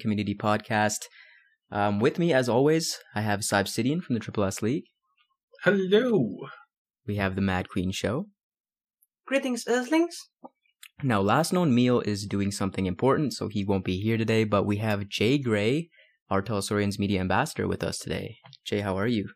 [0.00, 1.04] community podcast.
[1.70, 4.84] Um, with me, as always, I have Cybsidian from the Triple S League.
[5.62, 6.36] Hello.
[7.06, 8.26] We have the Mad Queen Show.
[9.26, 10.16] Greetings, Earthlings.
[11.02, 14.64] Now, Last Known Meal is doing something important, so he won't be here today, but
[14.64, 15.88] we have Jay Gray,
[16.28, 16.42] R.
[16.42, 18.38] Talsorian's media ambassador, with us today.
[18.64, 19.30] Jay, how are you?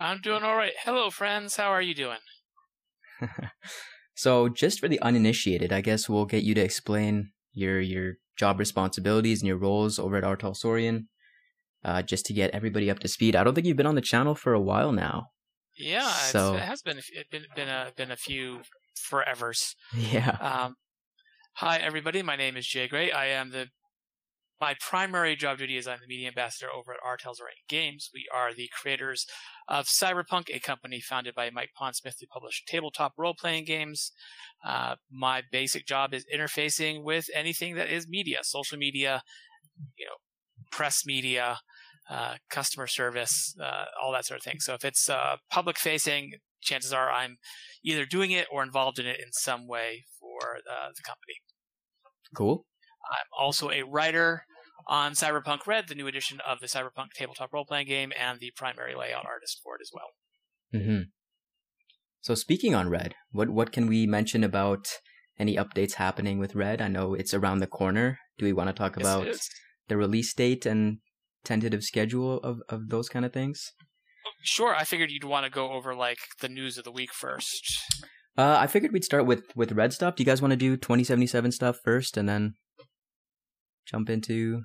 [0.00, 0.72] I'm doing all right.
[0.84, 1.56] Hello, friends.
[1.56, 2.18] How are you doing?
[4.14, 8.58] so, just for the uninitiated, I guess we'll get you to explain your your job
[8.58, 10.36] responsibilities and your roles over at R.
[10.36, 11.06] Talsorian,
[11.84, 13.36] uh, just to get everybody up to speed.
[13.36, 15.26] I don't think you've been on the channel for a while now.
[15.76, 18.60] Yeah, so, it has been it been been a been a few
[19.10, 19.74] forevers.
[20.12, 20.36] Yeah.
[20.40, 20.74] Um,
[21.54, 23.10] hi everybody, my name is Jay Gray.
[23.10, 23.68] I am the
[24.60, 27.16] my primary job duty is I'm the media ambassador over at R.
[27.16, 28.10] Talsorian Games.
[28.12, 29.26] We are the creators
[29.68, 34.12] of Cyberpunk, a company founded by Mike Pondsmith who publish tabletop role-playing games.
[34.64, 39.22] Uh, my basic job is interfacing with anything that is media, social media,
[39.96, 40.16] you know,
[40.70, 41.58] press media,
[42.10, 44.60] uh, customer service, uh, all that sort of thing.
[44.60, 47.38] So if it's uh, public facing, chances are I'm
[47.82, 51.34] either doing it or involved in it in some way for uh, the company.
[52.34, 52.66] Cool.
[53.10, 54.44] I'm also a writer
[54.86, 58.52] on Cyberpunk Red, the new edition of the Cyberpunk tabletop role playing game, and the
[58.56, 60.80] primary layout artist for it as well.
[60.80, 61.02] Mm-hmm.
[62.20, 64.86] So speaking on Red, what what can we mention about
[65.38, 66.82] any updates happening with Red?
[66.82, 68.18] I know it's around the corner.
[68.38, 69.38] Do we want to talk Yes, about
[69.88, 70.98] the release date and
[71.44, 73.72] tentative schedule of, of those kind of things?
[74.42, 77.78] Sure, I figured you'd want to go over like the news of the week first.
[78.36, 80.16] Uh, I figured we'd start with with Red stuff.
[80.16, 82.54] Do you guys want to do 2077 stuff first and then
[83.90, 84.62] jump into?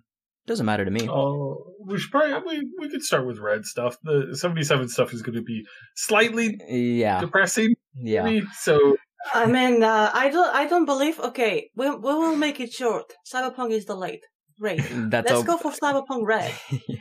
[0.47, 1.09] Doesn't matter to me.
[1.09, 3.97] Oh, we should probably we, we could start with red stuff.
[4.03, 7.73] The seventy seven stuff is going to be slightly Yeah, depressing.
[7.99, 8.23] yeah.
[8.23, 8.45] maybe.
[8.59, 8.95] So
[9.33, 11.19] I mean, uh, I don't, I don't believe.
[11.19, 13.05] Okay, we we will make it short.
[13.31, 14.19] Cyberpunk is delayed.
[14.59, 14.81] Great.
[14.91, 15.43] That's Let's all.
[15.43, 16.53] go for Cyberpunk Red.
[16.87, 16.97] yeah.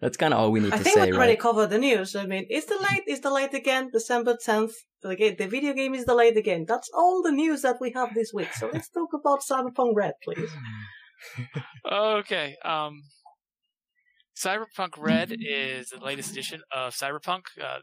[0.00, 1.40] That's kind of all we need I to think we already right?
[1.40, 2.14] covered the news.
[2.16, 3.02] I mean, it's delayed.
[3.06, 3.90] It's delayed again.
[3.92, 4.74] December tenth.
[5.02, 6.66] The, ga- the video game is delayed again.
[6.68, 8.52] That's all the news that we have this week.
[8.54, 10.50] So let's talk about Cyberpunk Red, please.
[11.90, 12.56] Okay.
[12.64, 13.02] Um,
[14.36, 17.42] Cyberpunk Red is the latest edition of Cyberpunk.
[17.62, 17.78] Uh,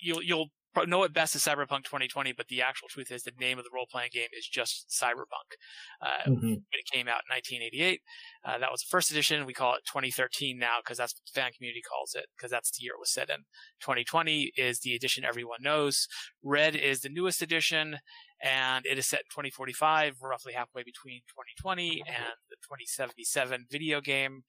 [0.00, 0.48] you'll you'll
[0.86, 3.70] know it best as Cyberpunk 2020, but the actual truth is the name of the
[3.72, 5.54] role playing game is just Cyberpunk.
[6.00, 6.40] Uh, Mhm.
[6.42, 8.02] when it came out in 1988.
[8.44, 9.46] Uh, that was the first edition.
[9.46, 12.70] We call it 2013 now because that's what the fan community calls it because that's
[12.72, 13.44] the year it was set in.
[13.80, 16.08] 2020 is the edition everyone knows.
[16.42, 17.98] Red is the newest edition
[18.40, 24.44] and it is set in 2045, roughly halfway between 2020 and the 2077 video game.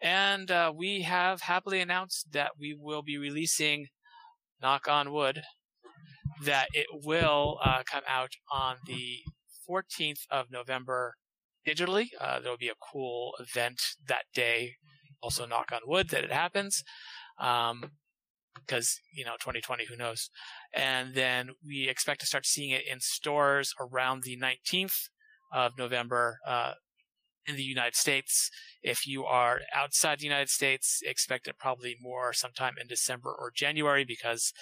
[0.00, 3.88] And uh, we have happily announced that we will be releasing,
[4.60, 5.42] knock on wood,
[6.44, 9.20] that it will uh, come out on the
[9.68, 11.14] 14th of November
[11.66, 12.08] digitally.
[12.20, 14.74] Uh, there'll be a cool event that day.
[15.22, 16.82] Also, knock on wood that it happens.
[17.38, 17.92] Um,
[18.54, 20.30] because you know 2020 who knows
[20.72, 25.08] and then we expect to start seeing it in stores around the 19th
[25.52, 26.74] of november uh,
[27.46, 28.50] in the united states
[28.82, 33.50] if you are outside the united states expect it probably more sometime in december or
[33.54, 34.52] january because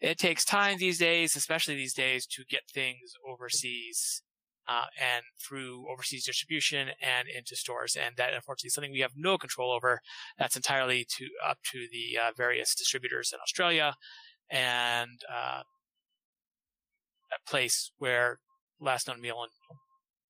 [0.00, 4.22] it takes time these days especially these days to get things overseas
[4.68, 7.96] uh, and through overseas distribution and into stores.
[7.96, 10.00] And that, unfortunately, is something we have no control over.
[10.38, 13.94] That's entirely to up to the uh, various distributors in Australia
[14.50, 15.62] and uh,
[17.30, 18.40] that place where
[18.80, 19.78] Last Known Meal and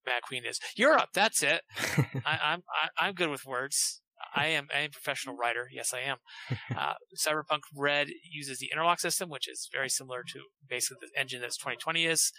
[0.07, 0.61] Mad Queen is.
[0.77, 1.11] Europe.
[1.15, 1.63] That's it.
[2.25, 4.01] I, I'm I, I'm good with words.
[4.35, 5.69] I am I am a professional writer.
[5.73, 6.17] Yes, I am.
[6.77, 11.41] Uh, Cyberpunk Red uses the interlock system, which is very similar to basically the engine
[11.41, 12.33] that 2020 is.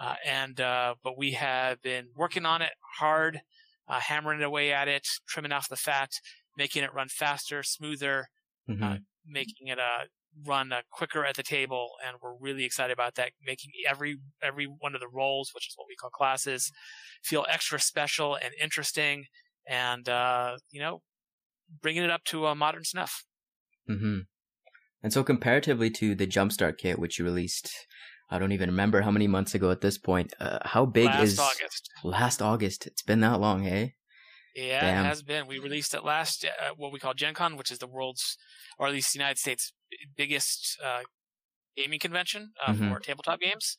[0.00, 3.40] Uh, and uh, but we have been working on it hard,
[3.88, 6.12] uh, hammering it away at it, trimming off the fat,
[6.56, 8.28] making it run faster, smoother,
[8.82, 8.96] uh,
[9.26, 10.04] making it uh,
[10.46, 13.30] run uh, quicker at the table, and we're really excited about that.
[13.44, 16.72] Making every every one of the roles, which is what we call classes,
[17.22, 19.26] feel extra special and interesting,
[19.66, 21.02] and uh, you know,
[21.82, 23.24] bringing it up to a modern snuff.
[23.88, 24.20] Mm-hmm.
[25.02, 27.70] And so, comparatively to the Jumpstart kit, which you released,
[28.30, 30.32] I don't even remember how many months ago at this point.
[30.40, 31.90] Uh, how big is Last is August.
[32.02, 32.86] last August?
[32.86, 33.94] It's been that long, hey?
[34.54, 35.04] Yeah, Damn.
[35.04, 35.46] it has been.
[35.46, 38.36] We released it last, uh, what we call Gen Con, which is the world's,
[38.78, 39.72] or at least the United States'
[40.16, 41.02] biggest uh,
[41.76, 42.88] gaming convention uh, Mhm.
[42.88, 43.76] for tabletop games.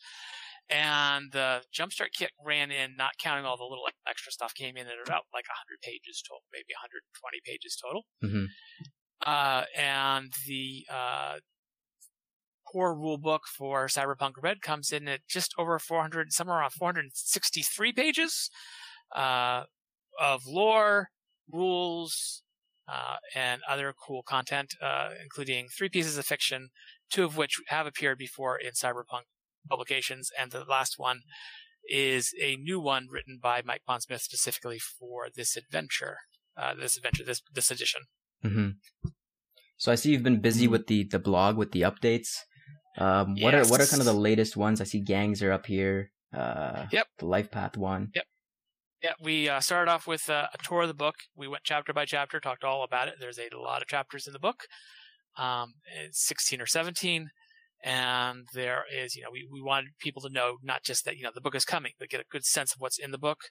[0.69, 4.87] And the Jumpstart kit ran in, not counting all the little extra stuff, came in
[4.87, 8.05] at about like 100 pages total, maybe 120 pages total.
[8.21, 8.55] Mhm.
[9.25, 11.39] Uh, and the uh,
[12.65, 17.93] core rule book for Cyberpunk Red comes in at just over 400, somewhere around 463
[17.93, 18.49] pages
[19.15, 19.65] uh,
[20.19, 21.09] of lore,
[21.51, 22.43] rules,
[22.87, 26.69] uh, and other cool content, uh, including three pieces of fiction,
[27.11, 29.23] two of which have appeared before in cyberpunk
[29.69, 31.21] publications, and the last one
[31.89, 36.17] is a new one written by Mike Pondsmith specifically for this adventure,
[36.57, 38.01] uh, this adventure, this this edition.
[38.43, 38.69] hmm
[39.77, 42.29] So I see you've been busy with the the blog with the updates.
[42.97, 44.79] Um, what are what are kind of the latest ones?
[44.79, 46.11] I see gangs are up here.
[46.33, 47.07] Uh, Yep.
[47.19, 48.11] The life path one.
[49.05, 51.13] Yeah, we uh, started off with uh, a tour of the book.
[51.35, 53.17] We went chapter by chapter, talked all about it.
[53.19, 54.65] There's a lot of chapters in the book,
[55.37, 57.29] um, it's 16 or 17.
[57.83, 61.23] And there is, you know, we, we wanted people to know not just that, you
[61.23, 63.41] know, the book is coming, but get a good sense of what's in the book.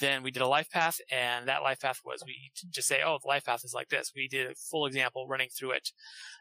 [0.00, 3.18] Then we did a life path, and that life path was we just say, oh,
[3.22, 4.10] the life path is like this.
[4.12, 5.90] We did a full example running through it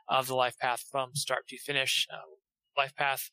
[0.07, 2.07] of the life path from start to finish.
[2.11, 2.17] Uh,
[2.75, 3.29] life path.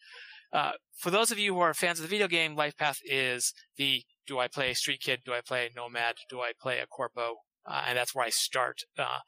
[0.52, 3.54] Uh, for those of you who are fans of the video game, Life Path is
[3.76, 5.20] the do I play Street Kid?
[5.24, 6.16] Do I play Nomad?
[6.28, 7.36] Do I play a Corpo?
[7.66, 8.82] Uh, and that's where I start.
[8.98, 9.20] Uh,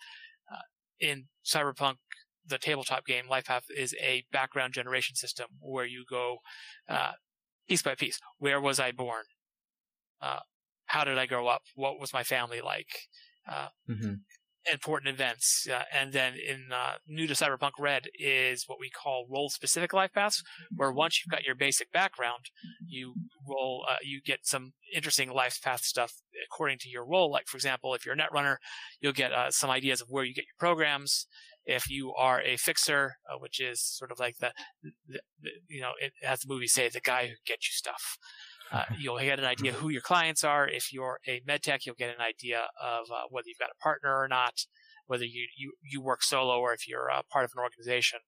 [0.52, 0.62] uh,
[1.00, 1.94] in Cyberpunk,
[2.46, 6.38] the tabletop game, Life Path is a background generation system where you go
[6.88, 7.12] uh,
[7.68, 8.20] piece by piece.
[8.38, 9.24] Where was I born?
[10.86, 11.62] How did I grow up?
[11.74, 12.88] What was my family like?
[13.50, 14.14] Uh, hmm
[14.72, 15.66] important events.
[15.70, 19.92] Uh, and then in uh, new to Cyberpunk Red is what we call role specific
[19.92, 20.42] life paths,
[20.74, 22.46] where once you've got your basic background,
[22.86, 23.14] you
[23.48, 26.14] roll, uh, you get some interesting life path stuff
[26.46, 27.30] according to your role.
[27.30, 28.56] Like, for example, if you're a netrunner,
[29.00, 31.26] you'll get uh, some ideas of where you get your programs.
[31.66, 34.52] If you are a fixer, uh, which is sort of like the,
[34.82, 38.18] the, the, you know, it, as the movie say, the guy who gets you stuff.
[38.72, 40.66] Uh, you'll get an idea who your clients are.
[40.68, 43.82] If you're a med tech, you'll get an idea of uh, whether you've got a
[43.82, 44.66] partner or not,
[45.06, 48.20] whether you, you, you work solo or if you're uh, part of an organization.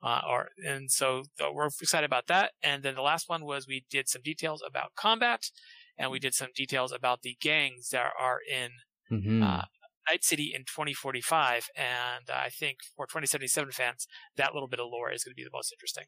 [0.00, 2.52] Uh, or and so we're excited about that.
[2.62, 5.50] And then the last one was we did some details about combat,
[5.96, 8.70] and we did some details about the gangs that are in
[9.08, 9.62] hmm uh,
[10.08, 11.68] Night City in 2045.
[11.76, 14.06] And I think for 2077 fans,
[14.36, 16.04] that little bit of lore is going to be the most interesting.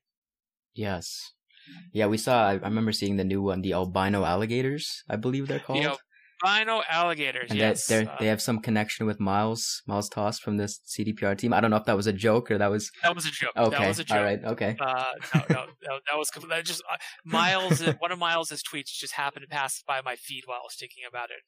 [0.75, 1.32] yes.
[1.93, 2.49] Yeah, we saw.
[2.49, 5.03] I, I remember seeing the new one, the albino alligators.
[5.09, 5.83] I believe they're called.
[5.83, 5.97] Know,
[6.43, 7.51] Rhino alligators.
[7.51, 11.37] and yes, they uh, they have some connection with Miles Miles Tost from this CDPR
[11.37, 11.53] team.
[11.53, 13.53] I don't know if that was a joke or that was that was a joke.
[13.57, 13.79] okay.
[13.79, 14.17] That was a joke.
[14.17, 14.45] All right.
[14.45, 14.77] Okay.
[14.81, 15.05] Uh,
[15.35, 17.81] no, no, no, that was that just uh, Miles.
[17.99, 21.03] one of Miles's tweets just happened to pass by my feed while I was thinking
[21.09, 21.43] about it.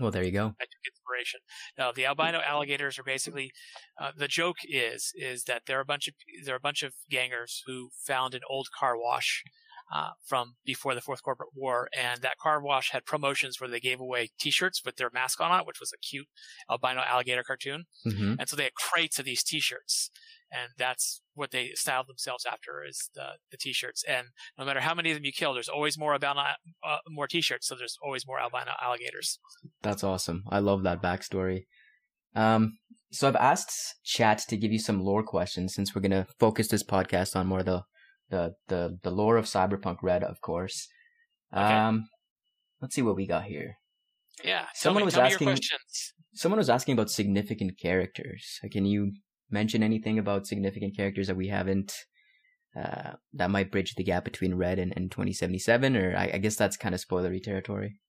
[0.00, 0.46] Well, there you go.
[0.60, 1.40] I took inspiration.
[1.78, 3.52] No, the albino alligators are basically
[4.00, 6.14] uh, the joke is is that there are a bunch of
[6.44, 9.44] there are a bunch of gangers who found an old car wash
[9.92, 13.80] uh, from before the Fourth Corporate War, and that car wash had promotions where they
[13.80, 16.26] gave away T-shirts with their mask on it, which was a cute
[16.70, 20.10] albino alligator cartoon, hmm and so they had crates of these T-shirts,
[20.50, 24.02] and that's what they styled themselves after is the the T-shirts.
[24.08, 26.42] And no matter how many of them you kill, there's always more albino
[26.82, 29.38] uh, more T-shirts, so there's always more albino alligators.
[29.84, 30.42] That's awesome.
[30.48, 31.66] I love that backstory.
[32.34, 32.78] Um,
[33.12, 36.82] so I've asked chat to give you some lore questions since we're gonna focus this
[36.82, 37.82] podcast on more the
[38.30, 40.88] the the, the lore of Cyberpunk Red, of course.
[41.52, 41.62] Okay.
[41.62, 42.08] Um,
[42.80, 43.76] let's see what we got here.
[44.42, 44.66] Yeah.
[44.74, 45.56] Someone me, was asking-.
[46.34, 48.58] Someone was asking about significant characters.
[48.64, 49.12] Uh, Can you
[49.50, 51.94] mention anything about significant characters that we haven't?
[52.76, 56.56] Uh, that might bridge the gap between Red and, and 2077, or I, I guess
[56.56, 58.00] that's kind of spoilery territory.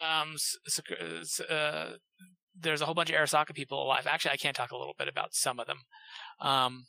[0.00, 0.36] Um,
[1.48, 1.90] uh,
[2.58, 4.06] there's a whole bunch of Arasaka people alive.
[4.06, 5.80] Actually, I can talk a little bit about some of them.
[6.40, 6.86] Um,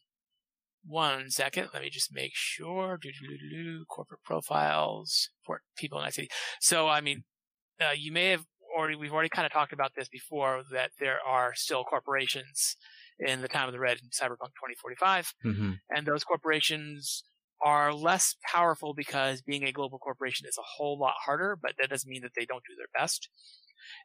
[0.85, 2.97] one second, let me just make sure.
[3.01, 6.29] Doo-doo-doo-doo, Corporate profiles, support people in that city.
[6.61, 7.23] So, I mean,
[7.81, 8.45] uh, you may have
[8.77, 12.77] already, we've already kind of talked about this before, that there are still corporations
[13.19, 17.23] in the time of the Red in Cyberpunk 2045 hmm and those corporations
[17.63, 21.89] are less powerful because being a global corporation is a whole lot harder, but that
[21.89, 23.29] doesn't mean that they don't do their best.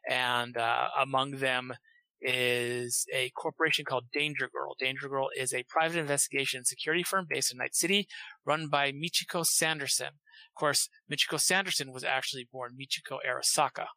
[0.09, 1.73] And uh, among them
[2.21, 4.75] is a corporation called Danger Girl.
[4.79, 8.07] Danger Girl is a private investigation security firm based in Night City,
[8.45, 10.07] run by Michiko Sanderson.
[10.07, 13.87] Of course, Michiko Sanderson was actually born Michiko Arasaka.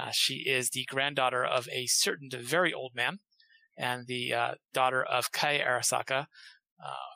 [0.00, 3.20] Uh, she is the granddaughter of a certain very old man
[3.78, 6.26] and the uh, daughter of Kei Arasaka,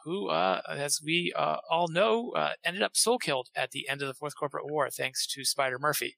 [0.04, 4.02] who, uh, as we uh, all know, uh, ended up soul killed at the end
[4.02, 6.14] of the Fourth Corporate War thanks to Spider Murphy.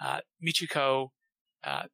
[0.00, 1.08] Uh, Michiko
[1.64, 1.84] uh,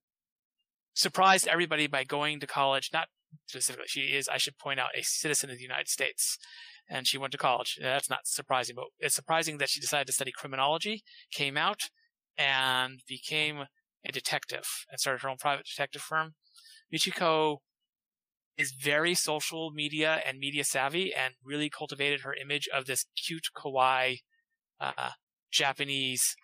[0.95, 3.09] surprised everybody by going to college, not
[3.47, 6.39] specifically, she is, I should point out, a citizen of the United States.
[6.91, 7.79] And she went to college.
[7.81, 11.89] That's not surprising, but it's surprising that she decided to study criminology, came out,
[12.37, 13.65] and became
[14.05, 16.35] a detective and started her own private detective firm.
[16.93, 17.59] Michiko
[18.63, 23.49] is very social media and media savvy and really cultivated her image of this cute
[23.57, 24.19] kawaii
[24.81, 25.13] uh,
[25.53, 26.37] Japanese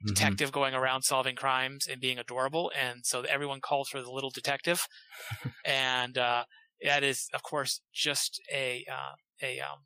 [0.00, 0.36] Mhm.
[0.36, 4.30] detective going around solving crimes and being adorable, and so everyone calls her the little
[4.30, 4.86] detective,
[5.64, 6.44] and uh,
[6.82, 9.60] that is, of course, just a uh, a.
[9.60, 9.80] Um,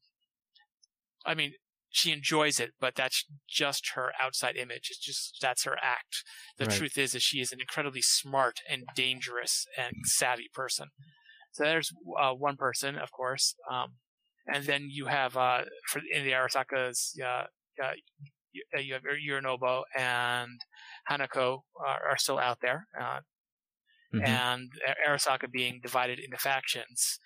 [1.25, 1.55] I mean,
[1.91, 4.91] she enjoys it, but that's just her outside image.
[4.91, 6.25] It's just that's her act.
[6.59, 6.77] The Right.
[6.77, 10.91] truth is, is she is an incredibly smart and dangerous and savvy person.
[11.57, 13.95] So there's uh, one person, of course, um,
[14.47, 17.47] and then you have uh, for in the Arasakas, uh,
[17.83, 17.93] uh,
[18.53, 20.61] you, uh, have Yorinobu and
[21.11, 23.21] Hanako are, are still out there, uh,
[24.13, 24.41] Mhm.
[24.41, 24.71] and
[25.07, 27.19] Arasaka being divided into factions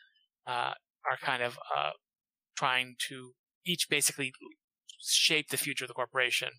[0.47, 0.75] uh,
[1.11, 1.93] are kind of uh,
[2.57, 3.33] trying to
[3.67, 4.33] each basically
[5.01, 6.51] shape the future of the corporation.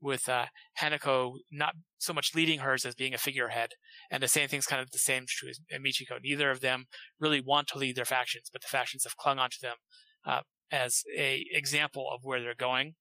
[0.00, 0.46] With uh,
[0.80, 3.70] Hanako not so much leading hers as being a figurehead,
[4.10, 6.18] and the same thing's kind of the same true as Michiko.
[6.22, 6.86] Neither of them
[7.18, 9.76] really want to lead their factions, but the factions have clung onto them
[10.26, 12.94] uh, as a example of where they're going.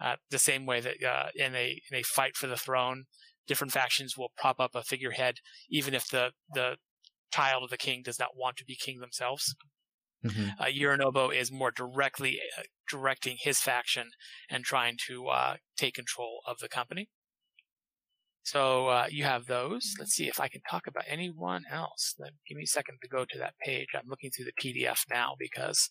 [0.00, 3.04] Uh, the same way that uh, in a in a fight for the throne,
[3.46, 5.36] different factions will prop up a figurehead,
[5.70, 6.76] even if the the
[7.30, 9.54] child of the king does not want to be king themselves.
[10.24, 10.54] Mhm.
[10.58, 14.10] Uh, Yorinobu is more directly uh, directing his faction
[14.48, 17.08] and trying to uh, take control of the company.
[18.42, 19.94] So uh, you have those.
[19.98, 22.14] Let's see if I can talk about anyone else.
[22.18, 23.88] Then give me a second to go to that page.
[23.94, 25.88] I'm looking through the PDF now because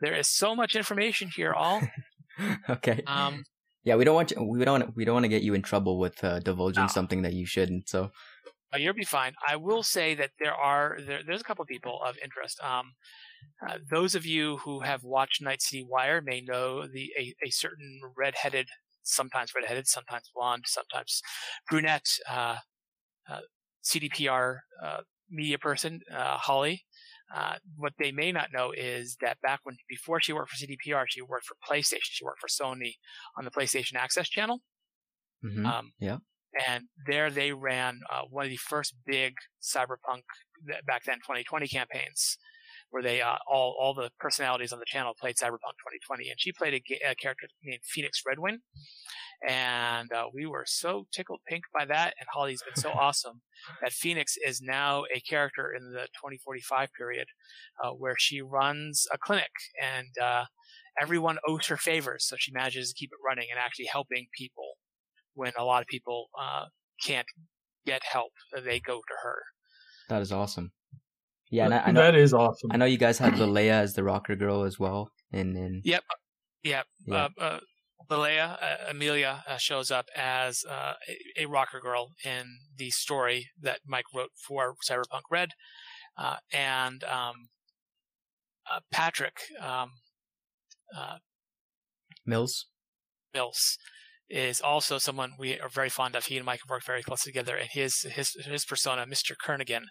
[0.00, 1.52] there is so much information here.
[1.54, 1.80] All
[2.68, 3.02] okay.
[3.06, 3.44] um,
[3.84, 5.62] Yeah, we don't want you, we don't want we don't want to get you in
[5.62, 6.88] trouble with uh, divulging No.
[6.88, 7.88] something that you shouldn't.
[7.88, 8.10] So
[8.74, 9.34] Uh, you'll be fine.
[9.46, 12.58] I will say that there are there, there's a couple of people of interest.
[12.62, 12.94] Um,
[13.66, 17.50] uh, those of you who have watched Night City Wire may know the a, a
[17.50, 18.68] certain redheaded,
[19.02, 21.22] sometimes redheaded, sometimes blonde, sometimes
[21.68, 22.56] brunette uh,
[23.30, 23.40] uh,
[23.84, 26.84] CDPR uh, media person, uh, Holly.
[27.34, 31.04] Uh, what they may not know is that back when before she worked for CDPR,
[31.08, 32.00] she worked for PlayStation.
[32.02, 32.94] She worked for Sony
[33.38, 34.60] on the PlayStation Access channel.
[35.44, 35.66] mhm.
[35.66, 36.18] Um, Yeah.
[36.68, 40.22] And there they ran uh, one of the first big cyberpunk
[40.86, 42.36] back then 2020 campaigns,
[42.92, 46.52] where they uh, all all the personalities on the channel played Cyberpunk 2020, and she
[46.52, 48.58] played a, a character named Phoenix Redwing,
[49.46, 52.14] and uh, we were so tickled pink by that.
[52.20, 53.42] And Holly's been so awesome
[53.80, 57.26] that Phoenix is now a character in the 2045 period,
[57.82, 59.50] uh, where she runs a clinic
[59.82, 60.08] and.
[60.22, 60.44] Uh,
[61.00, 64.76] Everyone owes her favors, so she manages to keep it running and actually helping people
[65.34, 66.66] when a lot of people uh,
[67.02, 67.26] can't
[67.86, 68.32] get help,
[68.64, 69.42] they go to her.
[70.08, 70.72] that is awesome.
[71.52, 72.70] Yeah, and I, I know that is awesome.
[72.72, 75.10] I know you guys had Leia as the rocker girl as well.
[75.32, 76.02] And and yep.
[76.64, 76.82] Yeah.
[77.10, 77.60] Uh, uh,
[78.10, 80.94] Leia, uh, Amelia uh, shows up as uh,
[81.36, 82.44] a, a rocker girl in
[82.76, 85.50] the story that Mike wrote for Cyberpunk Red,
[86.16, 87.48] uh, and um,
[88.70, 89.90] uh, Patrick um,
[90.96, 91.16] uh,
[92.24, 92.66] Mills.
[93.34, 93.76] Mills
[94.32, 96.24] is also someone we are very fond of.
[96.24, 99.34] He and Mike have worked very closely together, and his his his persona, Mr.
[99.38, 99.84] Kernigan,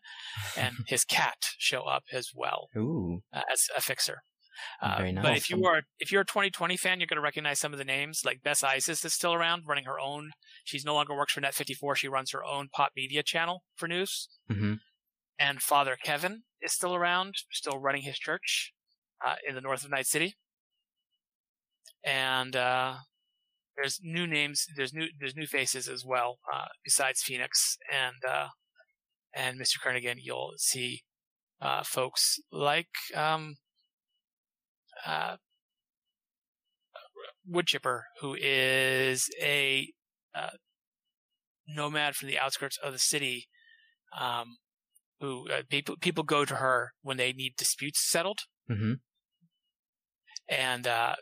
[0.57, 4.23] and his cat show up as well Ooh, uh, as a fixer.
[4.81, 7.59] Uh, Very But if you are if you're a 2020 fan, you're going to recognize
[7.59, 8.21] some of the names.
[8.25, 10.31] Like Bes Isis is still around, running her own.
[10.63, 11.95] She's no longer works for Net54.
[11.95, 14.27] She runs her own pop media channel for news.
[14.49, 14.75] hmm
[15.39, 18.73] And Father Kevin is still around, still running his church
[19.25, 20.35] uh, in the north of Night City.
[22.03, 22.95] And uh,
[23.81, 24.65] there's new names.
[24.75, 26.37] There's new there's new faces as well.
[26.51, 28.47] Uh, besides Phoenix and uh,
[29.33, 29.79] and Mr.
[29.83, 31.01] Kernigan, you'll see
[31.61, 33.55] uh, folks like um,
[35.05, 35.37] uh,
[37.49, 39.91] Woodchipper, who is a
[40.35, 40.51] uh,
[41.67, 43.47] nomad from the outskirts of the city.
[44.19, 44.57] Um,
[45.21, 48.93] who uh, people people go to her when they need disputes settled hmm
[50.49, 51.15] and uh,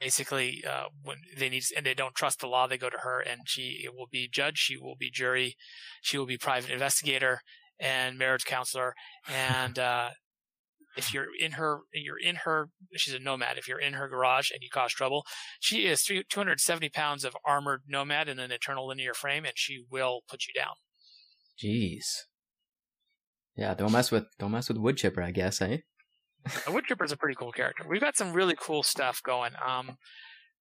[0.00, 3.20] basically uh, when they need and they don't trust the law, they go to her,
[3.20, 5.56] and she will be judge, she will be jury,
[6.00, 7.40] she will be private investigator
[7.80, 8.94] and marriage counselor,
[9.32, 10.10] and uh,
[10.96, 12.70] if you're in her, you're in her.
[12.96, 13.56] She's a nomad.
[13.56, 15.24] If you're in her garage and you cause trouble,
[15.60, 20.22] she is 270 pounds of armored nomad in an eternal linear frame, and she will
[20.28, 20.74] put you down.
[21.62, 22.04] Jeez.
[23.56, 25.78] Yeah, don't mess with don't mess with Woodchipper, I guess, eh?
[26.66, 27.84] The Woodchipper is a pretty cool character.
[27.88, 29.52] We've got some really cool stuff going.
[29.66, 29.96] Um,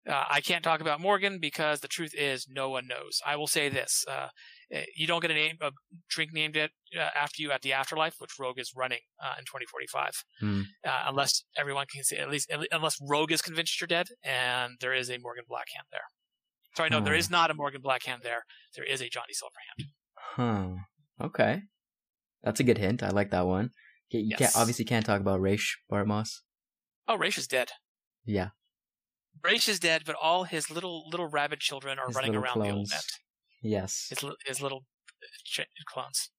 [0.08, 3.20] uh, I can't talk about Morgan because the truth is no one knows.
[3.26, 4.28] I will say this: uh,
[4.72, 5.72] eh, you don't get a name, a
[6.10, 9.44] drink named it uh, after you at the afterlife, which Rogue is running uh, in
[9.44, 10.62] 2045, Hmm.
[10.86, 14.94] uh, unless everyone can say at least unless Rogue is convinced you're dead, and there
[14.94, 16.08] is a Morgan Blackhand there.
[16.76, 17.20] Sorry, no, there Hmm.
[17.20, 18.46] is not a Morgan Blackhand there.
[18.76, 19.88] There is a Johnny Silverhand.
[20.16, 21.26] Huh.
[21.26, 21.64] Okay.
[22.44, 23.04] That's a good hint.
[23.04, 23.72] I like that one.
[24.10, 24.40] You you Yes.
[24.40, 26.42] can't obviously can't talk about Rache Bartmoss.
[27.08, 27.70] Oh, Rache is dead.
[28.26, 28.50] Yeah.
[29.44, 32.66] Rache is dead, but all his little little rabbit children are His running around the
[32.72, 32.92] old clones.
[32.92, 33.06] net.
[33.62, 34.08] Yes.
[34.10, 34.86] His his little
[35.46, 36.30] ch- clones.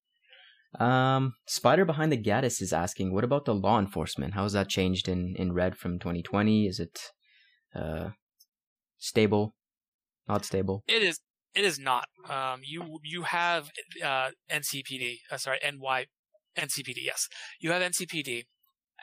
[0.78, 4.34] Um, Spider behind the Gaddis is asking, what about the law enforcement?
[4.34, 6.66] How has that changed in in Red from 2020?
[6.66, 7.00] Is it
[7.74, 8.10] uh
[8.98, 9.54] stable?
[10.26, 10.82] Not stable.
[10.86, 11.20] It is.
[11.54, 12.08] It is not.
[12.28, 13.70] Um, you you have
[14.04, 15.20] uh, NCPD.
[15.30, 16.06] Uh, sorry, NY
[16.58, 16.96] NCPD.
[17.04, 17.28] Yes,
[17.60, 18.44] you have NCPD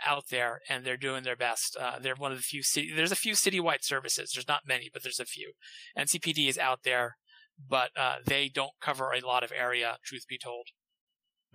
[0.05, 1.77] out there, and they're doing their best.
[1.79, 2.91] Uh, they're one of the few city.
[2.93, 4.31] There's a few citywide services.
[4.33, 5.53] There's not many, but there's a few.
[5.97, 7.15] NCPD is out there,
[7.57, 9.97] but uh, they don't cover a lot of area.
[10.03, 10.67] Truth be told,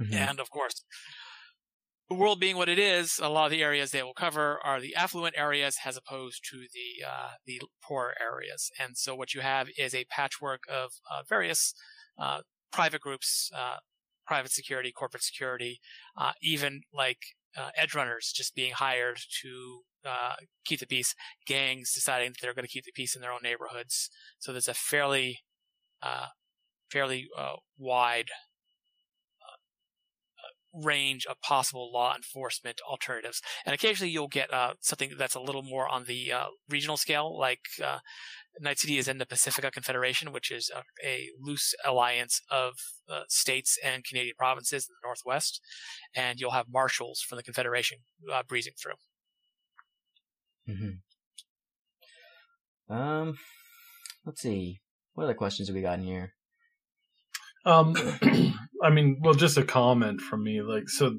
[0.01, 0.15] Mhm.
[0.15, 0.85] and of course.
[2.09, 4.81] The world being what it is, a lot of the areas they will cover are
[4.81, 8.73] the affluent areas as opposed to the uh, the poor areas.
[8.81, 11.73] And so what you have is a patchwork of uh, various
[12.19, 12.41] uh,
[12.73, 13.77] private groups, uh,
[14.31, 15.81] private security, corporate security,
[16.17, 17.19] uh, even like
[17.59, 22.55] uh, edge runners just being hired to uh, keep the peace, gangs deciding that they're
[22.55, 24.09] going to keep the peace in their own neighborhoods.
[24.39, 25.41] So there's a fairly
[26.01, 26.29] uh,
[26.93, 28.29] fairly uh, wide
[30.73, 33.43] range of possible law enforcement alternatives.
[33.65, 37.37] And occasionally you'll get uh, something that's a little more on the uh, regional scale,
[37.39, 37.99] like uh,
[38.59, 42.75] Night City is in the Pacifica Confederation, which is a, a loose alliance of
[43.09, 45.61] uh, states and Canadian provinces in the Northwest.
[46.15, 47.99] And you'll have marshals from the Confederation
[48.33, 48.95] uh, breezing through.
[50.69, 51.01] Mm-hmm.
[52.93, 53.39] Um,
[54.27, 54.81] let's see.
[55.15, 56.35] What other questions have we got in here?
[57.65, 57.95] Um,
[58.83, 60.63] I mean, well, just a comment from me.
[60.63, 61.19] Like, so,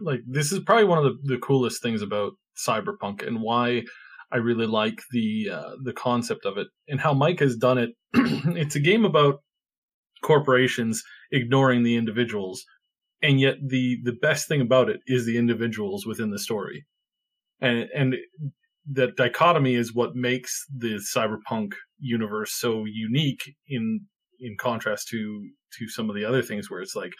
[0.00, 3.84] like, this is probably one of the, the coolest things about Cyberpunk and why
[4.32, 7.90] I really like the uh, the concept of it and how Mike has done it.
[8.14, 9.40] it's a game about
[10.22, 12.64] corporations ignoring the individuals,
[13.22, 16.86] and yet the the best thing about it is the individuals within the story,
[17.60, 18.16] and and
[18.92, 24.00] that dichotomy is what makes the cyberpunk universe so unique in
[24.38, 27.12] in contrast to to some of the other things where it's like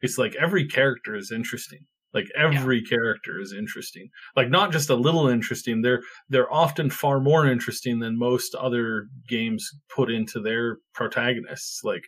[0.00, 1.80] it's like every character is interesting
[2.14, 2.88] like every yeah.
[2.88, 7.98] character is interesting like not just a little interesting they're they're often far more interesting
[8.00, 12.02] than most other games put into their protagonists like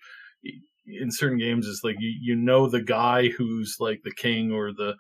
[0.87, 4.73] in certain games it's like you, you know the guy who's like the king or
[4.73, 4.95] the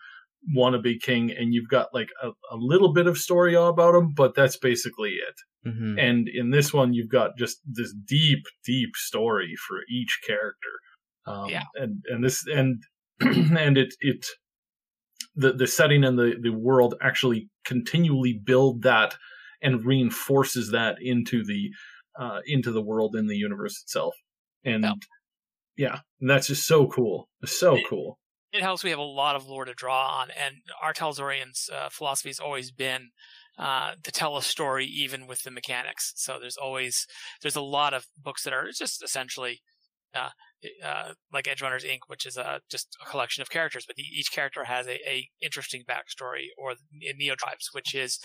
[0.57, 4.35] wannabe king and you've got like a, a little bit of story about him but
[4.35, 5.35] that's basically it
[5.67, 5.99] Mm-hmm.
[5.99, 10.81] and in this one you've got just this deep deep story for each character
[11.27, 11.65] um, yeah.
[11.75, 12.83] and and this and
[13.21, 14.25] and it it
[15.37, 19.17] the the setting and the the world actually continually build that
[19.63, 21.71] and reinforces that into the
[22.19, 24.15] uh, into the world in the universe itself.
[24.65, 24.93] And yeah,
[25.77, 27.29] yeah and that's just so cool.
[27.45, 28.19] So it, cool.
[28.53, 30.93] it helps we have a lot of lore to draw on and R.
[30.93, 33.11] Talsorian's uh, philosophy has always been
[33.59, 36.13] uh, to tell a story even with the mechanics.
[36.17, 37.07] So there's always
[37.43, 39.61] there's a lot of books that are just essentially
[40.15, 40.31] uh,
[40.85, 44.33] uh, like Edge Runners Inc., which is a, just a collection of characters, but each
[44.33, 46.75] character has a, a interesting backstory, or
[47.17, 48.19] Neo Tribes, which is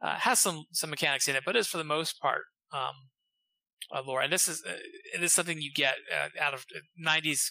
[0.00, 4.22] uh, has some some mechanics in it, but is for the most part um, lore.
[4.22, 4.74] And this is uh,
[5.14, 6.64] it is something you get uh, out of
[7.04, 7.50] '90s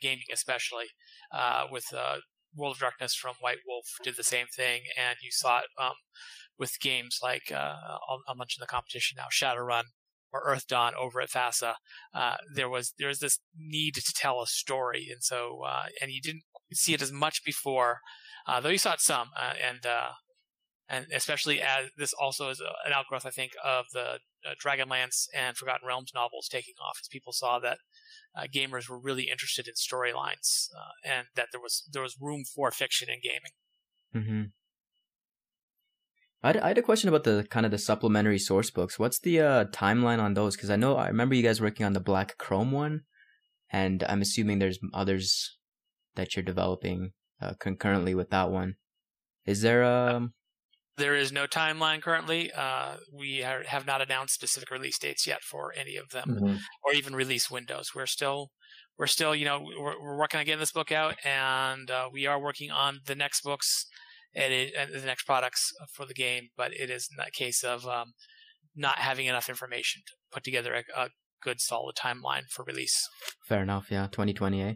[0.00, 0.86] gaming, especially
[1.70, 1.92] with
[2.54, 5.94] World of Darkness from White Wolf did the same thing, and you saw it um,
[6.58, 7.74] with games like uh,
[8.08, 9.84] I'll, I'll, mention the competition now, Shadowrun
[10.32, 11.74] or Earth Dawn over at FASA.
[12.14, 16.10] Uh, there was there was this need to tell a story, and so uh, and
[16.10, 18.00] you didn't see it as much before,
[18.46, 20.12] uh, though you saw it some, uh, and uh,
[20.88, 24.18] and especially as this also is an outgrowth, I think, of the
[24.64, 27.78] Dragonlance and Forgotten Realms novels taking off, as people saw that.
[28.54, 30.68] gamers were really interested in storylines,
[31.04, 33.52] and that there was there was room for fiction in gaming.
[34.14, 34.42] Mm-hmm.
[36.42, 38.98] I had, I had a question about the kind of the supplementary source books.
[38.98, 40.56] What's the uh, timeline on those?
[40.56, 43.02] Because I know I remember you guys working on the Black Chrome one,
[43.70, 45.56] and I'm assuming there's others
[46.16, 48.74] that you're developing uh, concurrently with that one.
[49.46, 50.32] Is there um?
[50.98, 52.52] There is no timeline currently.
[52.52, 56.56] Uh, we are, have not announced specific release dates yet for any of them, mm-hmm.
[56.84, 57.92] or even release windows.
[57.94, 58.50] We're still,
[58.98, 62.26] we're still, you know, we're, we're working on getting this book out, and uh, we
[62.26, 63.86] are working on the next books
[64.34, 66.48] and, it, and the next products for the game.
[66.56, 68.12] But it is a case of um,
[68.74, 71.08] not having enough information to put together a, a,
[71.42, 73.08] good, solid timeline for release.
[73.48, 73.88] Fair enough.
[73.90, 74.62] Yeah, 2020.
[74.62, 74.74] Eh?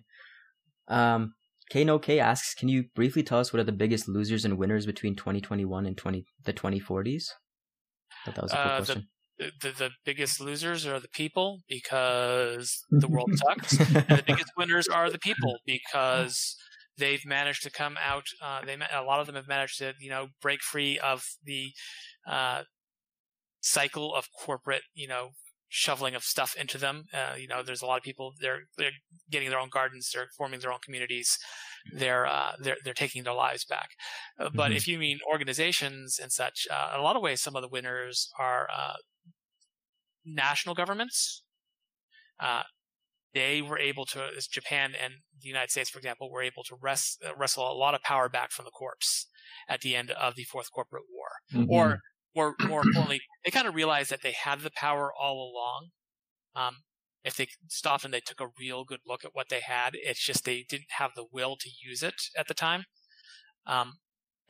[0.88, 1.35] Um,
[1.71, 4.59] K No K asks, can you briefly tell us what are the biggest losers and
[4.59, 7.27] winners between 2021 and 20 the 2040s?
[8.27, 9.09] that was a uh, question.
[9.38, 14.51] The, the, the biggest losers are the people because the world sucks, and the biggest
[14.57, 16.57] winners are the people because
[16.98, 18.26] they've managed to come out.
[18.42, 21.72] Uh, they a lot of them have managed to you know break free of the
[22.26, 22.64] uh,
[23.61, 25.30] cycle of corporate you know
[25.68, 27.04] shoveling of stuff into them.
[27.12, 28.92] Uh, you know, there's a lot of people they're they're
[29.30, 31.38] getting their own gardens, they're forming their own communities,
[31.92, 33.90] they're uh, they're they're taking their lives back.
[34.38, 34.76] Uh, but Mhm.
[34.76, 37.68] if you mean organizations and such, uh, in a lot of ways, some of the
[37.68, 38.94] winners are uh,
[40.24, 41.42] national governments.
[43.37, 46.62] Uh, they were able to, as Japan and the United States, for example, were able
[46.64, 49.27] to wrest, uh, wrestle a lot of power back from the corpse
[49.68, 51.68] at the end of the Fourth Corporate War Mhm.
[51.70, 52.01] or
[52.35, 55.90] or more importantly, they kind of realized that they had the power all along.
[56.55, 56.85] Um,
[57.25, 60.22] if they stopped and they took a real good look at what they had, it's
[60.22, 62.85] just they didn't have the will to use it at the time.
[63.66, 64.01] Um,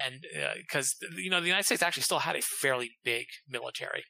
[0.00, 4.04] and because you know the United States actually still had a fairly big military,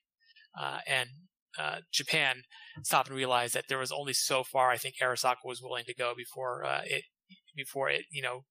[0.58, 1.10] uh, and
[1.58, 2.42] uh, Japan
[2.82, 5.94] stopped and realized that there was only so far I think Arasaka was willing to
[5.94, 7.04] go before uh, it
[7.56, 8.42] before it you know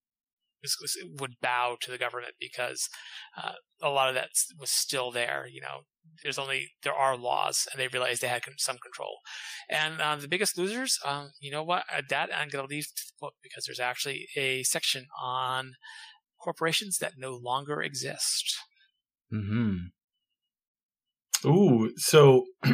[0.62, 2.88] was, was, would bow to the government because
[3.36, 5.46] uh, a lot of that was still there.
[5.50, 5.80] You know,
[6.22, 9.18] there's only there are laws, and they realized they had some control.
[9.68, 11.84] And uh, the biggest losers, um, you know what?
[11.94, 15.72] Uh, that I'm going to leave to the book because there's actually a section on
[16.40, 18.56] corporations that no longer exist.
[19.32, 19.76] Mm-hmm.
[21.46, 22.44] Ooh, so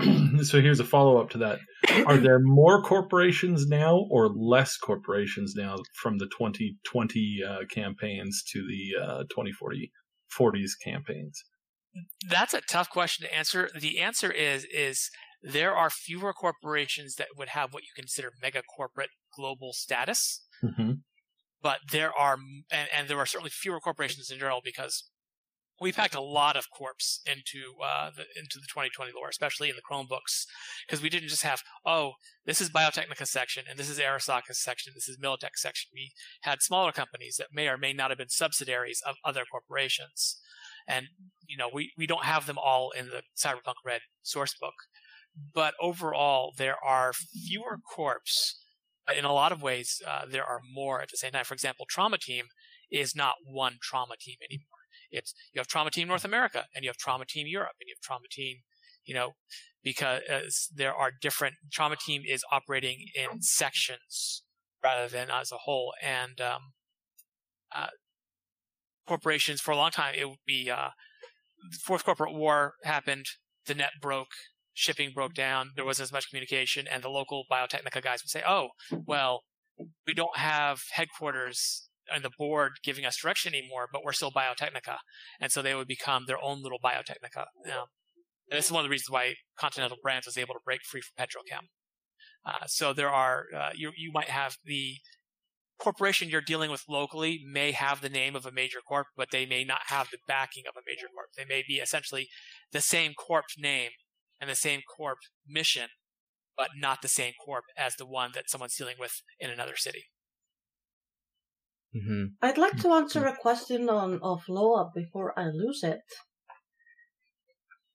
[0.43, 1.59] so here's a follow up to that.
[2.07, 8.67] Are there more corporations now or less corporations now from the 2020 uh, campaigns to
[8.67, 9.91] the uh, 2040
[10.39, 11.43] 40s campaigns?
[12.27, 13.69] That's a tough question to answer.
[13.79, 15.11] The answer is is
[15.43, 20.45] there are fewer corporations that would have what you consider mega corporate global status.
[20.63, 20.93] Mm-hmm.
[21.61, 22.37] but there are
[22.71, 25.11] and, and there are certainly fewer corporations in general because
[25.83, 29.77] we packed a lot of corpse into uh, the, into the 2020 lore, especially in
[29.77, 30.47] the Chromebooks,
[30.87, 32.13] because we didn't just have oh
[32.47, 35.91] this is Biotechnica section and this is Arasaka's section, this is Militech section.
[35.93, 40.41] We had smaller companies that may or may not have been subsidiaries of other corporations,
[40.87, 41.07] and
[41.47, 44.75] you know we we don't have them all in the Cyberpunk Red source book,
[45.55, 48.57] but overall there are fewer corps
[49.07, 51.45] but in a lot of ways, uh, there are more at the same time.
[51.45, 52.47] For example, Trauma Team
[52.91, 54.72] is not one Trauma Team anymore.
[55.13, 57.95] It's you have Trauma Team North America, and you have Trauma Team Europe, and you
[57.97, 58.59] have Trauma Team,
[59.05, 59.33] you know,
[59.85, 61.55] because there are different.
[61.71, 64.43] Trauma Team is operating in sections
[64.83, 66.73] rather than as a whole, and um,
[67.75, 67.89] uh,
[69.07, 70.91] corporations for a long time it would be uh,
[71.81, 73.27] Fourth Corporate War happened,
[73.67, 74.33] the net broke,
[74.73, 78.43] shipping broke down, there wasn't as much communication, and the local Biotechnica guys would say,
[78.47, 78.71] "Oh,
[79.07, 79.43] well,
[80.07, 84.99] we don't have headquarters and the board giving us direction anymore, but we're still Biotechnica,"
[85.41, 87.47] and so they would become their own little Biotechnica.
[87.67, 87.87] Um,
[88.51, 91.01] and this is one of the reasons why Continental Brands was able to break free
[91.01, 91.69] from Petrochem.
[92.45, 94.97] Uh, so there are uh, you you might have the
[95.79, 99.45] corporation you're dealing with locally may have the name of a major corp, but they
[99.45, 101.29] may not have the backing of a major corp.
[101.37, 102.29] They may be essentially
[102.71, 103.91] the same corp name
[104.41, 105.89] and the same corp mission,
[106.57, 110.05] but not the same corp as the one that someone's dealing with in another city.
[111.95, 112.25] Mm-hmm.
[112.41, 116.01] I'd like to answer a question on of Loa before I lose it.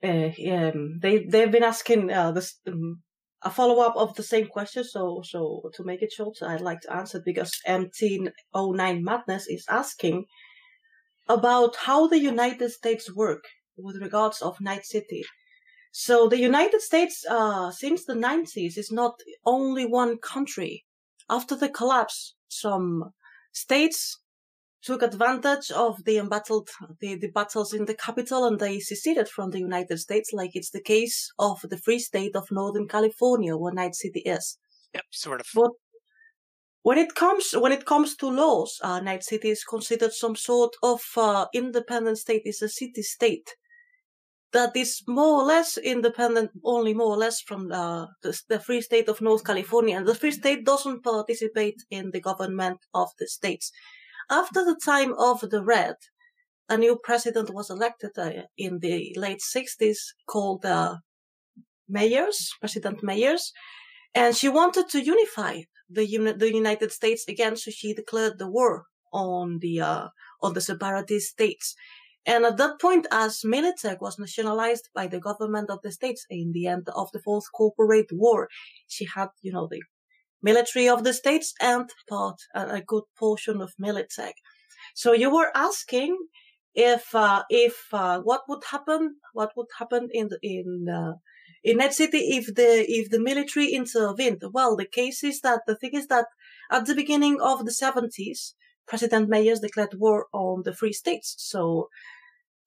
[0.03, 3.01] Uh, um, they they've been asking uh, this um,
[3.41, 4.83] a follow up of the same question.
[4.83, 10.25] So so to make it short, I'd like to answer because MT09 Madness is asking
[11.27, 13.45] about how the United States work
[13.77, 15.23] with regards of Night City.
[15.91, 20.85] So the United States, uh, since the 90s, is not only one country.
[21.29, 23.13] After the collapse, some
[23.57, 24.19] states
[24.83, 26.69] took advantage of the embattled
[27.01, 30.69] the, the battles in the capital and they seceded from the United States, like it's
[30.71, 34.57] the case of the free state of Northern California, where Night City is.
[34.93, 35.47] Yep, sort of.
[35.53, 35.71] But
[36.83, 40.73] when it comes when it comes to laws, uh, Night City is considered some sort
[40.81, 42.43] of uh, independent state.
[42.45, 43.49] It's a city state
[44.53, 48.81] that is more or less independent, only more or less from uh, the, the free
[48.81, 49.97] state of North California.
[49.97, 53.71] And the free state doesn't participate in the government of the states.
[54.29, 55.95] After the time of the Red,
[56.69, 60.97] a new president was elected uh, in the late 60s called uh,
[61.89, 63.53] Myers, President Myers,
[64.13, 68.49] and she wanted to unify the, uni- the United States again, so she declared the
[68.49, 70.07] war on the uh,
[70.41, 71.75] on the separatist states.
[72.27, 76.51] And at that point, as Militech was nationalized by the government of the states in
[76.51, 78.49] the end of the Fourth Corporate War,
[78.85, 79.81] she had, you know, the
[80.43, 84.33] military of the states and part a good portion of Militech.
[84.93, 86.17] So you were asking
[86.75, 91.13] if uh, if uh, what would happen, what would happen in in uh,
[91.63, 94.43] in Night City if the if the military intervened.
[94.51, 96.27] Well, the case is that the thing is that
[96.71, 98.53] at the beginning of the seventies,
[98.85, 101.35] President Myers declared war on the free states.
[101.37, 101.89] So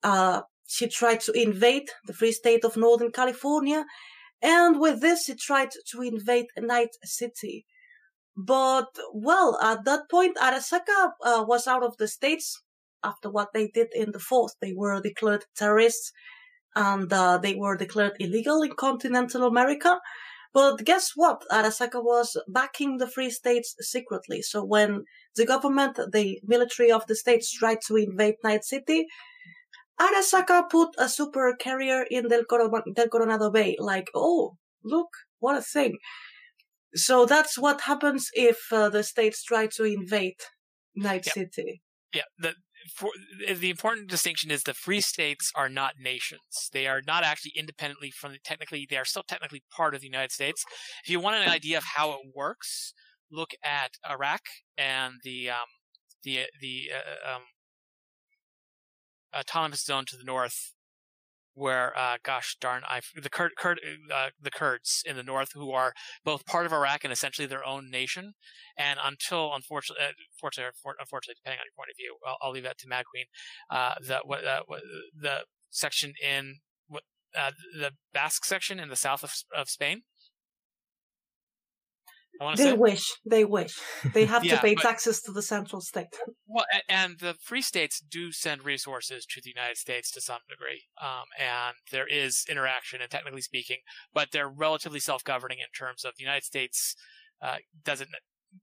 [0.03, 3.85] uh, she tried to invade the free state of Northern California,
[4.41, 7.65] And with this, she tried to invade Night City.
[8.35, 12.61] But, well, at that point, Arasaka uh, was out of the States
[13.03, 14.53] after what they did in the fourth.
[14.61, 16.11] They were declared terrorists
[16.75, 19.99] and uh, they were declared illegal in continental America.
[20.53, 21.43] But guess what?
[21.51, 24.41] Arasaka was backing the Free States secretly.
[24.41, 29.07] So when the government, the military of the states tried to invade Night City,
[30.01, 32.43] Arasaka put a super carrier in Del,
[32.95, 33.75] Del Coronado Bay.
[33.79, 35.09] Like, oh, look,
[35.39, 35.97] what a thing.
[36.93, 40.41] So that's what happens if uh, the states try to invade
[40.95, 41.33] Night yeah.
[41.33, 41.81] City.
[42.13, 42.55] Yeah, the
[42.95, 43.11] for,
[43.47, 46.69] the important distinction is the free states are not nations.
[46.73, 50.07] They are not actually independently from the, technically they are still technically part of the
[50.07, 50.65] United States.
[51.03, 52.93] If you want an idea of how it works,
[53.31, 54.41] look at Iraq
[54.77, 55.69] and the um,
[56.23, 57.41] the the uh, um,
[59.35, 60.73] autonomous zone to the north
[61.53, 63.79] where uh, gosh darn I the Kurd, Kurd
[64.13, 67.65] uh, the Kurds in the north who are both part of Iraq and essentially their
[67.65, 68.33] own nation.
[68.77, 72.63] And until unfortunately uh, unfortunately, unfortunately depending on your point of view I'll, I'll leave
[72.63, 73.25] that to Mad Queen.
[73.69, 74.61] Uh, the what, uh,
[75.13, 75.39] the
[75.69, 76.59] section in
[77.37, 80.03] uh, the Basque section in the south of, of Spain
[82.55, 82.73] they say.
[82.73, 83.05] wish.
[83.25, 83.79] They wish.
[84.13, 86.07] They have yeah, to pay but, taxes to the central state.
[86.47, 90.83] Well, and the free states do send resources to the United States to some degree,
[91.01, 93.77] um, and there is interaction, and technically speaking,
[94.13, 96.95] but they're relatively self-governing in terms of the United States
[97.41, 98.09] uh, doesn't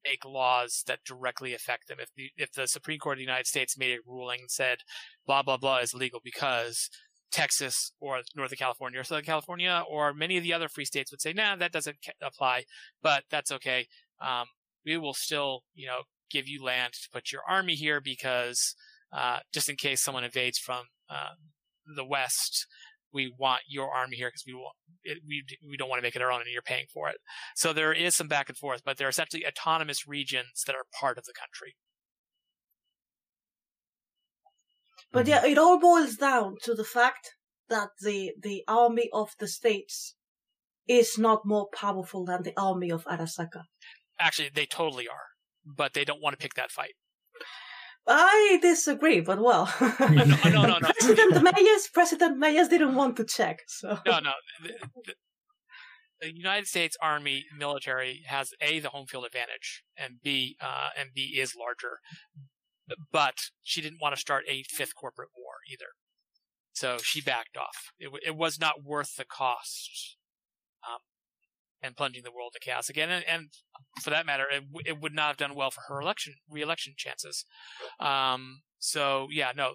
[0.05, 1.99] make laws that directly affect them.
[2.01, 4.79] If the if the Supreme Court of the United States made a ruling and said
[5.27, 6.91] blah blah blah is legal because
[7.31, 11.21] Texas or Northern California or Southern California or many of the other free states would
[11.21, 12.65] say, nah, that doesn't apply,
[13.03, 13.87] but that's okay.
[14.21, 14.47] Um,
[14.85, 18.75] we will still, you know, give you land to put your army here because,
[19.13, 21.35] uh, just in case someone invades from, uh,
[21.97, 22.67] the West,
[23.13, 24.55] we want your army here because we
[25.27, 27.17] we we don't want to make it our own and you're paying for it.
[27.57, 31.19] So there is some back and forth, but they're essentially autonomous regions that are part
[31.19, 31.75] of the country.
[35.13, 37.31] But yeah, it all boils down to the fact
[37.69, 40.15] that the, the army of the states
[40.87, 43.65] is not more powerful than the army of Arasaka.
[44.19, 45.29] Actually, they totally are,
[45.65, 46.95] but they don't want to pick that fight.
[48.07, 50.79] I disagree, but well, no, no, no, no.
[50.81, 53.61] President Myers, President Myers didn't want to check.
[53.67, 54.33] So no, no.
[54.63, 54.69] The,
[55.05, 55.15] the,
[56.23, 61.11] the, United States Army military has a the home field advantage, and b uh, and
[61.15, 61.99] b is larger
[63.13, 65.93] but she didn't want to start a fifth corporate war either.
[66.73, 67.93] So she backed off.
[67.99, 70.17] It, it was not worth the cost,
[70.89, 70.99] um,
[71.83, 73.11] and plunging the world to chaos again.
[73.11, 73.49] And, and
[74.01, 77.45] for that matter, it, it, would not have done well for her election reelection chances.
[78.01, 79.75] Um, so yeah, no,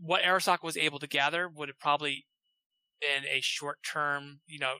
[0.00, 2.26] what Arasaka was able to gather would have probably
[3.00, 4.40] been a short term.
[4.46, 4.74] You know,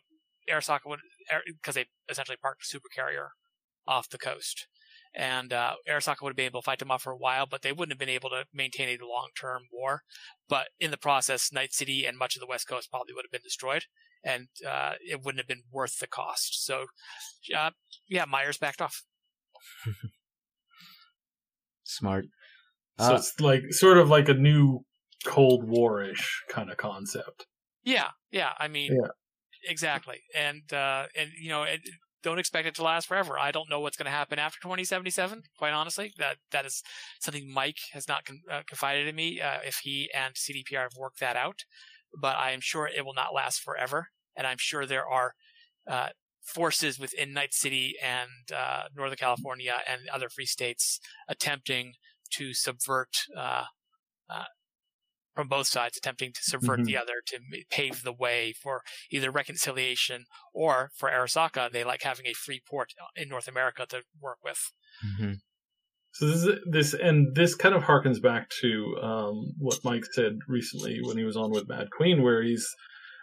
[0.51, 1.01] Arasaka would
[1.47, 3.31] because they essentially parked a super carrier
[3.87, 4.66] off the coast
[5.14, 7.62] and uh, Arasaka would have been able to fight them off for a while, but
[7.62, 10.03] they wouldn't have been able to maintain a long-term war.
[10.48, 13.33] But in the process, Night City and much of the West Coast probably would have
[13.33, 13.85] been destroyed,
[14.25, 16.64] and uh, it wouldn't have been worth the cost.
[16.64, 16.87] So,
[17.57, 17.70] uh,
[18.09, 19.03] yeah, Myers backed off.
[21.85, 22.27] Smart.
[22.98, 24.85] So uh, it's like sort of like a new
[25.25, 27.46] Cold War-ish kind of concept.
[27.85, 28.53] Yeah, yeah.
[28.59, 29.09] I mean, yeah.
[29.68, 30.20] exactly.
[30.37, 31.81] And uh, and you know, it,
[32.23, 33.39] don't expect it to last forever.
[33.39, 35.43] I don't know what's going to happen after 2077.
[35.57, 36.83] Quite honestly, that that is
[37.21, 39.41] something Mike has not con- uh, confided in me.
[39.41, 41.65] Uh, if he and CDPR have worked that out,
[42.19, 45.35] but I am sure it will not last forever, and I'm sure there are
[45.87, 46.09] uh,
[46.43, 51.95] forces within Night City and uh, Northern California and other free states attempting
[52.33, 53.65] to subvert uh,
[54.29, 54.45] uh,
[55.35, 56.85] from both sides attempting to subvert mm-hmm.
[56.85, 57.38] the other to
[57.71, 62.92] pave the way for either reconciliation or for Arasaka, they like having a free port
[63.16, 64.73] in North America to work with.
[65.05, 65.33] Mm-hmm.
[66.14, 70.40] So this is this and this kind of harkens back to um, what Mike said
[70.47, 72.68] recently when he was on with Mad Queen, where he's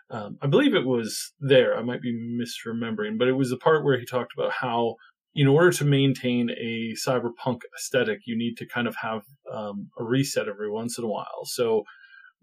[0.10, 1.78] um, I believe it was there.
[1.78, 4.96] I might be misremembering, but it was the part where he talked about how
[5.36, 9.22] in order to maintain a cyberpunk aesthetic, you need to kind of have
[9.54, 11.46] um, a reset every once in a while.
[11.46, 11.84] So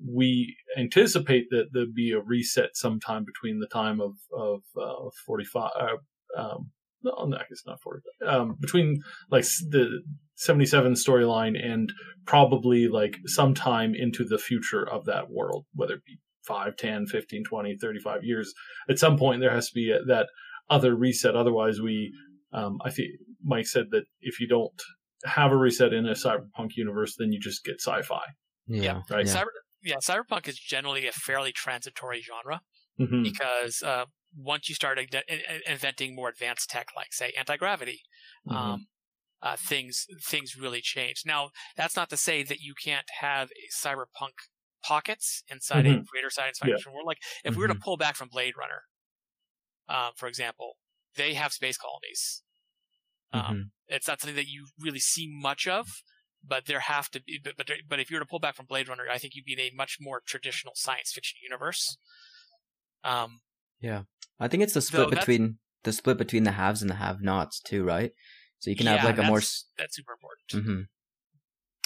[0.04, 5.70] we anticipate that there'll be a reset sometime between the time of of uh, 45
[5.78, 6.70] uh, um,
[7.02, 10.02] no, I guess not 40 um, between like the
[10.34, 11.92] 77 storyline and
[12.26, 17.44] probably like sometime into the future of that world whether it be 5 10 15
[17.44, 18.52] 20 35 years
[18.88, 20.26] at some point there has to be a, that
[20.68, 22.12] other reset otherwise we
[22.52, 23.08] um, i think
[23.42, 24.82] mike said that if you don't
[25.24, 28.22] have a reset in a cyberpunk universe then you just get sci-fi
[28.68, 29.26] yeah, right.
[29.26, 29.32] Yeah.
[29.32, 29.46] Cyber,
[29.82, 32.60] yeah, cyberpunk is generally a fairly transitory genre
[32.98, 33.22] mm-hmm.
[33.22, 38.02] because uh, once you start in- in- inventing more advanced tech, like say anti gravity,
[38.48, 38.54] Mhm.
[38.54, 38.86] um,
[39.42, 41.22] uh, things things really change.
[41.26, 44.32] Now, that's not to say that you can't have cyberpunk
[44.82, 46.74] pockets inside a creator science Yeah.
[46.74, 47.06] fiction world.
[47.06, 48.82] Like if we were to pull back from Blade Runner,
[49.88, 50.78] um, for example,
[51.16, 52.42] they have space colonies.
[53.32, 53.70] Um, Mhm.
[53.88, 55.86] It's not something that you really see much of,
[56.46, 57.40] but there have to be.
[57.42, 59.44] But but, but if you were to pull back from Blade Runner, I think you'd
[59.44, 61.96] be in a much more traditional science fiction universe.
[63.04, 63.40] Um,
[63.80, 64.02] yeah,
[64.40, 67.84] I think it's the split between the split between the haves and the have-nots too,
[67.84, 68.12] right?
[68.58, 69.38] So you can have like a more.
[69.38, 70.66] that's- that's super important.
[70.66, 70.80] Mm-hmm.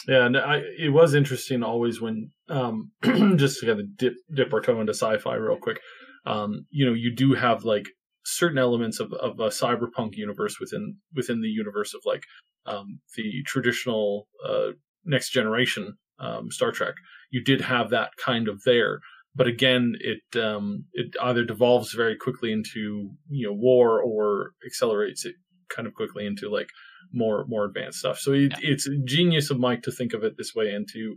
[0.09, 2.93] Yeah, and I, it was interesting always when, um,
[3.37, 5.79] just to kind of dip, dip our toe into sci-fi real quick.
[6.25, 7.87] Um, you know, you do have like
[8.25, 12.23] certain elements of, of a cyberpunk universe within within the universe of like
[12.67, 14.71] um, the traditional uh,
[15.05, 16.95] next generation um, Star Trek.
[17.31, 19.01] You did have that kind of there,
[19.35, 25.25] but again, it um, it either devolves very quickly into you know war or accelerates
[25.25, 25.35] it
[25.69, 26.69] kind of quickly into like
[27.13, 28.19] more more advanced stuff.
[28.19, 28.71] So it, Yeah.
[28.73, 31.17] it's genius of Mike to think of it this way and to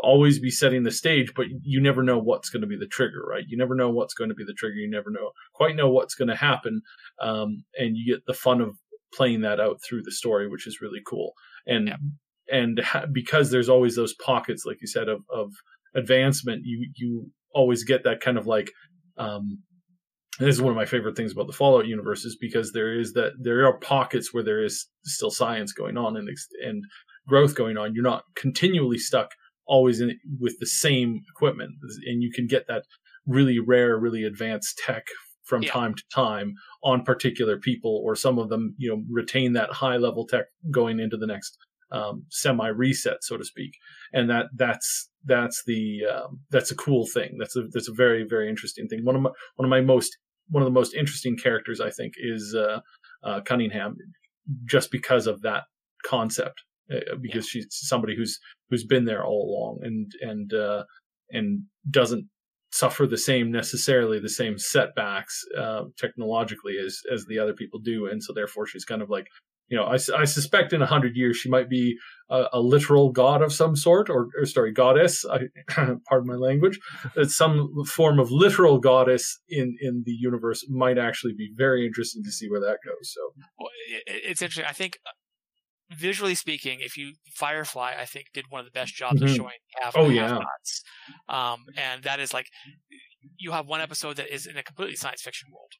[0.00, 3.20] always be setting the stage, but you never know what's going to be the trigger,
[3.28, 3.42] right?
[3.48, 4.76] You never know what's going to be the trigger.
[4.76, 6.82] You never know quite know what's going to happen,
[7.20, 8.76] um, and you get the fun of
[9.14, 11.32] playing that out through the story, which is really cool.
[11.66, 11.96] And Yeah.
[12.50, 15.52] and ha- because there's always those pockets, like you said, of of
[15.94, 18.70] advancement, you you always get that kind of like.
[19.16, 19.62] Um,
[20.38, 23.12] this is one of my favorite things about the Fallout universe is because there is
[23.14, 26.28] that there are pockets where there is still science going on and
[26.64, 26.84] and
[27.26, 27.92] growth going on.
[27.94, 29.32] You're not continually stuck
[29.66, 31.72] always in with the same equipment,
[32.06, 32.84] and you can get that
[33.26, 35.04] really rare, really advanced tech
[35.48, 35.72] from Yeah.
[35.72, 39.96] time to time on particular people, or some of them, you know, retain that high
[39.96, 41.58] level tech going into the next
[41.90, 43.72] um, semi reset, so to speak.
[44.12, 47.36] And that that's that's the um, that's a cool thing.
[47.38, 49.04] That's a that's a very very interesting thing.
[49.04, 50.16] One of my one of my most
[50.50, 52.80] one of the most interesting characters I think is uh,
[53.24, 53.96] uh, Cunningham,
[54.64, 55.64] just because of that
[56.04, 56.62] concept.
[56.90, 58.38] Uh, because she's somebody who's
[58.70, 60.84] who's been there all along and and uh,
[61.30, 62.26] and doesn't
[62.78, 68.06] suffer the same necessarily the same setbacks uh, technologically as as the other people do,
[68.06, 69.26] and so therefore she's kind of like
[69.68, 71.96] you know I, I suspect in a hundred years she might be
[72.30, 75.24] a, a literal god of some sort or, or sorry goddess.
[75.24, 75.40] I,
[76.08, 76.78] pardon my language.
[77.14, 82.22] That some form of literal goddess in in the universe might actually be very interesting
[82.24, 83.12] to see where that goes.
[83.12, 83.20] So
[83.58, 84.66] Well, it, it's interesting.
[84.68, 84.98] I think
[85.90, 89.28] visually speaking, if you Firefly, I think did one of the best jobs of Mhm.
[89.28, 90.38] showing half Oh, and yeah.
[90.38, 90.82] have-nots.
[91.28, 92.48] Um, and that is like
[93.38, 95.72] you have one episode that is in a completely science fiction world.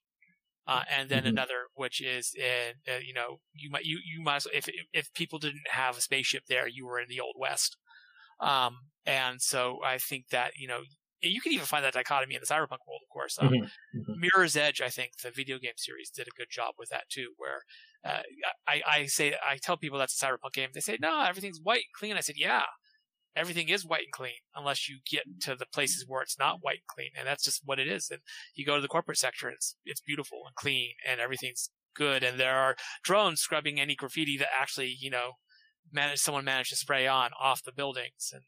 [0.66, 1.26] Uh, and then Mhm.
[1.26, 4.68] another which is in, uh, you know, you might you you might as well, if
[4.92, 7.76] if people didn't have a spaceship there, you were in the old west.
[8.40, 10.82] Um, and so I think that you know
[11.22, 13.38] you can even find that dichotomy in the cyberpunk world, of course.
[13.38, 13.70] Um, Mhm.
[13.94, 14.18] Mhm.
[14.18, 17.34] Mirror's Edge, I think the video game series did a good job with that too.
[17.36, 17.62] Where
[18.04, 18.22] uh,
[18.66, 21.76] I, I say I tell people that's a cyberpunk game, they say no, everything's white
[21.78, 22.16] and clean.
[22.16, 22.62] I said yeah,
[23.36, 26.78] everything is white and clean unless you get to the places where it's not white
[26.78, 28.08] and clean, and that's just what it is.
[28.10, 28.20] And
[28.54, 32.38] you go to the corporate sector, it's it's beautiful and clean, and everything's good, and
[32.38, 35.32] there are drones scrubbing any graffiti that actually you know
[35.92, 38.42] managed someone managed to spray on off the buildings and.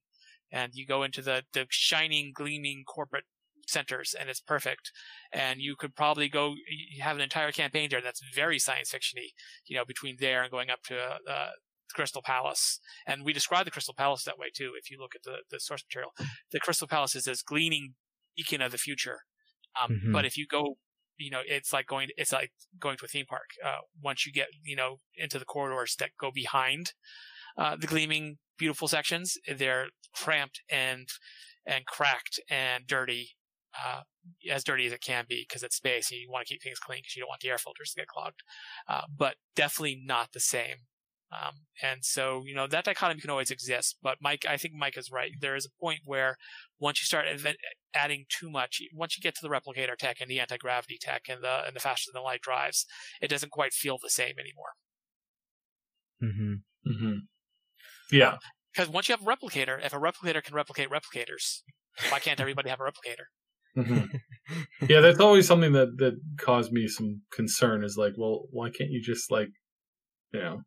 [0.52, 3.22] And you go into the, the shining, gleaming corporate
[3.66, 4.92] centers, and it's perfect.
[5.32, 9.30] And you could probably go you have an entire campaign there that's very science fictiony
[9.66, 10.96] you know between there and going up to
[11.28, 11.50] uh,
[11.94, 12.80] crystal palace.
[13.06, 15.58] And we describe the crystal palace that way too if you look at the, the
[15.60, 16.12] source material.
[16.52, 17.94] The crystal palace is this gleaming
[18.36, 19.20] beacon of the future.
[19.80, 20.12] Um, Mhm.
[20.12, 20.78] but if you go
[21.16, 24.32] you know it's like going it's like going to a theme park uh, once you
[24.32, 26.94] get you know into the corridors that go behind
[27.58, 31.08] uh, the gleaming beautiful sections they're cramped and
[31.66, 33.32] and cracked and dirty
[33.84, 34.02] uh,
[34.50, 36.78] as dirty as it can be because it's space and you want to keep things
[36.78, 38.42] clean because you don't want the air filters to get clogged.
[38.88, 40.76] Uh, but definitely not the same.
[41.32, 43.96] Um, and so, you know, that dichotomy can always exist.
[44.02, 45.30] But Mike, I think Mike is right.
[45.40, 46.36] There is a point where
[46.80, 47.58] once you start invent-
[47.94, 51.22] adding too much, once you get to the replicator tech and the anti gravity tech
[51.28, 52.84] and the and the faster than light drives,
[53.20, 54.72] it doesn't quite feel the same anymore.
[56.22, 56.54] Mm-hmm.
[56.90, 57.20] Mhm.
[58.10, 58.38] yeah
[58.72, 61.62] Because once you have a replicator, if a replicator can replicate replicators,
[62.10, 63.26] why can't everybody have a replicator?
[63.76, 64.20] Mhm.
[64.88, 67.84] yeah, that's always something that that caused me some concern.
[67.84, 69.48] Is like, well, why can't you just like,
[70.32, 70.62] you know,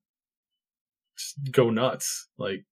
[1.17, 2.29] just go nuts?
[2.37, 2.65] Like,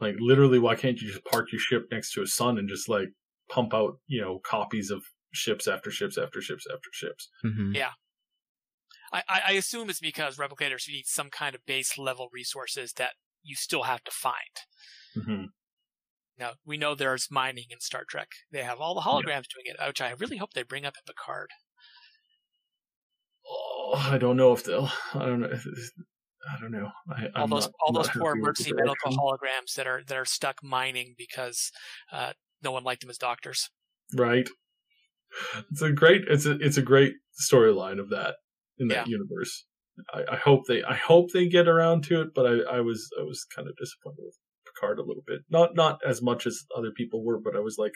[0.00, 2.88] like literally, why can't you just park your ship next to a sun and just
[2.88, 3.08] like
[3.50, 7.28] pump out, you know, copies of ships after ships after ships after ships?
[7.44, 7.72] Mm-hmm.
[7.74, 7.92] Yeah.
[9.12, 13.12] I, I I assume it's because replicators need some kind of base level resources that
[13.42, 14.34] you still have to find.
[15.16, 15.44] Mm-hmm.
[16.38, 18.28] Now, we know there's mining in Star Trek.
[18.52, 21.02] They have all the holograms doing it, which I really hope they bring up in
[21.06, 21.50] Picard.
[23.48, 24.90] oh, I don't know if they'll.
[25.14, 25.48] I don't know.
[25.50, 26.90] I don't know.
[27.10, 30.24] I, all I'm those not- all those poor emergency medical holograms that are that are
[30.24, 31.70] stuck mining because
[32.12, 32.32] uh,
[32.62, 33.68] no one liked them as doctors.
[34.16, 34.48] right?
[35.70, 36.22] It's a great.
[36.28, 37.14] It's a it's a great
[37.50, 38.36] storyline of that
[38.78, 39.66] in that universe.
[40.14, 43.10] I, I hope they I hope they get around to it, but I, I was
[43.20, 44.36] I was kind of disappointed with
[44.78, 45.40] Picard a little bit.
[45.50, 47.92] Not not as much as other people were, but I was like,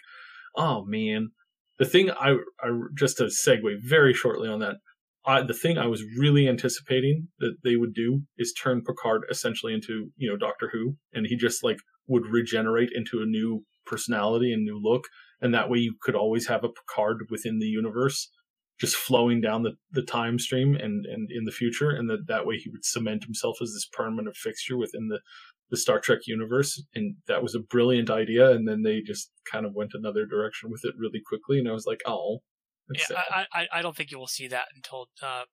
[0.56, 1.30] oh man.
[1.78, 4.76] The thing I I just to segue very shortly on that.
[5.24, 9.72] I, the thing I was really anticipating that they would do is turn Picard essentially
[9.72, 11.78] into you know Doctor Who, and he just like
[12.08, 15.04] would regenerate into a new personality and new look,
[15.40, 18.30] and that way you could always have a Picard within the universe,
[18.80, 22.46] just flowing down the, the time stream and, and in the future, and that that
[22.46, 25.20] way he would cement himself as this permanent fixture within the
[25.72, 28.52] the Star Trek universe, and that was a brilliant idea.
[28.52, 31.72] And then they just kind of went another direction with it really quickly, and I
[31.72, 32.42] was like, oh,
[32.94, 33.16] Yeah.
[33.30, 35.44] I, I I don't think you will see that until uh,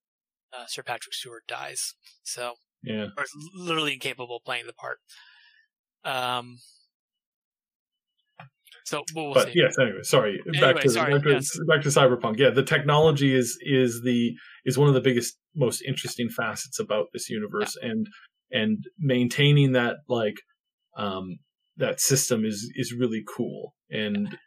[0.54, 1.96] uh, Sir Patrick Stewart dies.
[2.24, 3.08] So yeah.
[3.18, 5.00] or is literally incapable of playing the part.
[6.04, 6.58] Um.
[8.86, 9.54] So we'll, we'll but see.
[9.56, 10.42] yes, anyway, sorry.
[10.54, 11.60] back Anyway, to sorry, back, to, yes.
[11.68, 12.40] back to cyberpunk.
[12.40, 14.34] Yeah, the technology is is the
[14.66, 18.08] is one of the biggest, most interesting facets about this universe, and
[18.52, 20.36] and maintaining that like
[20.98, 21.40] um
[21.78, 24.38] that system is is really cool, and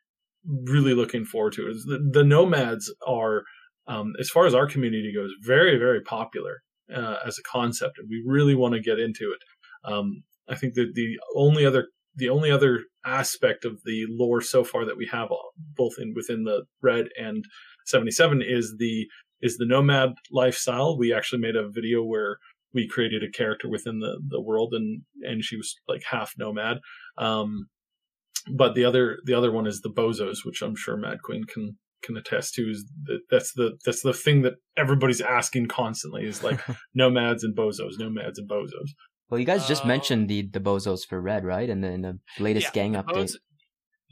[0.45, 1.77] really looking forward to it.
[1.87, 3.43] The, the nomads are,
[3.87, 6.63] um, as far as our community goes, very very popular
[6.95, 9.91] uh, as a concept, and we really want to get into it.
[9.91, 14.63] Um, I think that the only other the only other aspect of the lore so
[14.63, 17.45] far that we have uh, both in within the red and
[17.87, 19.07] 77 is the
[19.41, 22.37] is the nomad lifestyle we actually made a video where
[22.75, 26.79] we created a character within the the world and and she was like half nomad
[27.19, 27.69] um
[28.53, 31.79] but the other the other one is the bozos which i'm sure mad queen can
[32.03, 36.43] can attest to is that that's the that's the thing that everybody's asking constantly is
[36.43, 36.61] like
[36.95, 38.91] nomads and bozos nomads and bozos
[39.31, 39.87] Well, you guys just Oh.
[39.87, 41.69] mentioned the the bozos for red, right?
[41.71, 43.13] And then the latest Yeah, gang the update.
[43.13, 43.37] Bozos,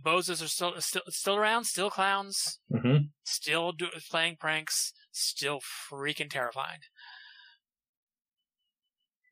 [0.04, 6.30] Bozos are still still still around, still clowns, hmm still do, playing pranks, still freaking
[6.30, 6.80] terrifying.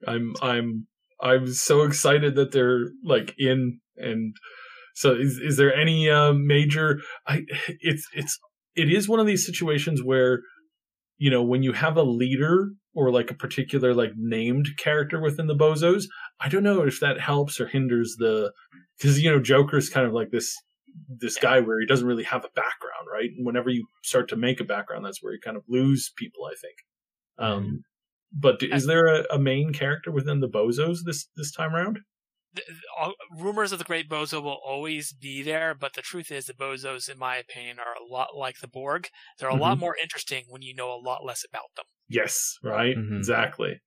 [0.06, 0.86] I'm I'm
[1.20, 4.34] I'm so excited that they're like in and
[4.94, 7.44] so is is there any uh, major I
[7.80, 8.38] it's it's
[8.76, 10.40] it is one of these situations where
[11.18, 15.46] you know when you have a leader or like a particular like named character within
[15.46, 16.04] the bozos
[16.40, 18.52] I don't know if that helps or hinders the
[19.00, 20.54] cuz you know Joker's kind of like this
[21.08, 23.30] this guy where he doesn't really have a background right?
[23.36, 26.44] And whenever you start to make a background that's where you kind of lose people
[26.44, 26.76] I think.
[27.38, 27.82] Um
[28.32, 32.00] but is there a, a main character within the Bozos this this time around?
[32.52, 32.62] The,
[32.94, 36.52] all, rumors of the Great Bozo will always be there, but the truth is, the
[36.52, 39.08] Bozos, in my opinion, are a lot like the Borg.
[39.38, 41.86] They're a lot more interesting when you know a lot less about them.
[42.08, 43.16] Yes, right, Mhm.
[43.16, 43.80] exactly.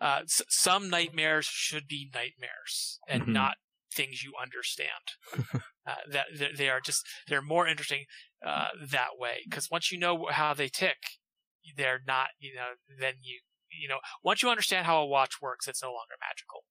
[0.00, 3.32] Uh, s- some nightmares should be nightmares and Mhm.
[3.32, 3.56] not
[3.92, 4.90] things you understand.
[5.86, 8.06] uh, that that they are just they're more interesting
[8.44, 10.98] uh, that way because once you know how they tick,
[11.76, 13.40] they're not you know then you
[13.80, 16.64] you know once you understand how a watch works, it's no longer magical.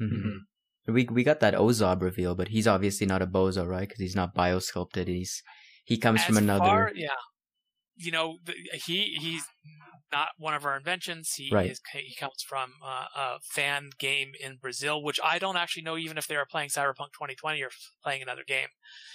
[0.00, 0.46] Mhm.
[0.86, 3.88] We we got that Ozob reveal, but he's obviously not a bozo, right?
[3.88, 5.08] Because he's not biosculpted.
[5.08, 5.42] He's
[5.84, 6.64] he comes from another.
[6.64, 7.08] far- yeah,
[7.96, 9.44] you know the, he he's
[10.12, 11.34] not one of our inventions.
[11.34, 11.70] He Right.
[11.70, 15.96] is he comes from uh, a fan game in Brazil, which I don't actually know
[15.96, 17.70] even if they are playing Cyberpunk 2020 or
[18.02, 18.68] playing another game.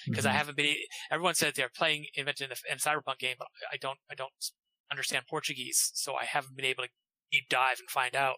[0.06, 0.36] because I Mhm.
[0.36, 0.76] haven't been.
[1.12, 4.00] Everyone said they're playing invented in a, in a cyberpunk game, but I don't.
[4.10, 4.32] I don't
[4.92, 6.90] understand Portuguese, so I haven't been able to
[7.36, 8.38] deep dive and find out.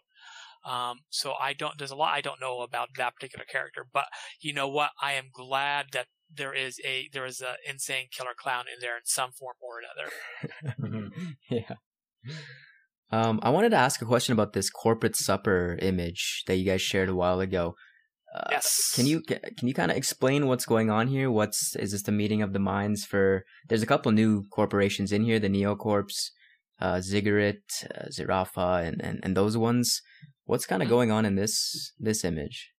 [0.65, 1.77] Um, so I don't.
[1.77, 4.05] There's a lot I don't know about that particular character, but
[4.41, 4.91] you know what?
[5.01, 8.95] I am glad that there is a there is a insane killer clown in there
[8.97, 11.11] in some form or another.
[11.49, 11.75] Yeah.
[13.09, 16.81] Um, I wanted to ask a question about this corporate supper image that you guys
[16.81, 17.75] shared a while ago.
[18.35, 18.91] Uh, yes.
[18.93, 21.31] Can you can you kind of explain what's going on here?
[21.31, 23.45] What's is this the meeting of the minds for?
[23.69, 26.31] There's a couple new corporations in here: the Neocorps,
[26.79, 27.57] uh, Ziggurat,
[27.95, 30.01] uh, Zhirafa, and, and and those ones.
[30.45, 30.91] What's kind of Mhm.
[30.91, 32.71] going on in this this image?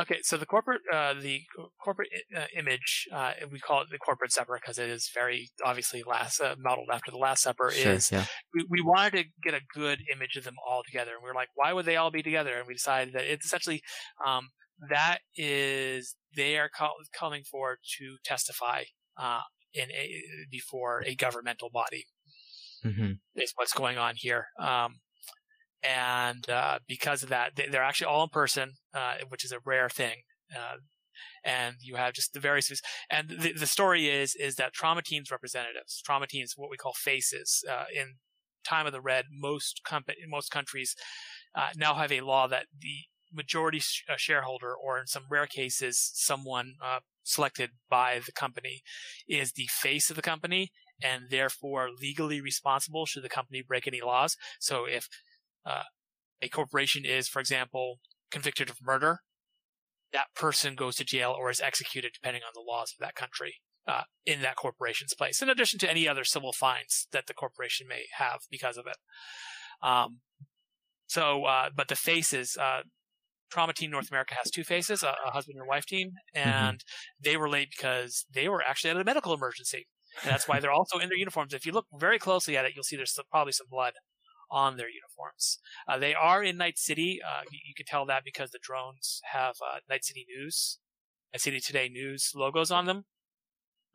[0.00, 1.42] Okay, so the corporate, uh, the
[1.80, 6.02] corporate uh, image, uh, we call it the corporate supper because it is very obviously
[6.02, 7.70] last uh, modeled after the Last Supper.
[7.70, 8.24] Sure, Is yeah.
[8.52, 11.12] we, we wanted to get a good image of them all together.
[11.12, 12.58] And we were like, why would they all be together?
[12.58, 13.82] And we decided that it's essentially
[14.26, 14.48] um,
[14.90, 18.82] that is they are call, coming forward to testify
[19.16, 19.42] uh,
[19.72, 22.06] in a, before a governmental body
[22.84, 24.46] hmm is what's going on here.
[24.60, 25.00] Um,
[25.82, 29.58] and uh, because of that, they, they're actually all in person, uh, which is a
[29.64, 30.22] rare thing.
[30.54, 30.76] Uh,
[31.44, 32.70] and you have just the various
[33.10, 36.92] and the, the story is is that trauma teams representatives trauma teams what we call
[36.96, 38.14] faces uh, in
[38.64, 40.96] time of the red, most company, most countries
[41.54, 45.46] uh, now have a law that the majority sh- uh, shareholder, or in some rare
[45.46, 46.74] cases, someone
[47.22, 48.82] selected by the company,
[49.28, 50.70] is the face of the company
[51.02, 54.36] and therefore legally responsible should the company break any laws.
[54.60, 55.08] So if
[55.66, 55.84] uh,
[56.40, 57.98] a corporation is, for example,
[58.30, 59.20] convicted of murder,
[60.12, 63.56] that person goes to jail or is executed depending on the laws of that country.
[63.86, 67.86] Uh, in that corporation's place, in addition to any other civil fines that the corporation
[67.86, 68.96] may have because of it.
[69.86, 70.20] Um,
[71.06, 72.84] so, uh, but the faces, uh,
[73.50, 76.48] Trauma Team North America has two faces, a, a husband and wife team, mm-hmm.
[76.48, 77.30] and mm-hmm.
[77.30, 79.86] they were late because they were actually at a medical emergency.
[80.22, 81.54] And that's why they're also in their uniforms.
[81.54, 83.94] If you look very closely at it, you'll see there's some, probably some blood
[84.50, 85.58] on their uniforms.
[85.88, 87.20] Uh, they are in Night City.
[87.24, 90.78] Uh, you, you, can tell that because the drones have uh, Night City News,
[91.32, 93.04] Night City Today News logos on them.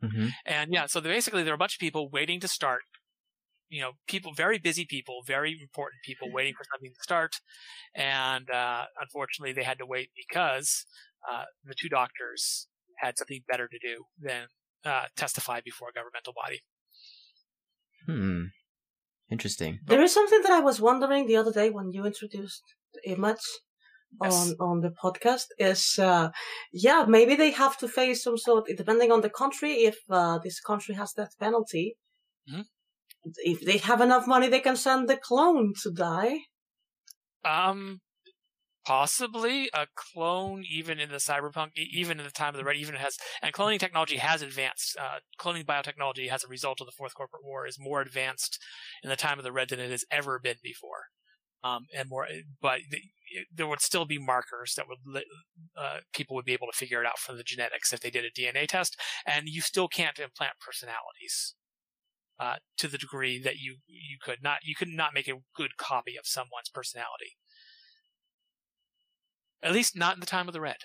[0.02, 0.28] Mm-hmm.
[0.44, 2.82] And yeah, so basically there are a bunch of people waiting to start
[3.70, 7.36] you know, people, very busy people, very important people waiting for something to start.
[7.94, 10.84] And, uh, unfortunately they had to wait because,
[11.30, 12.66] uh, the two doctors
[12.98, 14.48] had something better to do than,
[14.84, 16.60] uh, testify before a governmental body.
[18.06, 18.44] Hmm.
[19.30, 19.78] Interesting.
[19.86, 22.62] There is something that I was wondering the other day when you introduced
[22.94, 23.46] the image
[24.22, 24.34] yes.
[24.34, 26.30] on on the podcast is uh,
[26.72, 30.58] yeah maybe they have to face some sort depending on the country if uh, this
[30.60, 31.96] country has death penalty
[32.50, 32.62] mm-hmm
[33.24, 36.38] if they have enough money, they can send the clone to die.
[37.44, 38.00] Um,
[38.84, 42.94] possibly a clone, even in the cyberpunk, even in the time of the red, even
[42.94, 44.96] it has, and cloning technology has advanced.
[44.98, 48.58] Uh, cloning biotechnology, as a result of the Fourth Corporate War, is more advanced
[49.02, 51.06] in the time of the red than it has ever been before.
[51.62, 52.26] Um, and more,
[52.62, 52.98] but the,
[53.54, 55.22] there would still be markers that would
[55.76, 58.24] uh, people would be able to figure it out from the genetics if they did
[58.24, 61.54] a DNA test, and you still can't implant personalities
[62.38, 65.76] uh, to the degree that you you could not you could not make a good
[65.76, 67.36] copy of someone's personality.
[69.62, 70.78] At least not in the time of the red.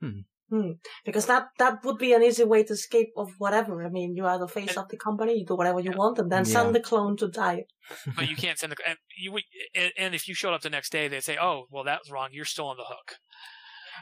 [0.00, 0.20] Hmm.
[0.50, 0.72] Hmm.
[1.04, 3.84] Because that that would be an easy way to escape of whatever.
[3.84, 5.96] I mean, you are the face and, of the company, you do whatever you yeah.
[5.96, 6.52] want, and then yeah.
[6.52, 7.64] send the clone to die.
[8.16, 9.38] but you can't send the and you
[9.98, 12.30] and if you showed up the next day, they'd say, "Oh, well, that was wrong.
[12.32, 13.16] You're still on the hook."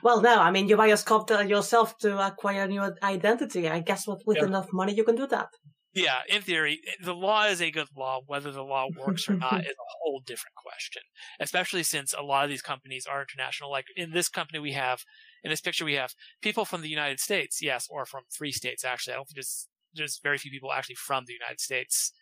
[0.03, 3.69] Well, no, I mean, you buy a sculptor yourself to acquire a new identity.
[3.69, 4.45] I guess with, with yeah.
[4.45, 5.49] enough money, you can do that.
[5.97, 8.21] Yeah, in theory, the law is a good law.
[8.27, 11.01] Whether the law works or not is a whole different question.
[11.41, 13.71] Especially since a lot of these companies are international.
[13.71, 15.01] Like in this company, we have
[15.43, 18.85] in this picture we have people from the United States, yes, or from three states.
[18.85, 22.13] Actually, I don't think there's there's very few people actually from the United States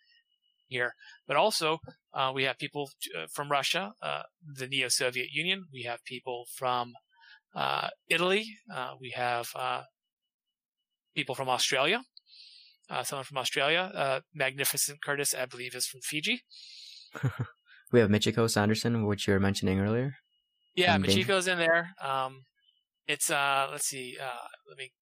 [0.69, 0.95] here.
[1.27, 1.79] But also,
[2.15, 4.23] uh, we have people uh, from Russia, uh,
[4.55, 5.65] the neo-Soviet Union.
[5.73, 6.93] We have people from
[7.57, 8.57] uh, Italy.
[8.73, 9.83] Uh, we have uh,
[11.17, 12.03] people from Australia
[12.91, 13.91] uh, someone from Australia.
[13.95, 16.43] Uh, Magnificent Curtis, I believe, is from Fiji.
[17.93, 20.17] we have Michiko Sanderson, which you were mentioning earlier.
[20.75, 21.91] Yeah, Michiko's in there.
[22.03, 22.43] Um,
[23.07, 24.93] it's uh, let's see, uh, let me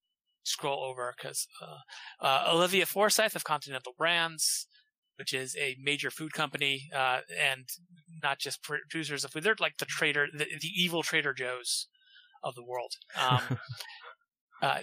[0.45, 4.67] scroll over because uh, uh, Olivia Forsyth of Continental Brands,
[5.17, 7.69] which is a major food company, uh, and
[8.23, 9.45] not just producers of food.
[9.45, 11.89] They're like the trader, the, the evil Trader Joe's
[12.43, 12.95] of the world.
[13.21, 13.59] Um,
[14.63, 14.81] uh,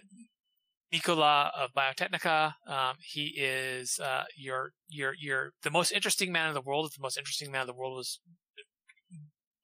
[0.92, 2.54] Nicola of Biotechnica.
[2.68, 6.92] Um, he is uh, your your your the most interesting man in the world.
[6.96, 8.20] The most interesting man in the world was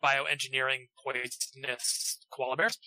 [0.03, 2.77] bioengineering poisonous koala bears,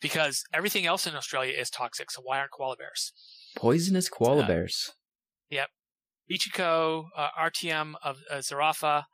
[0.00, 2.10] because everything else in Australia is toxic.
[2.10, 3.12] So why aren't koala bears?
[3.56, 4.90] Poisonous koala uh, bears.
[5.50, 5.68] Yep.
[6.30, 9.04] Ichiko, uh, RTM of uh, Zhirafa,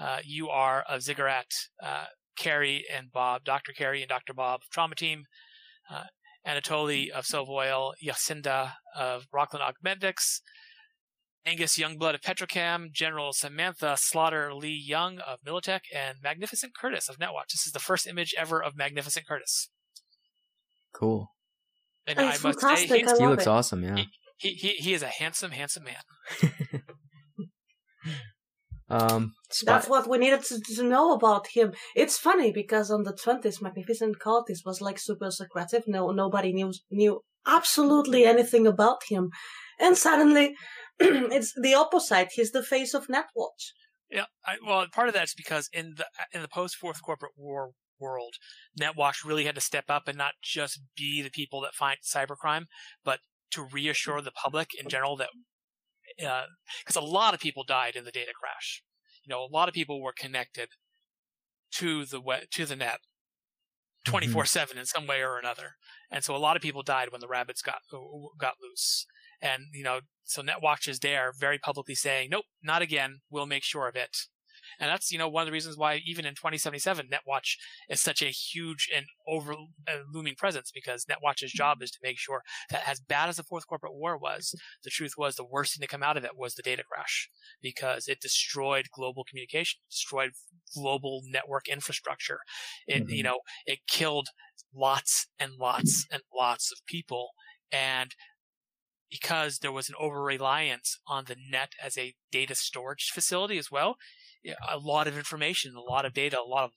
[0.00, 3.72] uh, UR of Ziggurat, uh, Carrie and Bob, Dr.
[3.72, 4.32] Carrie and Dr.
[4.32, 5.24] Bob Trauma Team,
[5.90, 6.04] uh,
[6.46, 10.40] Anatoly of Sovoil, Yacinda of Rocklin Augmentics,
[11.46, 17.18] Angus Youngblood of Petrochem, General Samantha Slaughter Lee Young of Militech, and Magnificent Curtis of
[17.18, 17.52] Netwatch.
[17.52, 19.68] This is the first image ever of Magnificent Curtis.
[20.94, 21.30] Cool.
[22.06, 23.48] And I must say, he, he looks it.
[23.48, 23.82] awesome.
[23.82, 24.04] Yeah.
[24.36, 26.82] He, he he is a handsome, handsome man.
[28.88, 29.32] Um,
[29.64, 31.72] That's what we needed to, to, know about him.
[31.96, 35.84] It's funny because on the twenties, Magnificent Curtis was like super secretive.
[35.86, 39.30] No, nobody knew knew absolutely anything about him,
[39.80, 40.54] and suddenly,
[40.98, 42.28] it's the opposite.
[42.34, 43.72] He's the face of Netwatch.
[44.10, 47.70] Yeah, I, well, part of that's because in the in the post Fourth Corporate War
[47.98, 48.34] world,
[48.78, 52.64] Netwatch really had to step up and not just be the people that fight cybercrime,
[53.02, 53.20] but
[53.52, 55.30] to reassure the public in general that
[56.16, 58.82] because uh, a lot of people died in the data crash.
[59.24, 60.68] You know, a lot of people were connected
[61.72, 62.98] to the web, to the net
[64.04, 65.76] 24 7 in some way or another.
[66.10, 67.78] And so a lot of people died when the rabbits got,
[68.38, 69.06] got loose.
[69.40, 73.20] And, you know, so NetWatch is there very publicly saying, nope, not again.
[73.30, 74.16] We'll make sure of it.
[74.80, 77.56] And that's, you know, one of the reasons why even in 2077, NetWatch
[77.88, 82.18] is such a huge and over uh, looming presence because NetWatch's job is to make
[82.18, 85.74] sure that as bad as the fourth corporate war was, the truth was the worst
[85.74, 87.28] thing to come out of it was the data crash
[87.62, 90.30] because it destroyed global communication, destroyed
[90.74, 92.40] global network infrastructure.
[92.86, 93.14] It, mm-hmm.
[93.14, 94.28] you know, it killed
[94.74, 97.30] lots and lots and lots of people.
[97.72, 98.14] And
[99.10, 103.70] because there was an over reliance on the net as a data storage facility as
[103.70, 103.96] well,
[104.70, 106.70] a lot of information, a lot of data, a lot of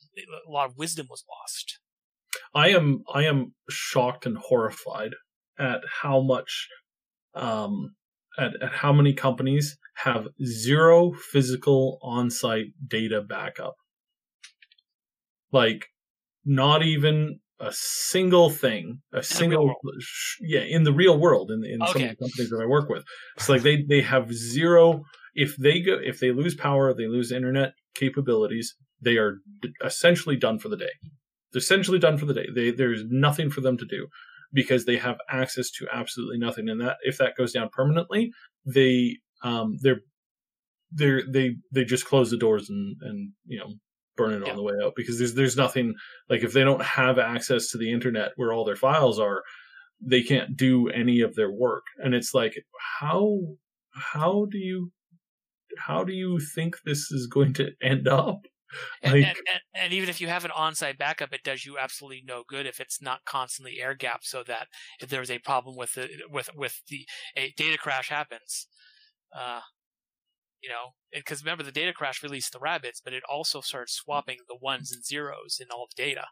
[0.47, 1.79] a lot of wisdom was lost.
[2.53, 5.11] I am I am shocked and horrified
[5.59, 6.67] at how much
[7.33, 7.95] um
[8.37, 13.75] at, at how many companies have zero physical on-site data backup.
[15.51, 15.87] Like
[16.45, 19.73] not even a single thing, a in single
[20.41, 21.91] yeah, in the real world, in, in okay.
[21.91, 23.03] some of the companies that I work with.
[23.35, 25.03] It's like they they have zero.
[25.37, 28.75] If they go, if they lose power, they lose internet capabilities.
[29.01, 29.37] They are
[29.85, 30.89] essentially done for the day.
[31.53, 32.47] They're essentially done for the day.
[32.53, 34.07] They, there's nothing for them to do
[34.51, 36.67] because they have access to absolutely nothing.
[36.67, 38.31] And that if that goes down permanently,
[38.65, 40.01] they um they're
[40.91, 43.73] they they they just close the doors and and you know
[44.15, 44.51] burn it yeah.
[44.51, 45.93] on the way out because there's there's nothing
[46.29, 49.43] like if they don't have access to the internet where all their files are
[50.01, 52.55] they can't do any of their work and it's like
[52.99, 53.39] how
[53.91, 54.91] how do you
[55.77, 58.45] how do you think this is going to end up
[59.01, 61.77] and, like, and, and, and, even if you have an on-site backup, it does you
[61.77, 64.25] absolutely no good if it's not constantly air gapped.
[64.25, 64.67] So that
[64.99, 67.05] if there's a problem with the with with the
[67.35, 68.67] a data crash happens,
[69.37, 69.61] uh,
[70.61, 74.37] you know, because remember the data crash released the rabbits, but it also started swapping
[74.47, 76.25] the ones and zeros in all the data,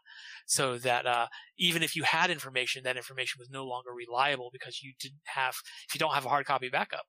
[0.46, 1.26] so that uh,
[1.58, 5.54] even if you had information, that information was no longer reliable because you didn't have
[5.88, 7.04] if you don't have a hard copy backup.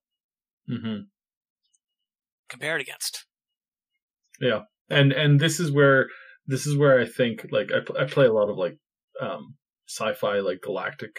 [0.70, 1.02] Mm-hmm.
[2.50, 3.26] Compared against.
[4.40, 6.08] Yeah, and and this is where
[6.46, 8.78] this is where I think like I, I play a lot of like
[9.22, 9.56] um,
[9.88, 11.12] sci-fi like galactic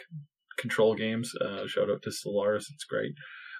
[0.59, 1.33] control games.
[1.41, 3.13] Uh, shout out to Stellaris, it's great.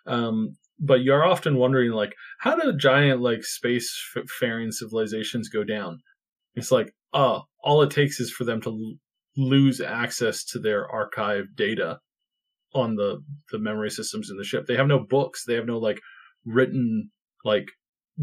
[0.07, 3.93] Um, but you're often wondering like how do giant like space
[4.39, 5.99] faring civilizations go down
[6.55, 8.95] it's like uh all it takes is for them to l-
[9.37, 11.99] lose access to their archive data
[12.75, 15.79] on the the memory systems in the ship they have no books they have no
[15.79, 16.01] like
[16.45, 17.11] written
[17.45, 17.69] like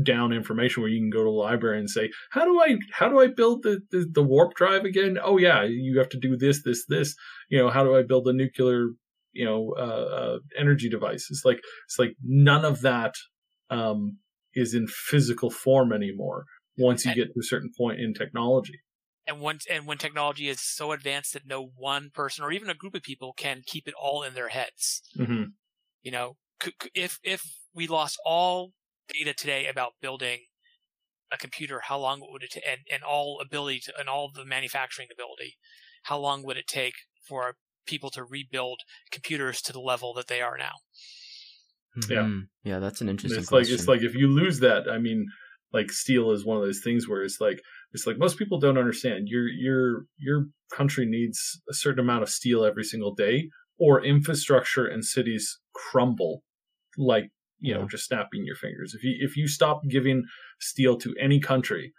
[0.03, 3.07] down information where you can go to the library and say how do i how
[3.07, 6.35] do i build the, the, the warp drive again oh yeah you have to do
[6.35, 7.15] this this this
[7.49, 8.89] you know how do i build a nuclear
[9.35, 11.27] you know uh, uh, energy device.
[11.29, 13.13] It's like it's like none of that
[13.69, 14.17] um,
[14.55, 16.45] is in physical form anymore.
[16.77, 18.79] Once you and, get to a certain point in technology,
[19.27, 22.73] and once and when technology is so advanced that no one person or even a
[22.73, 25.03] group of people can keep it all in their heads.
[25.17, 25.43] Mm-hmm.
[26.01, 26.37] You know,
[26.95, 27.43] if if
[27.73, 28.71] we lost all
[29.07, 30.39] data today about building
[31.31, 34.45] a computer, how long would it t- and, and all ability to, and all the
[34.45, 35.57] manufacturing ability,
[36.03, 36.93] how long would it take
[37.27, 38.81] for people to rebuild
[39.11, 40.73] computers to the level that they are now.
[42.09, 42.39] Yeah, mm-hmm.
[42.63, 43.39] yeah, that's an interesting.
[43.39, 43.71] It's question.
[43.71, 45.27] like it's like if you lose that, I mean,
[45.71, 47.61] like steel is one of those things where it's like
[47.93, 49.29] it's like most people don't understand.
[49.29, 53.49] Your your your country needs a certain amount of steel every single day,
[53.79, 56.43] or infrastructure and cities crumble
[56.97, 57.29] like
[57.59, 58.93] you know just snapping your fingers.
[58.93, 60.23] If you if you stop giving
[60.59, 61.93] steel to any country,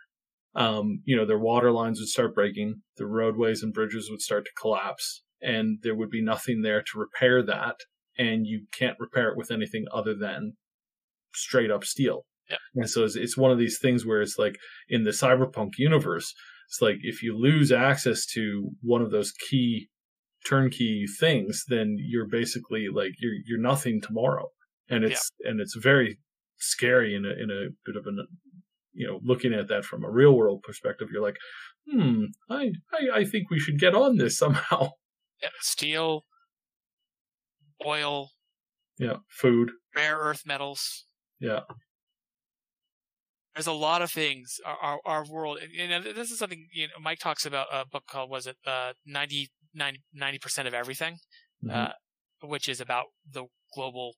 [0.55, 4.45] um, you know their water lines would start breaking, the roadways and bridges would start
[4.45, 7.77] to collapse, and there would be nothing there to repair that
[8.19, 10.55] and you can't repair it with anything other than
[11.35, 12.57] straight up steel yeah.
[12.75, 14.57] and so it's, it's one of these things where it's like
[14.89, 16.35] in the cyberpunk universe
[16.69, 19.89] it's like if you lose access to one of those key
[20.47, 24.49] turnkey things then you're basically like you're you're nothing tomorrow
[24.89, 25.51] and it's yeah.
[25.51, 26.19] and it's very
[26.59, 28.27] scary in a in a bit of an
[28.93, 31.37] you know looking at that from a real world perspective you're like
[31.91, 34.93] hmm I, I i think we should get on this somehow
[35.61, 36.25] steel,
[37.85, 38.31] oil,
[38.99, 41.05] yeah, food, rare earth metals.
[41.41, 41.61] Yeah.
[43.55, 44.61] There's a lot of things.
[44.67, 48.05] Our, our, our world, and this is something you know, Mike talks about a book
[48.07, 51.19] called, was it uh, 90, 90 percent of everything,
[51.65, 51.71] mm-hmm.
[51.71, 51.93] uh,
[52.43, 54.15] which is about the global,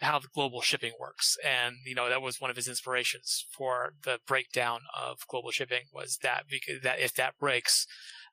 [0.00, 1.36] how the global shipping works.
[1.44, 5.84] And, you know, that was one of his inspirations for the breakdown of global shipping
[5.92, 7.86] was that because that if that breaks,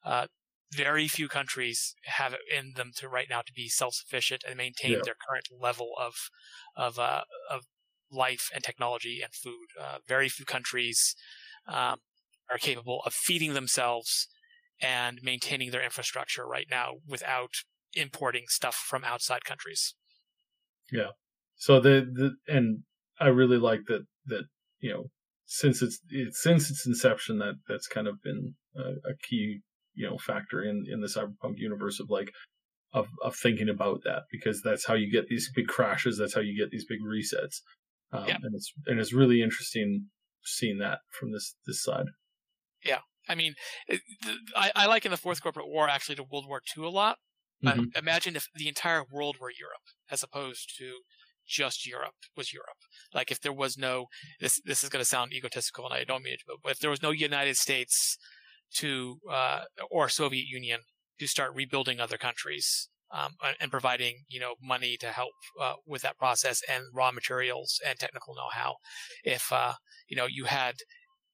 [0.04, 0.28] uh,
[0.74, 4.92] very few countries have it in them to right now to be self-sufficient and maintain
[4.94, 5.02] yeah.
[5.04, 6.14] their current level of
[6.76, 7.66] of uh, of
[8.10, 9.68] life and technology and food.
[9.80, 11.16] Uh, very few countries
[11.68, 12.00] um,
[12.50, 14.28] are capable of feeding themselves
[14.82, 17.52] and maintaining their infrastructure right now without
[17.94, 19.96] importing stuff from outside countries.
[21.62, 22.80] So the, the and
[23.20, 24.46] I really like that that
[24.80, 25.04] you know
[25.46, 28.82] since it's it, since its inception that that's kind of been a,
[29.12, 29.60] a key
[29.94, 32.32] you know factor in in the cyberpunk universe of like
[32.94, 36.42] of of thinking about that because that's how you get these big crashes that's how
[36.42, 37.58] you get these big resets
[38.12, 38.38] um, Yeah.
[38.42, 40.08] and it's and it's really interesting
[40.44, 42.08] seeing that from this this side
[42.84, 43.54] yeah I mean,
[44.56, 47.20] I, I liken the Fourth Corporate War actually to World War II a lot.
[47.64, 47.96] Mhm.
[47.96, 51.02] imagine if the entire world were Europe, as opposed to
[51.48, 52.78] just Europe was Europe.
[53.14, 54.08] Like if there was no
[54.40, 56.90] this this is going to sound egotistical, and I don't mean it, but if there
[56.90, 58.18] was no United States
[58.76, 60.82] to uh, or Soviet Union
[61.20, 66.02] to start rebuilding other countries um, and- providing you know money to help uh, with
[66.02, 68.76] that process and raw materials and technical know-how,
[69.24, 69.74] if uh,
[70.08, 70.76] you know you had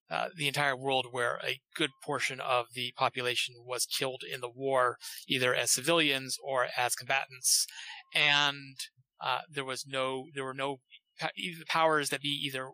[0.10, 4.49] uh, the entire world where a good portion of the population was killed in the
[4.49, 4.97] war,
[5.28, 7.68] either as civilians or as combatants,
[8.16, 8.76] and
[9.22, 10.78] uh, there was no, there were no
[11.36, 12.70] either powers that be either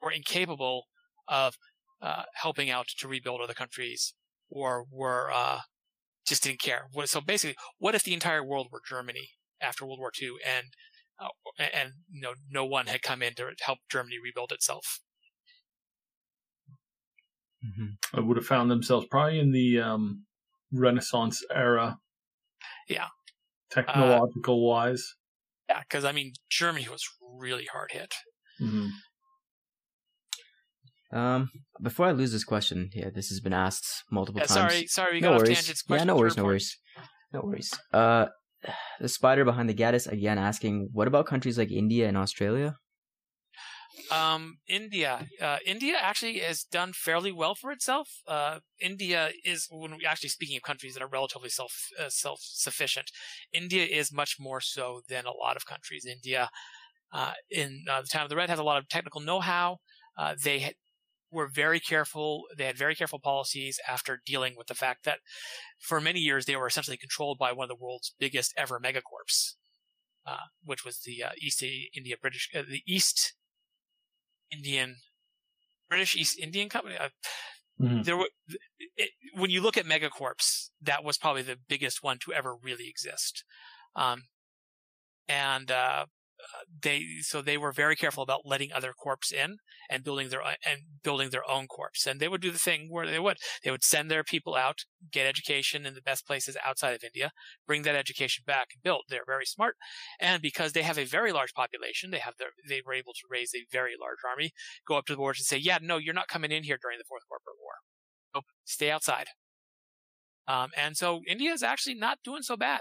[0.00, 0.86] were incapable
[1.28, 1.56] of
[2.00, 4.14] uh, helping out to rebuild other countries,
[4.48, 5.60] or were uh,
[6.26, 6.88] just didn't care.
[7.06, 10.66] So basically, what if the entire world were Germany after World War II, and
[11.20, 15.00] uh, and you know no one had come in to help Germany rebuild itself?
[17.64, 18.16] Mm-hmm.
[18.18, 20.24] I would have found themselves probably in the um,
[20.72, 21.98] Renaissance era.
[22.88, 23.08] Yeah.
[23.70, 25.16] Technological wise.
[25.68, 28.14] Yeah, because I mean, Germany was really hard hit.
[28.58, 28.88] hmm
[31.10, 31.50] Um,
[31.80, 34.72] before I lose this question, yeah, this has been asked multiple Yeah, times.
[34.72, 35.56] sorry, sorry, we no got off worries.
[35.56, 35.84] tangents.
[35.88, 36.76] Yeah, no worries, no worries,
[37.32, 37.78] no worries.
[37.92, 38.26] Uh,
[39.00, 42.76] the spider behind the Gaddis again asking, what about countries like India and Australia?
[44.10, 48.08] Um, India, uh, India actually has done fairly well for itself.
[48.26, 52.40] Uh, India is when we actually speaking of countries that are relatively self uh, self
[52.42, 53.10] sufficient.
[53.52, 56.06] India is much more so than a lot of countries.
[56.06, 56.50] India,
[57.12, 59.78] uh, in uh, the time of the Red, has a lot of technical know how.
[60.16, 60.74] Uh, they had,
[61.30, 62.44] were very careful.
[62.56, 65.18] They had very careful policies after dealing with the fact that
[65.78, 69.54] for many years they were essentially controlled by one of the world's biggest ever megacorps,
[70.26, 71.62] uh, which was the uh, East
[71.94, 73.34] India British, uh, the East
[74.50, 74.96] Indian,
[75.88, 76.96] British East Indian Company.
[76.96, 77.10] Uh,
[77.80, 78.04] Mhm.
[78.04, 78.28] There were,
[78.96, 82.88] it, when you look at megacorps, that was probably the biggest one to ever really
[82.88, 83.44] exist.
[83.94, 84.24] Um,
[85.28, 86.06] and uh,
[86.82, 89.56] they so they were very careful about letting other corps in
[89.90, 91.92] and building their and building their own corps.
[92.06, 94.84] And they would do the thing where they would they would send their people out,
[95.10, 97.32] get education in the best places outside of India,
[97.66, 99.04] bring that education back and build.
[99.08, 99.76] They're very smart,
[100.20, 103.26] and because they have a very large population, they have their they were able to
[103.30, 104.52] raise a very large army.
[104.86, 106.98] Go up to the borders and say, "Yeah, no, you're not coming in here during
[106.98, 107.74] the Fourth Corporate War.
[108.34, 109.28] Nope, stay outside."
[110.46, 112.80] Um, and so India is actually not doing so bad.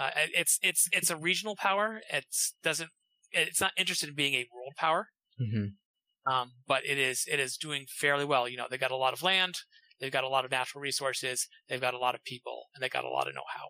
[0.00, 2.00] Uh, it's it's it's a regional power.
[2.10, 2.88] It's doesn't
[3.32, 5.08] it's not interested in being a world power.
[5.38, 6.32] Mm-hmm.
[6.32, 8.48] Um, but it is it is doing fairly well.
[8.48, 9.58] You know, they've got a lot of land,
[10.00, 12.90] they've got a lot of natural resources, they've got a lot of people, and they've
[12.90, 13.68] got a lot of know-how.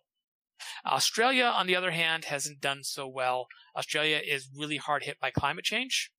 [0.89, 3.47] Australia, on the other hand, hasn't done so well.
[3.77, 6.13] Australia is really hard hit by climate change.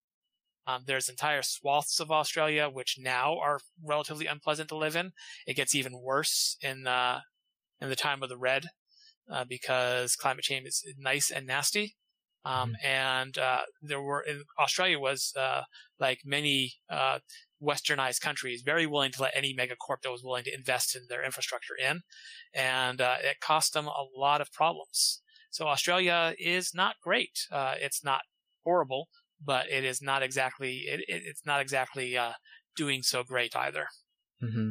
[0.68, 5.12] Um, there's entire swaths of Australia which now are relatively unpleasant to live in.
[5.47, 7.22] It gets even worse in uh,
[7.80, 8.66] in the time of the red
[9.32, 11.96] uh, because climate change is nice and nasty.
[12.44, 15.62] Um, and uh, there were in Australia was uh,
[16.00, 17.20] like many uh,
[17.62, 21.24] westernized countries very willing to let any megacorp that was willing to invest in their
[21.24, 22.02] infrastructure in,
[22.54, 25.22] and uh, it cost them a lot of problems.
[25.52, 27.46] So Australia is not great.
[27.52, 28.22] Uh, it's not
[28.64, 29.08] horrible,
[29.44, 32.34] but it is not exactly it, it, it's not exactly uh,
[32.76, 33.86] doing so great either.
[34.44, 34.70] Mm-hmm.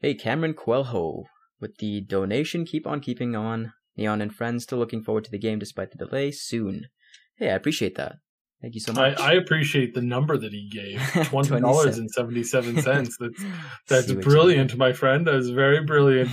[0.00, 1.24] Hey, Cameron Quelho,
[1.60, 3.72] with the donation, keep on keeping on.
[3.96, 6.30] Neon and friends still looking forward to the game despite the delay.
[6.30, 6.88] Soon.
[7.36, 8.16] Hey, I appreciate that.
[8.60, 9.18] Thank you so much.
[9.20, 13.16] I appreciate the number that he gave twenty dollars and seventy seven cents.
[13.18, 13.44] That's
[13.88, 15.26] that's See what you brilliant, my friend.
[15.26, 16.30] That is very brilliant.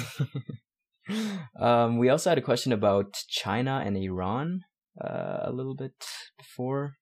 [1.59, 4.61] um, we also had a question about China and Iran
[4.99, 6.05] uh, a little bit
[6.37, 6.95] before.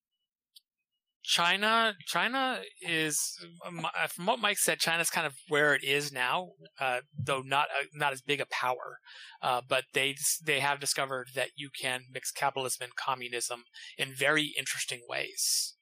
[1.24, 4.80] China, China is uh, from what Mike said.
[4.80, 6.50] China's kind of where it is now,
[6.80, 9.00] uh, though not a, not as big a power.
[9.42, 13.66] Uh, but they they have discovered that you can mix capitalism and communism
[13.98, 15.76] in very interesting ways.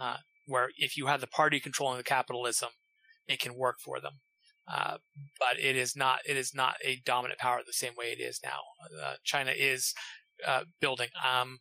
[0.00, 0.16] Uh,
[0.46, 2.70] where if you have the party controlling the capitalism,
[3.28, 4.20] it can work for them.
[4.66, 4.98] Uh,
[5.38, 8.40] but it is not it is not a dominant power the same way it is
[8.44, 8.60] now.
[9.04, 9.94] Uh, China is
[10.46, 11.08] uh, building.
[11.28, 11.58] Um,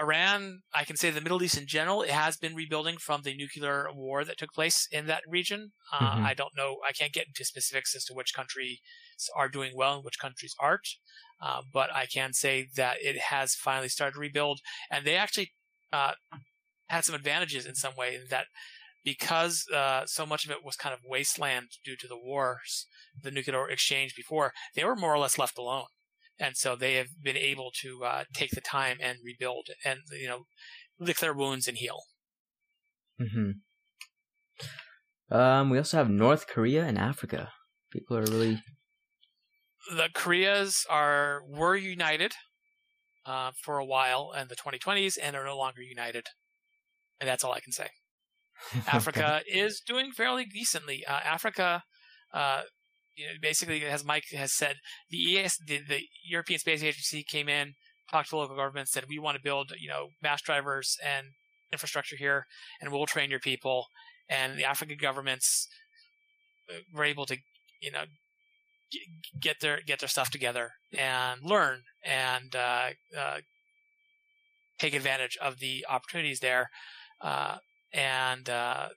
[0.00, 3.34] Iran, I can say the Middle East in general, it has been rebuilding from the
[3.36, 5.72] nuclear war that took place in that region.
[5.92, 6.26] Uh, Mhm.
[6.26, 8.80] I don't know, I can't get into specifics as to which countries
[9.36, 10.88] are doing well and which countries aren't.
[11.40, 15.52] Uh, but I can say that it has finally started to rebuild, and they actually
[15.92, 16.14] uh,
[16.88, 18.46] had some advantages in some way in that
[19.04, 22.86] because uh, so much of it was kind of wasteland due to the wars,
[23.22, 25.86] the nuclear exchange before, they were more or less left alone.
[26.38, 30.26] And so they have been able to uh, take the time and rebuild and, you
[30.26, 30.46] know,
[30.98, 32.00] lick their wounds and heal.
[33.20, 33.50] Mm-hmm.
[35.34, 37.52] Um, we also have North Korea and Africa.
[37.90, 38.60] People are really
[39.90, 42.32] the Koreas are were united
[43.26, 46.26] uh, for a while in the 2020s and are no longer united,
[47.20, 47.88] and that's all I can say.
[48.86, 51.04] Africa is doing fairly decently.
[51.06, 51.82] Uh, Africa,
[52.32, 52.62] uh,
[53.16, 54.76] you know, basically, as Mike has said,
[55.10, 57.74] the the, the European Space Agency came in,
[58.10, 61.28] talked to local governments, said we want to build, you know, mass drivers and
[61.72, 62.46] infrastructure here,
[62.80, 63.86] and we'll train your people.
[64.28, 65.68] And the African governments
[66.70, 67.36] uh, were able to,
[67.80, 68.04] you know,
[69.40, 73.38] get their get their stuff together and learn and uh, uh,
[74.78, 76.70] take advantage of the opportunities there.
[77.20, 77.56] Uh,
[77.94, 78.88] and uh,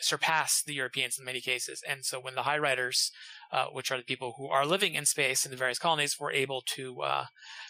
[0.00, 1.82] surpass the Europeans in many cases.
[1.88, 3.10] And so when the High Riders,
[3.52, 6.32] uh, which are the people who are living in space in the various colonies, were
[6.32, 7.24] able to uh,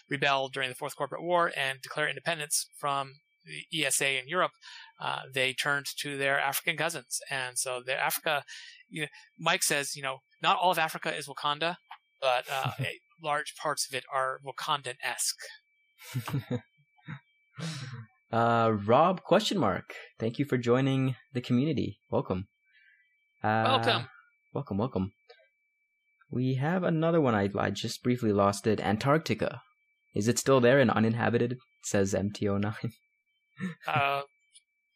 [0.09, 3.13] rebel during the Fourth Corporate War and declare independence from
[3.45, 4.51] the ESA in Europe,
[5.01, 7.19] uh, they turned to their African cousins.
[7.29, 8.43] And so the Africa,
[8.89, 9.07] you know,
[9.39, 11.77] Mike says, you know, not all of Africa is Wakanda,
[12.21, 12.71] but uh,
[13.23, 15.39] large parts of it are Wakandan-esque.
[18.31, 19.95] Uh, Rob question mark.
[20.19, 21.97] Thank you for joining the community.
[22.11, 22.47] Welcome.
[23.43, 24.07] Uh, welcome.
[24.53, 25.11] Welcome, welcome.
[26.31, 27.35] We have another one.
[27.35, 28.79] I I just briefly lost it.
[28.79, 29.61] Antarctica.
[30.15, 31.57] Is it still there and uninhabited?
[31.83, 32.75] says MTO9.
[33.87, 34.21] uh,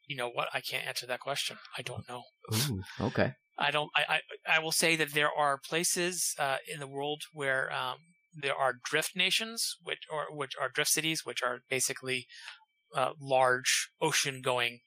[0.07, 0.49] you know what?
[0.53, 1.57] I can't answer that question.
[1.77, 2.23] I don't know.
[2.53, 3.33] Ooh, okay.
[3.57, 3.89] I don't.
[3.95, 4.15] I
[4.47, 7.97] I, I will say that there are places uh, in the world where um,
[8.35, 12.27] there are drift nations, which or which are drift cities, which are basically
[12.95, 14.79] uh, large ocean going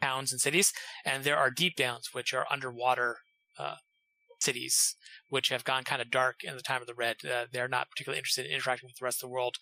[0.00, 0.72] towns and cities,
[1.04, 3.18] and there are deep downs, which are underwater
[3.58, 3.76] uh,
[4.42, 4.96] cities,
[5.28, 7.16] which have gone kind of dark in the time of the red.
[7.24, 9.56] Uh, they're not particularly interested in interacting with the rest of the world,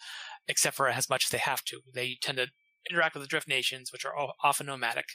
[0.49, 1.81] except for as much as they have to.
[1.93, 2.49] They tend to
[2.89, 5.07] interact with the drift nations, which are often nomadic,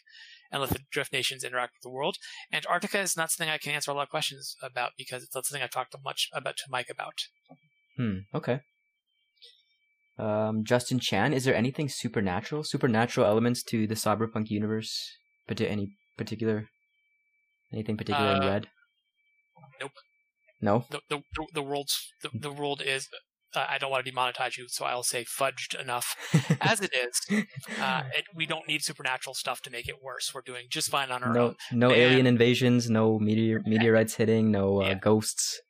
[0.51, 2.17] and let the drift nations interact with the world.
[2.53, 5.45] Antarctica is not something I can answer a lot of questions about because it's not
[5.45, 7.25] something I've talked much about to Mike about.
[7.97, 8.19] Hmm.
[8.33, 8.59] Okay.
[10.17, 15.17] Um, Justin Chan, is there anything supernatural, supernatural elements to the cyberpunk universe?
[15.47, 16.69] But to any particular,
[17.73, 18.67] anything particular uh, in red?
[19.79, 19.91] Nope.
[20.61, 20.85] No.
[20.89, 21.21] The the
[21.53, 23.07] the world's the, the world is.
[23.55, 26.13] Uh, I don't want to demonetize you, so I'll say fudged enough
[26.61, 27.45] as it is.
[27.79, 30.33] Uh, it, we don't need supernatural stuff to make it worse.
[30.33, 31.55] We're doing just fine on our no, own.
[31.71, 34.93] No and, alien invasions, no meteor meteorites hitting, no uh, yeah.
[34.95, 35.61] ghosts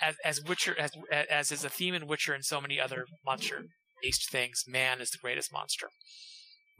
[0.00, 0.92] as as Witcher as
[1.30, 3.64] as is a theme in Witcher and so many other monster
[4.02, 5.88] based things, man is the greatest monster.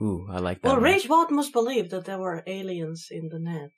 [0.02, 0.68] Ooh, I like that.
[0.68, 3.70] Well, Rache Bartmoss must believe that there were aliens in the net.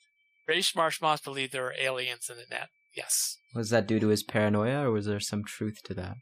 [0.48, 2.68] Rache Bartmoss must believe there were aliens in the net.
[2.96, 3.36] Yes.
[3.54, 6.16] Was that due to his paranoia, or was there some truth to that?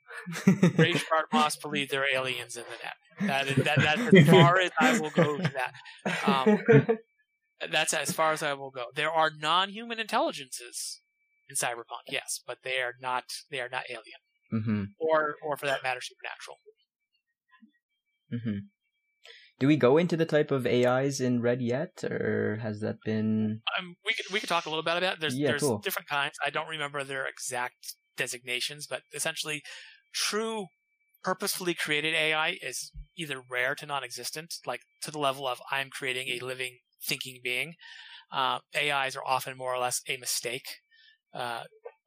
[0.79, 3.29] Rache Bartmoss believe there are aliens in the net.
[3.29, 5.75] That is that, that's as far as I will go to that.
[6.27, 6.99] Um,
[7.71, 8.87] that's as far as I will go.
[8.95, 11.01] There are non-human intelligences
[11.49, 14.21] in cyberpunk, yes, but they are not they are not alien,
[14.53, 14.85] mm-hmm.
[14.99, 16.57] or or for that matter, supernatural.
[18.33, 18.59] Mm-hmm.
[19.61, 23.61] Do we go into the type of AIs in Red yet, or has that been?
[23.79, 25.21] Um, we could we could talk a little bit about it.
[25.21, 25.79] There's yeah, there's cool.
[25.79, 26.33] different kinds.
[26.45, 29.63] I don't remember their exact designations, but essentially,
[30.15, 30.67] true
[31.23, 36.29] purposefully created AI is either rare to non-existent, like to the level of I'm creating
[36.29, 37.75] a living thinking being.
[38.33, 40.67] Uh, AIs are often more or less a mistake.
[41.35, 41.65] Uh,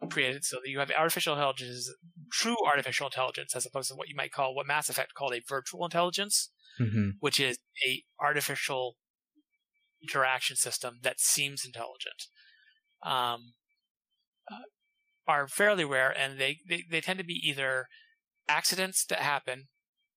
[0.10, 1.90] created so that you have artificial intelligence,
[2.32, 5.42] true artificial intelligence, as opposed to what you might call what Mass Effect called a
[5.48, 6.50] virtual intelligence,
[6.80, 7.10] mm-hmm.
[7.20, 7.58] which is
[7.88, 8.96] a artificial
[10.02, 12.28] interaction system that seems intelligent.
[13.04, 13.54] Um,
[14.52, 14.66] uh,
[15.28, 17.88] are fairly rare, and they, they they tend to be either
[18.50, 19.68] accidents that happen,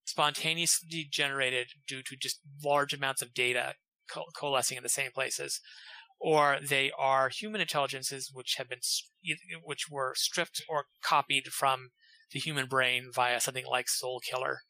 [0.04, 3.74] spontaneously generated due to just large amounts of data
[4.10, 5.60] co- coalescing in the same places,
[6.20, 8.80] or they are human intelligences which have been
[9.62, 11.90] which were stripped or copied from
[12.32, 14.60] the human brain via something like Soul Killer,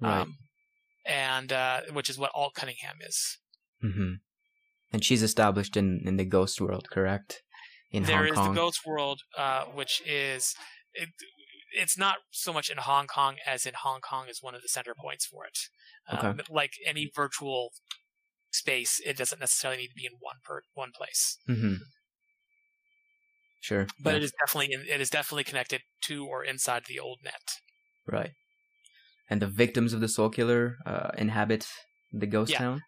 [0.00, 0.20] right.
[0.20, 0.36] um,
[1.04, 3.38] and uh, which is what Alt Cunningham is.
[3.84, 4.14] Mm-hmm.
[4.92, 7.42] And she's established in in the ghost world, correct?
[7.90, 8.54] In there Hong is Kong.
[8.54, 10.54] the ghost world, uh, which is.
[10.94, 11.08] It,
[11.74, 14.68] it's not so much in Hong Kong as in Hong Kong is one of the
[14.68, 15.58] center points for it.
[16.12, 16.26] Okay.
[16.26, 17.70] Um, like any virtual
[18.50, 21.38] space, it doesn't necessarily need to be in one per one place.
[21.48, 21.76] Mm-hmm.
[23.62, 23.86] Sure.
[24.02, 24.16] but yeah.
[24.16, 27.58] it is definitely it is definitely connected to or inside the old net.
[28.06, 28.32] right.
[29.30, 31.66] And the victims of the Soul Killer uh, inhabit
[32.12, 32.58] the ghost Yeah.
[32.58, 32.82] town.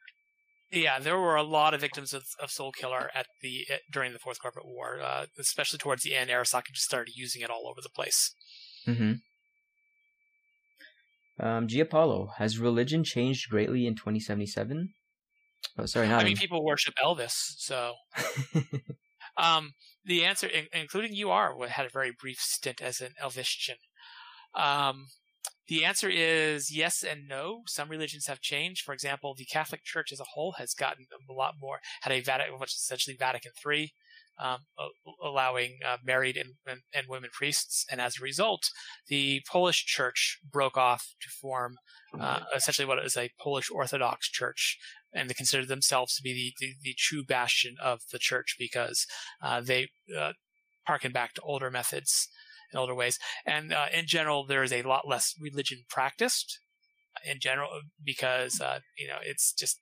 [0.70, 4.12] Yeah, there were a lot of victims of, of Soul Killer at the eh, during
[4.12, 6.30] the Fourth Corporate War, uh, especially towards the end.
[6.30, 8.35] Arasaka just started using it all over the place.
[8.87, 9.12] Mm-hmm.
[11.45, 14.91] Um, G Apollo has religion changed greatly in 2077?
[15.78, 17.95] Oh, sorry, not I mean, in- people worship Elvis, so
[19.37, 19.72] um,
[20.05, 23.76] the answer, in- including you, are had a very brief stint as an Elvishtian.
[24.55, 25.07] Um,
[25.68, 27.62] the answer is yes and no.
[27.66, 28.82] Some religions have changed.
[28.84, 32.20] For example, the Catholic Church as a whole has gotten a lot more, had a
[32.20, 33.92] Vatican, which is essentially Vatican III,
[34.38, 34.58] um,
[35.22, 37.86] allowing uh, married and, and, and women priests.
[37.90, 38.68] And as a result,
[39.08, 41.76] the Polish Church broke off to form
[42.18, 44.78] uh, essentially what is a Polish Orthodox Church,
[45.12, 49.06] and they consider themselves to be the, the, the true bastion of the church because
[49.42, 50.32] uh, they uh,
[50.86, 52.28] harken back to older methods
[52.74, 53.18] and older ways.
[53.46, 56.58] And uh, in general, there is a lot less religion practiced
[57.24, 57.70] in general
[58.04, 59.80] because uh, you know it's just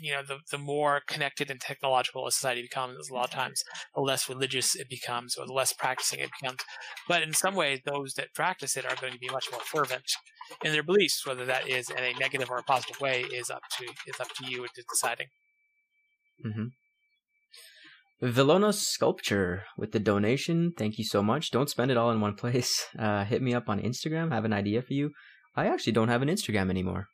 [0.00, 3.62] you know the the more connected and technological a society becomes, a lot of times
[3.94, 6.60] the less religious it becomes or the less practicing it becomes.
[7.08, 10.12] But in some ways, those that practice it are going to be much more fervent
[10.64, 11.26] in their beliefs.
[11.26, 14.28] Whether that is in a negative or a positive way is up to is up
[14.36, 15.26] to you to deciding.
[16.44, 16.66] Mm-hmm.
[18.22, 20.72] Villona's sculpture with the donation.
[20.76, 21.50] Thank you so much.
[21.50, 22.86] Don't spend it all in one place.
[22.98, 24.30] Uh, hit me up on Instagram.
[24.32, 25.10] Have an idea for you.
[25.56, 27.06] I actually don't have an Instagram anymore,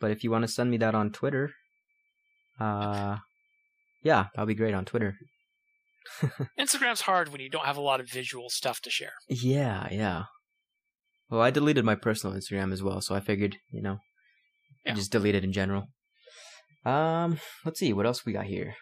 [0.00, 1.50] but if you want to send me that on Twitter,
[2.58, 3.16] uh,
[4.02, 5.14] yeah, that'll be great on Twitter.
[6.58, 9.12] Instagram's hard when you don't have a lot of visual stuff to share.
[9.28, 10.24] Yeah, yeah.
[11.28, 13.98] Well, I deleted my personal Instagram as well, so I figured, you know,
[14.84, 14.94] Yeah.
[14.94, 15.88] just delete it in general.
[16.84, 18.74] Um, let's see what else we got here.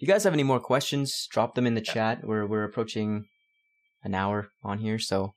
[0.00, 2.20] You guys have any more questions, drop them in the chat.
[2.24, 3.26] We're we're approaching
[4.02, 5.34] an hour on here, so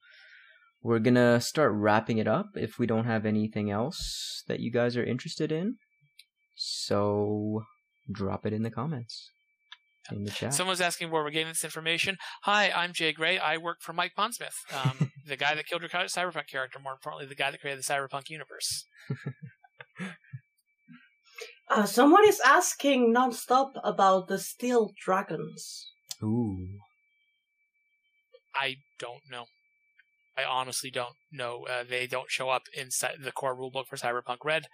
[0.81, 4.95] we're gonna start wrapping it up if we don't have anything else that you guys
[4.95, 5.75] are interested in.
[6.55, 7.63] So
[8.09, 9.29] drop it in the comments
[10.09, 10.53] in the chat.
[10.53, 12.17] Someone's asking where we're getting this information.
[12.43, 13.37] Hi, I'm Jay Gray.
[13.37, 16.79] I work for Mike Pondsmith, um, the guy that killed your cyberpunk character.
[16.79, 18.85] More importantly, the guy that created the cyberpunk universe.
[21.73, 25.91] Uh, someone is asking nonstop about the steel dragons.
[26.21, 26.67] Ooh.
[28.55, 29.45] I don't know.
[30.37, 31.65] I honestly don't know.
[31.69, 34.65] Uh, they don't show up inside the core rulebook for Cyberpunk Red.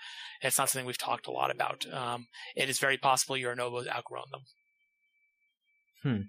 [0.41, 1.85] It's not something we've talked a lot about.
[1.91, 4.41] Um, it is very possible Yorinobu's outgrown them.
[6.03, 6.21] Hmm.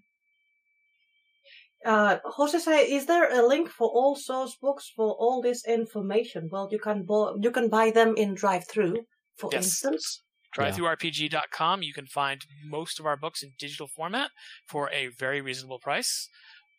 [1.85, 6.49] Uh, Jose say, is there a link for all source books for all this information?
[6.51, 8.99] Well, you can bo- you can buy them in DriveThru,
[9.39, 9.65] for Yes.
[9.65, 10.23] instance.
[10.57, 11.83] DriveThruRPG.com.
[11.83, 14.31] You can find most of our books in digital format
[14.67, 16.29] for a very reasonable price,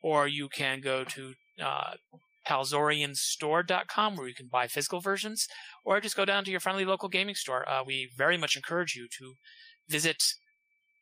[0.02, 1.94] or you can go to uh,
[2.48, 5.48] TalsorianStore.com where you can buy physical versions,
[5.86, 7.68] or just go down to your friendly local gaming store.
[7.70, 9.36] Uh, we very much encourage you to
[9.90, 10.18] visit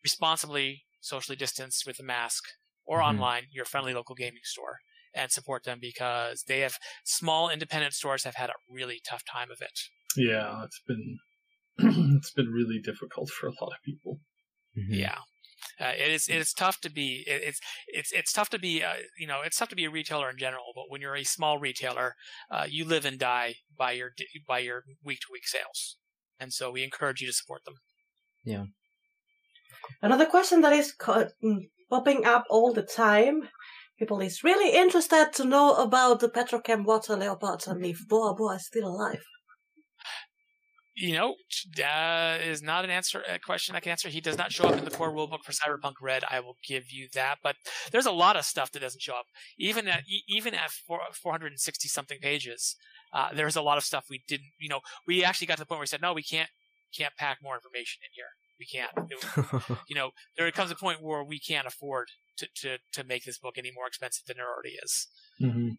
[0.03, 2.43] responsibly, socially distanced with a mask,
[2.85, 3.03] or Mhm.
[3.09, 4.79] online your friendly local gaming store
[5.13, 9.51] and support them because they have small independent stores have had a really tough time
[9.51, 9.79] of it.
[10.15, 11.19] Yeah, it's been
[12.17, 14.19] it's been really difficult for a lot of people.
[14.77, 14.87] Mhm.
[14.89, 15.19] Yeah.
[15.79, 16.27] Uh, it is.
[16.27, 17.23] It is tough to be.
[17.27, 17.59] It, it's.
[17.87, 18.11] It's.
[18.11, 18.83] It's tough to be.
[18.83, 20.71] Uh, you know, it's tough to be a retailer in general.
[20.75, 22.15] But when you're a small retailer,
[22.51, 24.11] uh, you live and die by your
[24.47, 25.97] by your week to week sales,
[26.39, 27.75] and so we encourage you to support them.
[28.43, 28.65] Yeah.
[30.01, 33.49] Another question that is co- mm, popping up all the time.
[33.97, 38.55] People is really interested to know about the Petrochem water leopards and if Boa Boa
[38.55, 39.23] is still alive.
[40.99, 41.35] You know,
[41.81, 44.09] uh, is not an answer a question I can answer.
[44.09, 46.23] He does not show up in the core rulebook for Cyberpunk Red.
[46.29, 47.37] I will give you that.
[47.41, 47.55] But
[47.91, 49.27] there's a lot of stuff that doesn't show up,
[49.57, 52.75] even at even at 460 something pages.
[53.13, 54.49] Uh, there's a lot of stuff we didn't.
[54.59, 56.49] You know, we actually got to the point where we said, no, we can't
[56.93, 58.31] can't pack more information in here.
[58.59, 58.91] We can't.
[59.09, 63.23] It- you know, there comes a point where we can't afford to, to, to make
[63.23, 65.07] this book any more expensive than it already is.
[65.41, 65.69] Mm-hmm.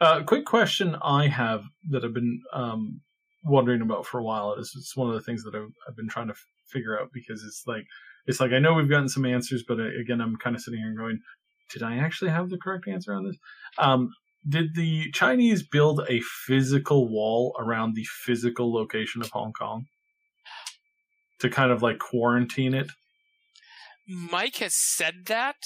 [0.00, 3.00] Uh, quick question I have that I've been um,
[3.44, 6.08] wondering about for a while is it's one of the things that I've, I've been
[6.08, 7.84] trying to f- figure out because it's like
[8.26, 10.80] it's like I know we've gotten some answers, but I, again I'm kind of sitting
[10.80, 11.20] here going,
[11.72, 13.36] did I actually have the correct answer on this?
[13.78, 14.10] Um,
[14.48, 19.86] did the Chinese build a physical wall around the physical location of Hong Kong
[21.40, 22.90] to kind of like quarantine it?
[24.06, 25.56] Mike has said that,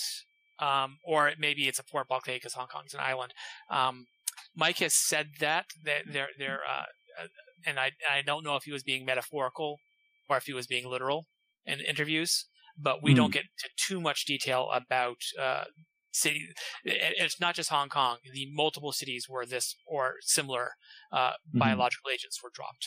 [0.61, 3.33] um, or maybe it's a port blockade because Hong Kong's an island.
[3.69, 4.07] Um,
[4.55, 6.85] Mike has said that that they're they're uh,
[7.23, 7.27] uh,
[7.69, 9.71] and I I don't know if he was being metaphorical
[10.29, 11.21] or if he was being literal
[11.65, 12.33] in interviews,
[12.77, 15.65] but we don't get to too much detail about uh,
[16.13, 16.43] city.
[16.85, 20.05] and It's not just Hong Kong; the multiple cities where this or
[20.37, 20.67] similar
[21.19, 21.61] uh, Mhm.
[21.61, 22.85] biological agents were dropped.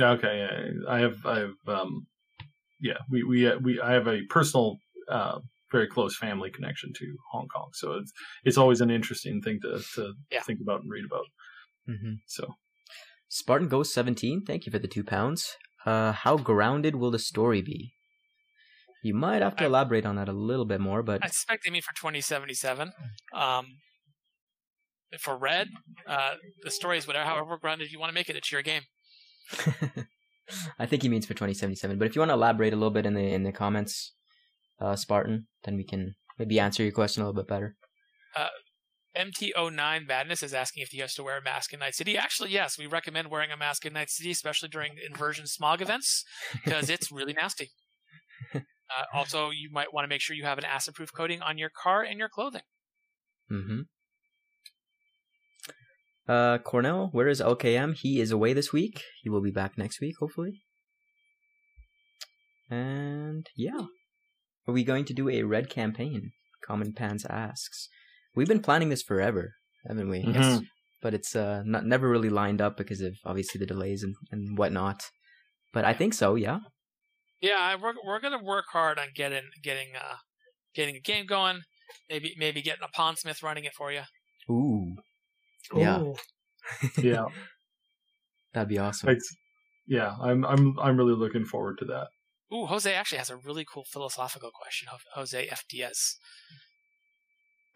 [0.00, 0.36] Okay,
[0.88, 2.06] I have, I have, um,
[2.80, 4.76] yeah, we, we, uh, we, I have a personal,
[5.08, 5.40] uh,
[5.72, 8.12] very close family connection to Hong Kong, so it's,
[8.44, 10.42] it's always an interesting thing to, to Yeah.
[10.42, 11.26] think about and read about.
[11.88, 12.14] Mm-hmm.
[12.26, 12.54] So,
[13.28, 15.56] Spartan Ghost 17, thank you for the two pounds.
[15.84, 17.92] Uh, how grounded will the story be?
[19.02, 21.64] You might have to I- elaborate on that a little bit more, but I suspect
[21.64, 22.92] they mean for 2077.
[23.32, 23.66] Um,
[25.20, 25.68] for Red,
[26.08, 28.36] uh, the story is whatever, however grounded you want to make it.
[28.36, 28.82] It's your game.
[30.78, 31.98] I think he means for 2077.
[31.98, 34.14] But if you want to elaborate a little bit in the in the comments,
[34.80, 37.76] uh, Spartan, then we can maybe answer your question a little bit better.
[39.18, 42.16] MT09 Madness is asking if he has to wear a mask in Night City.
[42.16, 46.24] Actually, yes, we recommend wearing a mask in Night City, especially during inversion smog events,
[46.64, 47.70] because it's really nasty.
[48.88, 51.68] Uh, also, you might want to make sure you have an acid-proof coating on your
[51.68, 52.62] car and your clothing.
[53.50, 53.80] Mm-hmm.
[56.28, 57.96] Uh, Cornell, where is LKM?
[57.96, 59.02] He is away this week.
[59.22, 60.62] He will be back next week, hopefully.
[62.70, 63.86] And yeah,
[64.66, 66.32] are we going to do a red campaign?
[66.64, 67.88] Common Pants asks.
[68.36, 69.54] We've been planning this forever,
[69.88, 70.22] haven't we?
[70.22, 70.66] Mhm.
[71.02, 74.56] But it's uh not never really lined up because of obviously the delays and, and
[74.58, 75.02] whatnot.
[75.72, 76.58] But I think so, yeah.
[77.40, 80.16] Yeah, I- we're we're gonna work hard on getting getting uh
[80.74, 81.60] getting a game going.
[82.10, 84.02] Maybe maybe getting a Pondsmith running it for you.
[84.50, 84.96] Ooh,
[85.74, 86.00] Yeah.
[86.00, 86.16] Ooh.
[86.98, 87.26] yeah,
[88.52, 89.10] that'd be awesome.
[89.10, 89.28] it's,
[89.86, 92.08] yeah, I'm, I'm, I'm really looking forward to that.
[92.52, 94.88] Ooh, Jose actually has a really cool philosophical question.
[94.90, 96.14] Ho- Jose FDS.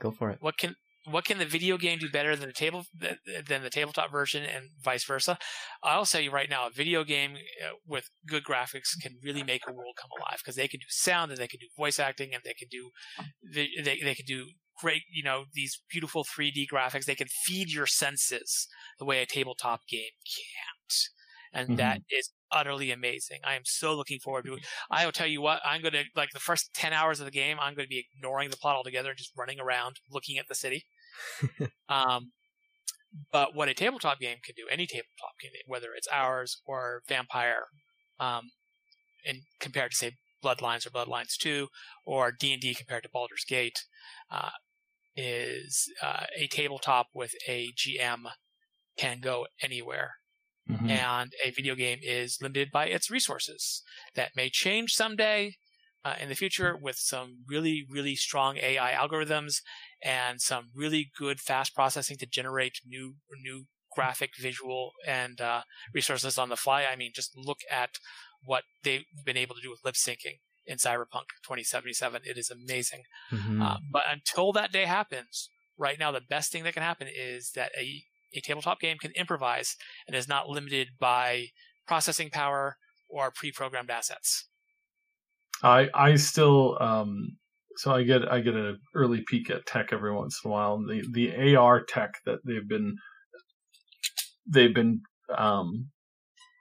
[0.00, 0.38] Go for it.
[0.40, 0.74] What can
[1.06, 4.70] what can the video game do better than the table than the tabletop version, and
[4.82, 5.38] vice versa?
[5.82, 9.62] I'll tell you right now, a video game uh, with good graphics can really make
[9.66, 12.34] a world come alive because they can do sound and they can do voice acting
[12.34, 12.90] and they can do
[13.42, 14.46] they they, they can do
[14.80, 17.04] great you know these beautiful 3D graphics.
[17.04, 21.10] They can feed your senses the way a tabletop game can't.
[21.52, 23.40] And that is utterly amazing.
[23.44, 24.66] I am so looking forward to it.
[24.90, 27.32] I will tell you what, I'm going to, like the first 10 hours of the
[27.32, 30.48] game, I'm going to be ignoring the plot altogether and just running around looking at
[30.48, 30.84] the city.
[31.88, 32.32] um,
[33.32, 37.64] but what a tabletop game can do, any tabletop game, whether it's ours or Vampire,
[38.18, 38.50] um,
[39.26, 41.68] and compared to say Bloodlines or Bloodlines 2
[42.06, 43.84] or D&D compared to Baldur's Gate,
[44.30, 44.50] uh,
[45.16, 48.22] is uh, a tabletop with a GM
[48.96, 50.12] can go anywhere
[50.78, 50.90] Mhm.
[50.90, 53.82] and a video game is limited by its resources.
[54.14, 55.56] That may change someday
[56.04, 59.56] uh, in the future with some really, really strong AI algorithms
[60.02, 65.62] and some really good fast processing to generate new, new graphic, visual, and uh,
[65.92, 66.84] resources on the fly.
[66.84, 67.90] I mean, just look at
[68.44, 72.22] what they've been able to do with lip syncing in Cyberpunk 2077.
[72.24, 73.02] It is amazing.
[73.30, 73.60] Mhm.
[73.62, 77.50] Uh, but until that day happens, right now the best thing that can happen is
[77.54, 78.04] that a,
[78.34, 79.76] a tabletop game can improvise
[80.06, 81.46] and is not limited by
[81.86, 82.76] processing power
[83.08, 84.48] or pre-programmed assets.
[85.62, 87.36] I I still um
[87.76, 90.78] so I get I get an early peek at tech every once in a while.
[90.78, 92.96] The the AR tech that they've been
[94.46, 95.00] they've been
[95.36, 95.90] um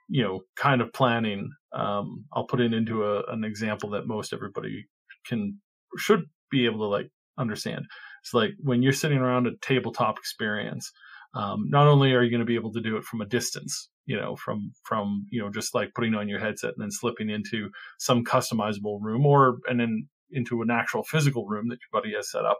[0.08, 1.50] you know kind of planning.
[1.72, 4.84] Um, I'll put it into a, an example that most everybody
[5.26, 5.58] can
[5.96, 7.08] should be able to like
[7.38, 7.86] understand.
[8.22, 10.90] It's like when you're sitting around a tabletop experience.
[11.34, 13.88] Um, not only are you going to be able to do it from a distance,
[14.06, 17.30] you know, from from you know just like putting on your headset and then slipping
[17.30, 22.14] into some customizable room or and then into an actual physical room that your buddy
[22.14, 22.58] has set up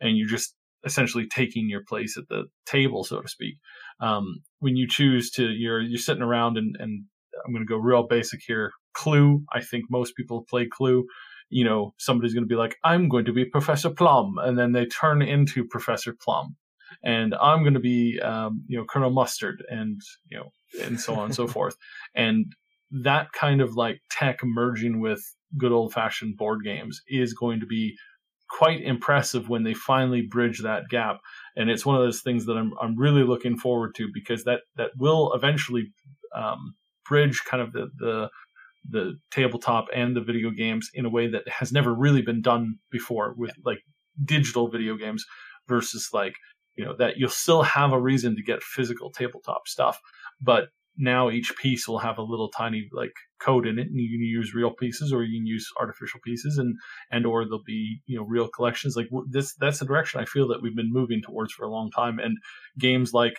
[0.00, 3.56] and you're just essentially taking your place at the table so to speak.
[4.00, 7.04] Um, when you choose to you're you're sitting around and, and
[7.44, 8.72] i'm going to go real basic here.
[8.94, 11.06] Clue i think most people play clue.
[11.50, 14.72] You know somebody's going to be like i'm going to be professor plum and then
[14.72, 16.56] they turn into professor plum
[17.04, 20.00] and i'm going to be um, you know colonel mustard and
[20.30, 20.50] you know
[20.84, 21.76] and so on and so forth
[22.14, 22.46] and
[22.90, 25.22] that kind of like tech merging with
[25.56, 27.96] good old fashioned board games is going to be
[28.52, 31.20] quite impressive when they finally bridge that gap.
[31.56, 34.60] And it's one of those things that I'm I'm really looking forward to because that
[34.76, 35.90] that will eventually
[36.36, 36.74] um,
[37.08, 38.28] bridge kind of the the
[38.88, 42.78] the tabletop and the video games in a way that has never really been done
[42.90, 43.78] before with like
[44.24, 45.24] digital video games
[45.68, 46.34] versus like
[46.76, 50.00] you know that you'll still have a reason to get physical tabletop stuff
[50.40, 54.10] but now each piece will have a little tiny like code in it and you
[54.10, 56.76] can use real pieces or you can use artificial pieces and
[57.10, 58.94] and or there'll be you know real collections.
[58.94, 61.90] Like this that's the direction i feel that we've been moving towards for a long
[61.90, 62.36] time and
[62.78, 63.38] games like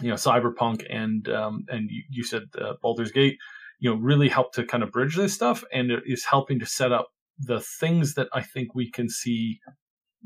[0.00, 3.36] you know cyberpunk and um and you, you said uh, baldur's gate
[3.78, 6.66] you know really help to kind of bridge this stuff and it is helping to
[6.66, 7.08] set up
[7.38, 9.60] the things that I think we can see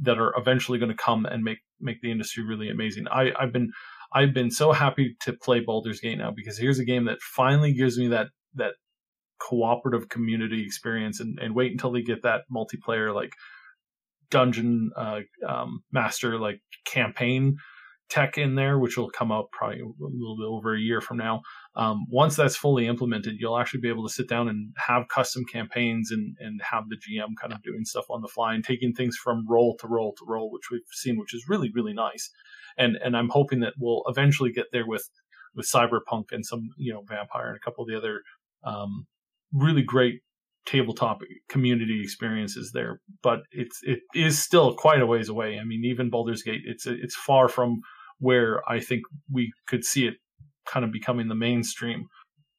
[0.02, 3.06] that are eventually going to come and make make the industry really amazing.
[3.08, 3.70] I, I've been
[4.12, 7.72] I've been so happy to play Baldur's Gate now because here's a game that finally
[7.72, 8.74] gives me that that
[9.40, 13.32] cooperative community experience and, and wait until they get that multiplayer like
[14.30, 17.56] dungeon uh, um, master like campaign
[18.08, 21.18] tech in there, which will come out probably a little bit over a year from
[21.18, 21.42] now.
[21.76, 25.44] Um, once that's fully implemented, you'll actually be able to sit down and have custom
[25.44, 28.92] campaigns and, and have the GM kind of doing stuff on the fly and taking
[28.92, 32.30] things from role to role to role, which we've seen, which is really, really nice.
[32.76, 35.08] And, and I'm hoping that we'll eventually get there with,
[35.54, 38.22] with Cyberpunk and some, you know, Vampire and a couple of the other,
[38.64, 39.06] um,
[39.52, 40.20] really great
[40.68, 45.58] tabletop community experiences there, but it's it is still quite a ways away.
[45.58, 47.80] I mean, even Baldur's Gate, it's it's far from
[48.18, 50.14] where I think we could see it
[50.66, 52.06] kind of becoming the mainstream.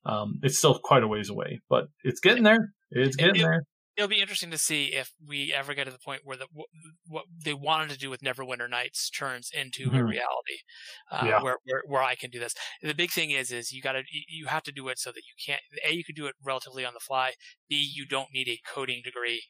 [0.06, 2.74] Um, it's still quite a ways away, but it's getting there.
[2.92, 3.64] It's getting it'll, there.
[3.98, 6.48] It'll be interesting to see if we ever get to the point where the
[7.06, 9.98] what they wanted to do with Neverwinter Nights turns into mm-hmm.
[9.98, 10.60] a reality,
[11.12, 11.44] uh, yeah.
[11.44, 12.56] where, where where I can do this.
[12.82, 15.22] The big thing is is you got to you have to do it so that
[15.28, 17.34] you can't a you can do it relatively on the fly.
[17.68, 19.44] B you don't need a coding degree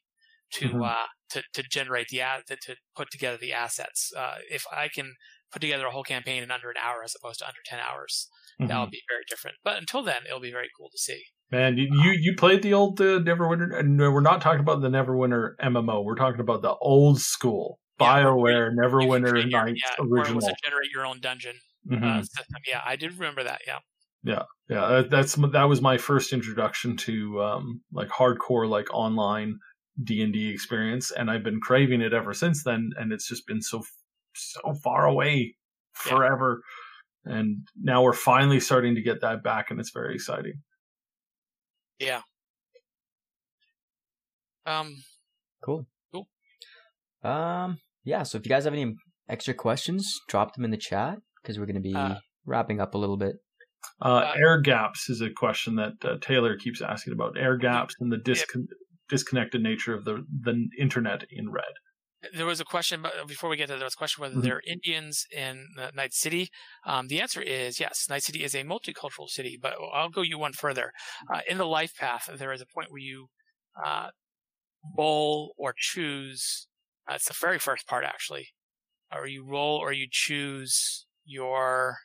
[0.54, 0.82] to mm-hmm.
[0.82, 4.12] uh to to generate the ad to, to put together the assets.
[4.18, 5.14] Uh, if I can
[5.52, 8.30] put together a whole campaign in under an hour as opposed to under 10 hours.
[8.60, 8.68] Mm-hmm.
[8.68, 9.58] That'll be very different.
[9.64, 11.24] But until then, it'll be very cool to see.
[11.52, 15.56] Man, you you played the old uh, Neverwinter, and we're not talking about the Neverwinter
[15.64, 16.04] MMO.
[16.04, 20.42] We're talking about the old school yeah, Bioware Neverwinter Nights yeah, original.
[20.42, 21.56] to generate your own dungeon
[21.90, 22.04] mm-hmm.
[22.04, 22.24] uh.
[22.68, 23.62] Yeah, I did remember that.
[23.66, 23.80] Yeah.
[24.22, 29.58] Yeah, yeah, that's that was my first introduction to um, like hardcore, like online
[30.04, 32.90] D and D experience, and I've been craving it ever since then.
[32.98, 33.82] And it's just been so
[34.36, 35.56] so far away
[35.94, 36.62] forever.
[37.26, 37.38] Yeah.
[37.38, 40.62] And now we're finally starting to get that back, and it's very exciting.
[42.00, 42.22] Yeah.
[44.66, 44.96] Um.
[45.64, 45.86] Cool.
[46.14, 46.28] Cool.
[47.24, 47.80] Um.
[48.04, 48.24] Yeah.
[48.24, 48.96] So if you guys have any
[49.28, 52.16] extra questions, drop them in the chat because we're going to be uh,
[52.46, 53.36] wrapping up a little bit.
[54.02, 57.38] Uh, uh, air gaps is a question that uh, Taylor keeps asking about.
[57.38, 58.68] Air gaps and the discon-
[59.10, 61.74] disconnected nature of the the internet in red
[62.34, 64.44] there was a question before we get to there was a question whether mm-hmm.
[64.44, 66.50] there are Indians in Night City.
[66.86, 68.08] Um, the answer is yes.
[68.10, 70.92] Night City is a multicultural city, but I'll go you one further.
[71.34, 73.28] Uh, in the life path, there is a point where you
[73.86, 74.10] uh,
[74.98, 76.68] roll or choose.
[77.10, 78.50] Uh, it's the very first part actually,
[79.16, 81.96] or you roll or you choose your.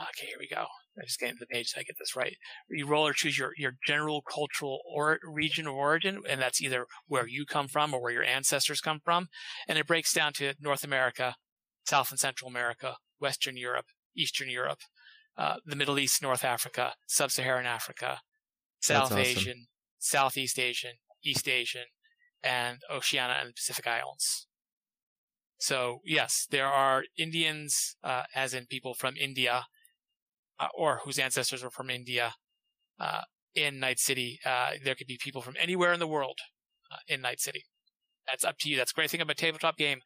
[0.00, 0.66] Okay, here we go.
[1.00, 2.36] I just get into the page so I get this right.
[2.68, 6.86] You roll or choose your, your general cultural or region of origin, and that's either
[7.06, 9.28] where you come from or where your ancestors come from.
[9.66, 11.36] And it breaks down to North America,
[11.86, 13.86] South and Central America, Western Europe,
[14.16, 14.80] Eastern Europe,
[15.38, 18.20] uh, the Middle East, North Africa, Sub-Saharan Africa,
[18.80, 19.18] South awesome.
[19.18, 19.66] Asian,
[19.98, 20.92] Southeast Asian,
[21.24, 21.84] East Asian,
[22.42, 24.46] and Oceania and the Pacific Islands.
[25.58, 29.66] So yes, there are Indians, uh, as in people from India,
[30.60, 32.34] uh, or whose ancestors were from India
[33.00, 33.22] uh,
[33.54, 34.38] in Night City.
[34.44, 36.38] Uh, there could be people from anywhere in the world
[36.92, 37.64] uh, in Night City.
[38.28, 38.76] That's up to you.
[38.76, 40.00] That's a great thing about a tabletop game.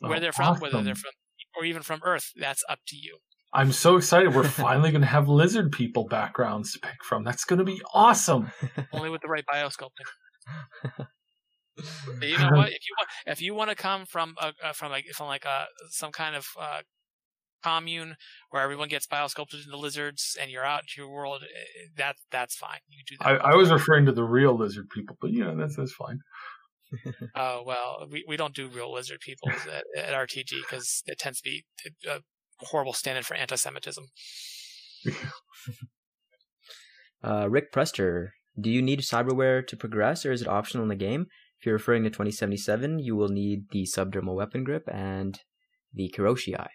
[0.00, 0.62] Where oh, they're from, awesome.
[0.62, 1.12] whether they're from,
[1.56, 3.18] or even from Earth, that's up to you.
[3.52, 4.34] I'm so excited.
[4.34, 7.22] We're finally going to have lizard people backgrounds to pick from.
[7.22, 8.50] That's going to be awesome.
[8.92, 11.06] Only with the right biosculpting.
[12.22, 12.68] You know what?
[12.68, 15.66] If you want, if you want to come from a, from like from like a
[15.88, 16.82] some kind of uh,
[17.64, 18.16] commune
[18.50, 22.54] where everyone gets biosculpted into lizards and you're out into your world, eh, that that's
[22.54, 22.78] fine.
[22.88, 23.44] You do that.
[23.44, 26.20] I, I was referring to the real lizard people, but you know that's that's fine.
[27.34, 29.50] Oh uh, well, we, we don't do real lizard people
[29.96, 31.64] at, at RTG because it tends to be
[32.08, 32.20] a
[32.60, 34.04] horrible stand-in for anti-Semitism.
[37.24, 40.94] uh, Rick Prester, do you need cyberware to progress, or is it optional in the
[40.94, 41.26] game?
[41.58, 45.40] If you're referring to 2077, you will need the subdermal weapon grip and
[45.92, 46.70] the Kiroshi eye.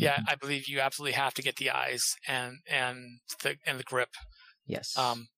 [0.00, 3.84] Yeah, I believe you absolutely have to get the eyes and and the and the
[3.84, 4.10] grip.
[4.66, 4.96] Yes.
[4.96, 5.28] Um,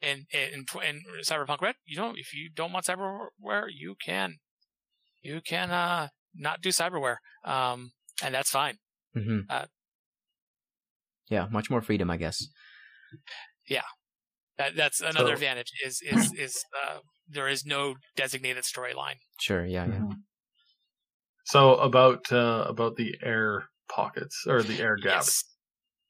[0.00, 4.36] in in in Cyberpunk Red, you don't if you don't want cyberware, you can
[5.22, 7.16] you can uh not do cyberware.
[7.44, 7.92] Um,
[8.22, 8.76] and that's fine.
[9.16, 9.40] Mm-hmm.
[9.48, 9.66] Uh,
[11.30, 12.46] yeah, much more freedom, I guess.
[13.68, 13.82] Yeah,
[14.56, 15.72] that that's another so, advantage.
[15.84, 16.98] Is is is uh,
[17.28, 19.16] there is no designated storyline.
[19.40, 19.64] Sure.
[19.64, 19.86] Yeah.
[19.86, 19.92] Yeah.
[19.94, 20.12] Mm-hmm.
[21.44, 25.44] So about uh, about the air pockets or the air gaps.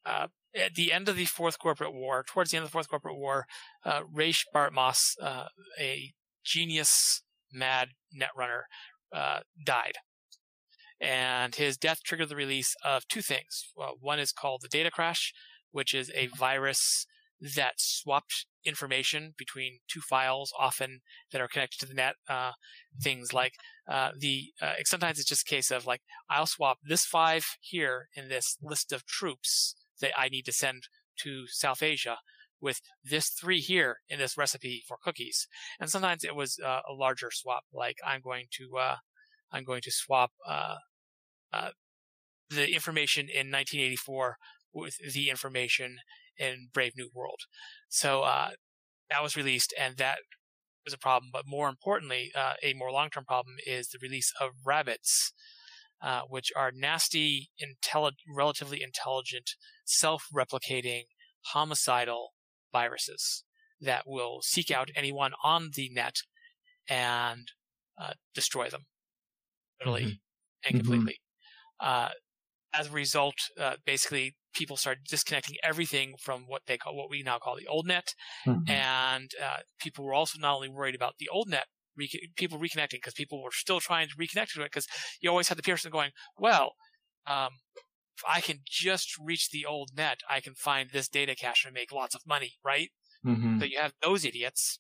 [0.06, 0.14] Yes.
[0.14, 2.88] Uh, at the end of the Fourth Corporate War, towards the end of the Fourth
[2.88, 3.46] Corporate War,
[3.84, 5.46] uh, Rache Bartmoss, uh,
[5.78, 6.12] a
[6.44, 7.22] genius,
[7.52, 8.62] mad netrunner,
[9.14, 9.94] uh, died.
[11.00, 13.70] And his death triggered the release of two things.
[13.76, 15.32] Well, one is called the data crash,
[15.70, 17.06] which is a virus
[17.40, 21.00] that swapped information between two files, often
[21.32, 22.16] that are connected to the net.
[22.28, 22.52] Uh,
[23.00, 23.54] things like
[23.88, 28.08] uh, the uh, sometimes it's just a case of like I'll swap this five here
[28.14, 30.88] in this list of troops that I need to send
[31.20, 32.18] to South Asia
[32.60, 35.46] with this three here in this recipe for cookies.
[35.80, 38.96] And sometimes it was uh, a larger swap, like I'm going to uh,
[39.52, 40.76] I'm going to swap uh,
[42.50, 44.36] the information in 1984
[44.72, 45.98] with the information
[46.38, 47.40] in Brave New World.
[47.88, 48.50] So uh,
[49.10, 50.18] that was released, and that
[50.84, 51.30] was a problem.
[51.32, 55.32] But more importantly, uh, a more long-term problem is the release of rabbits,
[56.02, 59.50] uh, which are nasty, intelli- relatively intelligent,
[59.84, 61.02] self-replicating,
[61.52, 62.32] homicidal
[62.72, 63.44] viruses
[63.80, 66.16] that will seek out anyone on the net
[66.88, 67.48] and
[68.00, 68.86] uh, destroy them,
[69.80, 70.74] literally mm-hmm.
[70.74, 71.16] and completely.
[71.82, 72.12] Mm-hmm.
[72.80, 77.22] as a result, uh, basically people started disconnecting everything from what they call what we
[77.22, 78.14] now call the old net,
[78.46, 78.68] mm-hmm.
[78.70, 81.66] and uh, people were also not only worried about the old net.
[81.96, 84.86] Re- people reconnecting because people were still trying to reconnect to it because
[85.20, 86.74] you always had the person going, well,
[87.26, 87.50] um,
[88.16, 91.74] if I can just reach the old net, I can find this data cache and
[91.74, 92.90] make lots of money, right?
[93.24, 93.60] Mm-hmm.
[93.60, 94.78] So you have those idiots.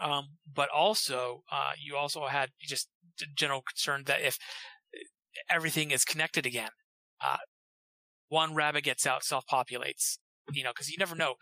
[0.00, 2.88] Um, but also, uh, you also had just
[3.36, 4.38] general concern that if
[5.48, 6.70] everything is connected again,
[7.20, 7.36] uh,
[8.28, 10.18] one rabbit gets out, self populates.
[10.52, 11.34] You know, because you never know.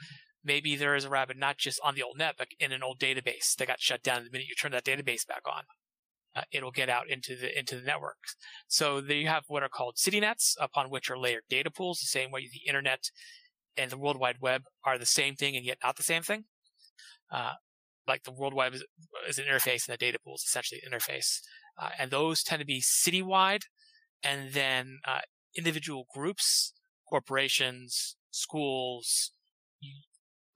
[0.44, 2.98] Maybe there is a rabbit not just on the old net, but in an old
[2.98, 4.24] database that got shut down.
[4.24, 5.62] The minute you turn that database back on,
[6.34, 8.16] uh, it'll get out into the into the network.
[8.66, 12.00] So there you have what are called city nets, upon which are layered data pools.
[12.00, 13.10] The same way the internet
[13.76, 16.44] and the World Wide Web are the same thing and yet not the same thing.
[17.30, 17.54] Uh,
[18.06, 18.84] like the World Wide is,
[19.28, 21.40] is, an interface and the data pool is essentially an interface.
[21.80, 23.62] Uh, and those tend to be citywide
[24.22, 25.20] and then uh,
[25.56, 26.72] individual groups,
[27.08, 29.32] corporations, schools,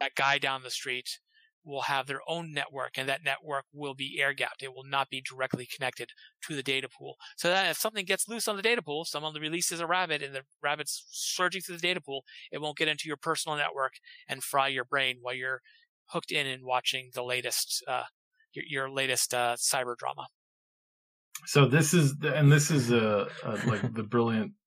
[0.01, 1.19] that guy down the street
[1.67, 4.63] will have their own network and that network will be air gapped.
[4.63, 6.11] It will not be directly connected
[6.47, 7.17] to the data pool.
[7.37, 10.33] So that if something gets loose on the data pool, someone releases a rabbit and
[10.33, 13.95] the rabbit's surging through the data pool, it won't get into your personal network
[14.29, 15.61] and fry your brain while you're
[16.11, 18.05] hooked in and watching the latest, uh,
[18.53, 20.29] your, your latest, uh, cyber drama.
[21.47, 23.29] So this is, the, and this is, uh
[23.67, 24.05] like the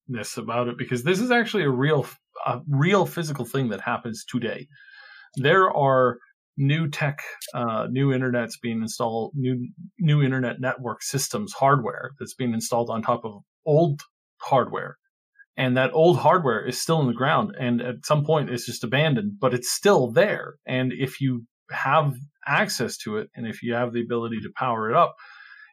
[0.09, 2.05] brilliantness about it because this is actually a real,
[2.45, 4.67] a real physical thing that happens today.
[5.35, 6.17] There are
[6.57, 7.21] new tech,
[7.53, 9.69] uh, new internet's being installed, new
[9.99, 14.01] new internet network systems hardware that's being installed on top of old
[14.41, 14.97] hardware,
[15.55, 18.83] and that old hardware is still in the ground, and at some point it's just
[18.83, 20.55] abandoned, but it's still there.
[20.65, 22.15] And if you have
[22.47, 25.15] access to it, and if you have the ability to power it up,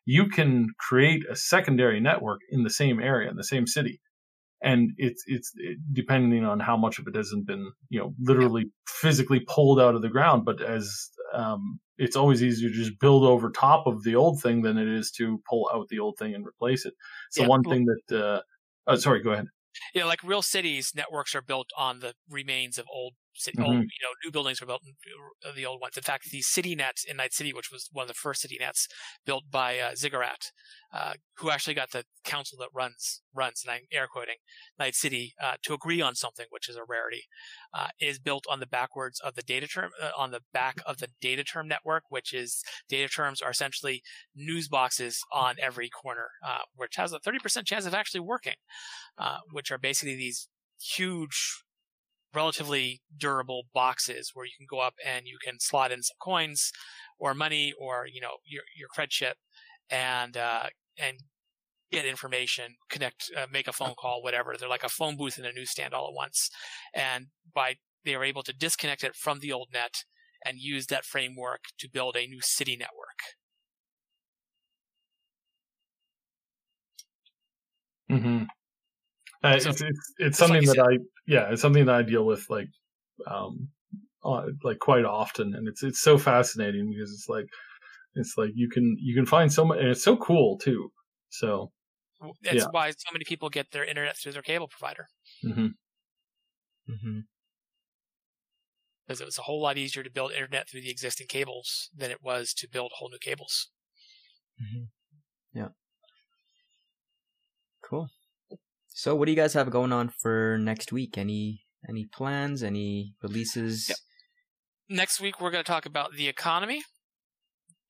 [0.05, 4.01] you can create a secondary network in the same area, in the same city
[4.67, 8.65] and it's it's it, depending on how much of it hasn't been you know literally
[8.89, 13.25] physically pulled out of the ground but as um, it's always easier to just build
[13.25, 16.35] over top of the old thing than it is to pull out the old thing
[16.35, 16.95] and replace it
[17.31, 17.49] so yeah.
[17.49, 18.41] one thing that uh,
[18.89, 19.47] oh, sorry go ahead
[19.95, 23.15] yeah like real cities networks are built on the remains of old
[23.45, 23.63] mm-hmm.
[23.63, 24.95] old, you know, new buildings were built in
[25.49, 25.97] uh, the old ones.
[25.97, 28.57] In fact, the city nets in Night City, which was one of the first city
[28.59, 28.89] nets
[29.25, 30.51] built by uh, Ziggurat,
[30.93, 34.37] uh, who actually got the council that runs runs, and I'm air quoting
[34.79, 37.25] Night City uh, to agree on something, which is a rarity,
[37.75, 40.99] uh, is built on the backwards of the data term uh, on the back of
[40.99, 44.03] the data term network, which is data terms are essentially
[44.35, 46.29] news boxes on every corner,
[46.75, 48.55] which has a 30% chance of actually working,
[49.53, 50.49] which are basically these
[50.81, 51.65] huge
[52.37, 56.71] relatively durable boxes where you can go up and you can slot in some coins
[57.19, 59.37] or money or you know your your cred chip
[59.91, 60.65] and uh,
[60.99, 61.19] and
[61.93, 64.55] get information, connect, uh, make a phone call, whatever.
[64.59, 66.51] They're like a phone booth in a newsstand all at once,
[66.95, 70.05] and by they are able to disconnect it from the old net
[70.45, 73.21] and use that framework to build a new city network.
[78.11, 78.45] Mm-hmm.
[79.47, 82.24] Uh, so, it's, it's, it's something like that I yeah it's something that I deal
[82.24, 82.68] with like
[83.27, 83.68] um
[84.24, 87.47] uh, like quite often and it's it's so fascinating because it's like
[88.14, 90.90] it's like you can you can find so much and it's so cool too
[91.28, 91.70] so
[92.43, 92.64] that's yeah.
[92.70, 95.06] why so many people get their internet through their cable provider
[95.44, 95.66] mm-hmm.
[96.90, 97.20] Mm-hmm.
[99.06, 102.10] because it was a whole lot easier to build internet through the existing cables than
[102.10, 103.70] it was to build whole new cables
[104.60, 104.85] mm-hmm.
[105.52, 105.68] yeah
[107.85, 108.09] cool
[108.98, 111.18] so, what do you guys have going on for next week?
[111.18, 112.62] Any any plans?
[112.62, 113.90] Any releases?
[113.90, 113.98] Yep.
[114.89, 116.82] Next week, we're going to talk about the economy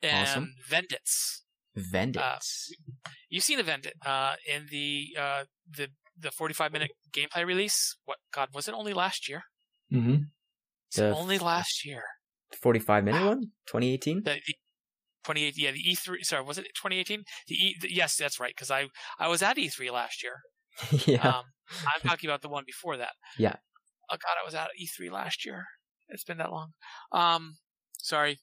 [0.02, 0.52] and awesome.
[0.68, 1.42] Vendits.
[1.76, 2.72] Vendits.
[3.06, 7.96] Uh, you've seen the Vendit uh, in the uh, the the 45 minute gameplay release.
[8.04, 8.74] What God was it?
[8.74, 9.42] Only last year.
[9.92, 10.24] Mm-hmm.
[10.88, 12.02] It's The- only last year.
[12.60, 13.40] 45 minute one?
[13.66, 14.22] 2018?
[14.24, 14.54] The, the
[15.24, 16.24] 28, yeah, the E3.
[16.24, 17.22] Sorry, was it 2018?
[17.46, 17.76] The E.
[17.80, 18.52] The, yes, that's right.
[18.56, 18.88] Because I
[19.20, 20.40] I was at E3 last year.
[21.06, 21.28] yeah.
[21.28, 23.12] Um, I'm talking about the one before that.
[23.38, 23.56] Yeah.
[24.10, 25.64] Oh God, I was out at E3 last year.
[26.08, 26.72] It's been that long.
[27.12, 27.56] Um,
[27.98, 28.38] sorry.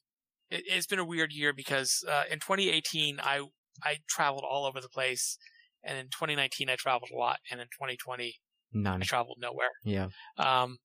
[0.50, 3.40] It, it's been a weird year because uh, in 2018 I
[3.82, 5.36] I traveled all over the place,
[5.82, 8.34] and in 2019 I traveled a lot, and in 2020
[8.76, 9.02] None.
[9.02, 9.70] I traveled nowhere.
[9.84, 10.08] Yeah.
[10.36, 10.78] Um,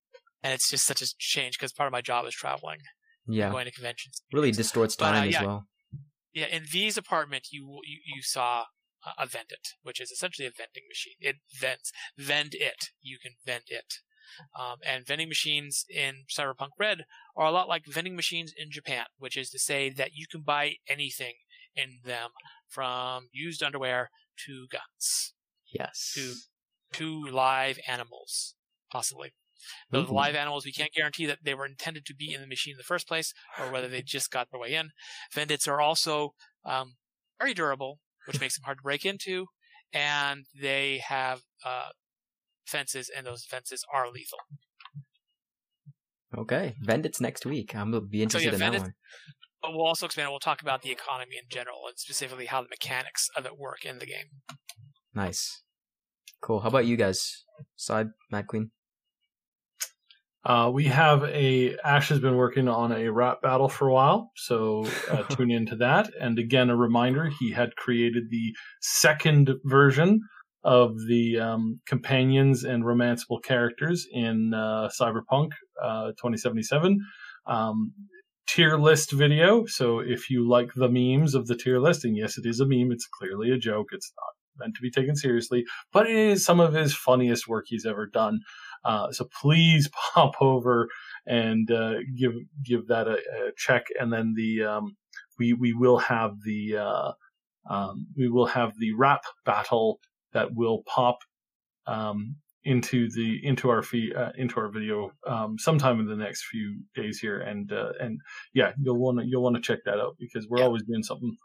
[0.43, 2.77] and it's just such a change because part of my job is traveling,
[3.27, 3.49] Yeah.
[3.51, 4.21] going to conventions.
[4.31, 5.65] Really distorts But, uh, time as well.
[6.33, 8.65] Yeah, in V's apartment, you you, you saw
[9.05, 11.15] uh, a Vendit, which is essentially a vending machine.
[11.19, 12.89] It vends, vend it.
[13.01, 13.95] You can vend it.
[14.57, 17.05] Um, and vending machines in Cyberpunk Red
[17.35, 20.41] are a lot like vending machines in Japan, which is to say that you can
[20.41, 21.33] buy anything
[21.75, 22.29] in them,
[22.67, 24.11] from used underwear
[24.45, 25.33] to guns
[25.71, 26.11] Yes.
[26.15, 26.33] to
[26.91, 28.55] to live animals,
[28.91, 29.33] possibly.
[29.91, 30.13] Those Ooh.
[30.13, 32.77] live animals, we can't guarantee that they were intended to be in the machine in
[32.77, 34.91] the first place, or whether they just got their way in.
[35.33, 36.33] Vendits are also
[36.65, 36.95] um,
[37.39, 39.47] very durable, which makes them hard to break into,
[39.91, 41.89] and they have uh,
[42.67, 44.37] fences, and those fences are lethal.
[46.37, 46.75] Okay.
[46.79, 47.75] Vendits next week.
[47.75, 48.93] I'm to be interested yeah, in that one.
[49.63, 50.29] But we'll also expand.
[50.29, 53.83] We'll talk about the economy in general, and specifically how the mechanics of it work
[53.83, 54.27] in the game.
[55.15, 55.63] Nice.
[56.41, 56.59] Cool.
[56.59, 57.43] How about you guys?
[57.75, 58.69] Side, Mad Queen?
[60.45, 64.31] Uh, we have a Ash has been working on a rap battle for a while,
[64.35, 66.09] so uh, tune into that.
[66.19, 70.21] And again, a reminder: he had created the second version
[70.63, 75.51] of the um, companions and romanceable characters in uh, Cyberpunk
[75.81, 76.99] uh, 2077
[77.47, 77.93] um,
[78.47, 79.65] tier list video.
[79.65, 82.65] So if you like the memes of the tier list, and yes, it is a
[82.65, 83.87] meme; it's clearly a joke.
[83.91, 87.65] It's not meant to be taken seriously, but it is some of his funniest work
[87.67, 88.39] he's ever done.
[88.83, 90.89] Uh, so please pop over
[91.27, 92.33] and uh, give
[92.63, 94.95] give that a, a check, and then the um,
[95.37, 97.11] we we will have the uh,
[97.69, 99.99] um, we will have the rap battle
[100.33, 101.19] that will pop
[101.87, 106.45] um, into the into our feed uh, into our video um, sometime in the next
[106.45, 108.19] few days here, and uh, and
[108.53, 110.65] yeah, you'll want to you'll want to check that out because we're Yeah.
[110.65, 111.35] always doing something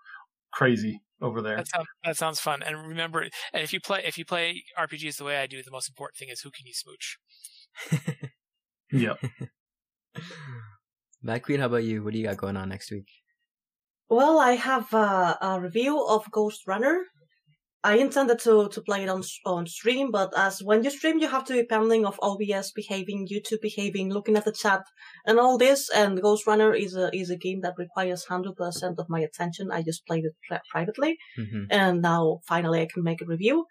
[0.54, 1.56] crazy over there.
[1.56, 2.62] That sounds that sounds fun.
[2.62, 3.22] And remember,
[3.52, 6.16] and if you play if you play RPGs the way I do, the most important
[6.16, 7.18] thing is who can you smooch.
[8.92, 9.14] yeah.
[11.22, 12.02] Mad Queen, how about you?
[12.02, 13.08] What do you got going on next week?
[14.10, 17.04] Well, I have uh, a review of Ghostrunner.
[17.84, 21.28] I intended to, to play it on on stream, but as when you stream, you
[21.28, 24.82] have to be pending of OBS behaving, YouTube behaving, looking at the chat,
[25.26, 25.90] and all this.
[25.90, 29.70] And Ghostrunner is a is a game that requires hundred percent of my attention.
[29.70, 33.66] I just played it pri- privately, hmm and now finally I can make a review.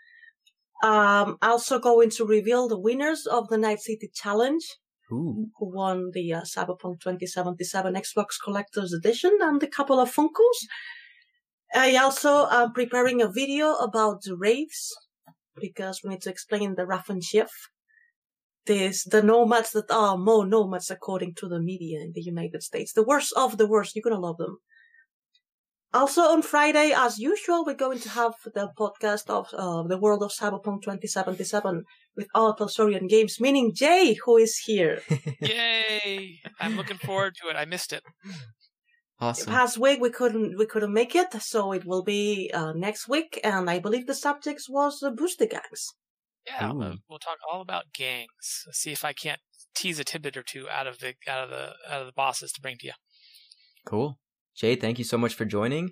[0.84, 4.64] Um, also going to reveal the winners of the Night City Challenge
[5.12, 5.48] Ooh.
[5.58, 10.60] who won the uh, Cyberpunk 2077 Xbox Collector's Edition and a couple of Funkos.
[11.74, 14.96] I also am preparing a video about the raids
[15.60, 17.50] because we need to explain the Raffen Shiv.
[18.66, 22.94] This, the nomads that are more nomads according to the media in the United States.
[22.94, 23.96] The worst of the worst.
[23.96, 24.60] You're gonna love them.
[25.94, 30.24] Also on Friday, as usual, we're going to have the podcast of uh, the world
[30.24, 31.84] of Cyberpunk 2077
[32.16, 32.56] with R.
[32.56, 35.02] Talsorian Games, meaning Jay, who is here.
[35.40, 36.40] Yay!
[36.60, 37.56] I'm looking forward to it.
[37.56, 38.04] I missed it.
[39.20, 39.54] Awesome.
[39.54, 43.40] Past week we couldn't we couldn't make it, so it will be uh, next week,
[43.44, 45.94] and I believe the subject was uh, booster gangs.
[46.46, 46.76] Yeah, Ooh.
[46.76, 48.66] we'll, we'll talk all about gangs.
[48.72, 49.40] See if I can't
[49.76, 52.52] tease a tidbit or two out of the out of the out of the bosses
[52.54, 52.94] to bring to you.
[53.86, 54.20] Cool.
[54.56, 55.92] Jay, thank you so much for joining.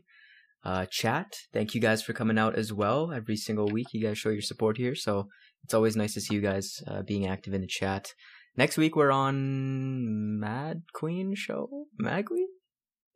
[0.63, 3.11] Uh, chat, thank you guys for coming out as well.
[3.11, 5.27] Every single week, you guys show your support here, so
[5.63, 8.13] it's always nice to see you guys uh, being active in the chat.
[8.55, 11.87] Next week, we're on Mad Queen show.
[11.97, 12.47] Mad Queen?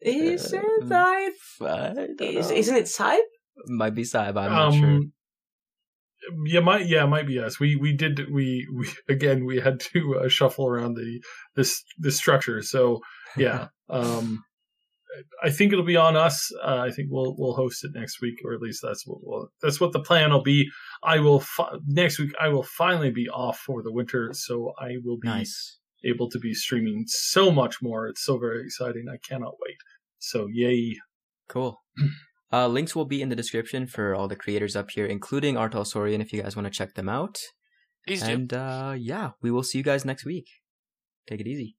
[0.02, 0.92] Is Uh, it?
[0.92, 1.32] I,
[1.90, 3.20] I don't Is, isn't it Cybe?
[3.68, 4.38] Might be Saib.
[4.38, 4.90] I'm not sure.
[4.90, 5.14] Um,
[6.46, 7.60] Yeah, might yeah, might be us.
[7.60, 11.22] We we did we we again we had to uh, shuffle around the
[11.56, 12.62] this this structure.
[12.62, 13.00] So
[13.38, 14.44] yeah, um,
[15.44, 16.52] I think it'll be on us.
[16.64, 19.50] Uh, I think we'll we'll host it next week, or at least that's what we'll,
[19.62, 20.68] that's what the plan will be.
[21.04, 22.32] I will fi- next week.
[22.42, 25.78] I will finally be off for the winter, so I will be Nice.
[26.06, 28.08] Able to be streaming so much more.
[28.08, 29.06] It's so very exciting.
[29.12, 29.78] I cannot wait.
[30.20, 30.96] So yay!
[31.50, 31.82] Cool.
[32.54, 35.70] Uh, links will be in the description for all the creators up here, including R.
[35.70, 37.38] Talsorian, if you guys want to check them out.
[38.08, 38.32] Please do.
[38.32, 40.48] And uh, yeah, we will see you guys next week.
[41.28, 41.74] Take it easy.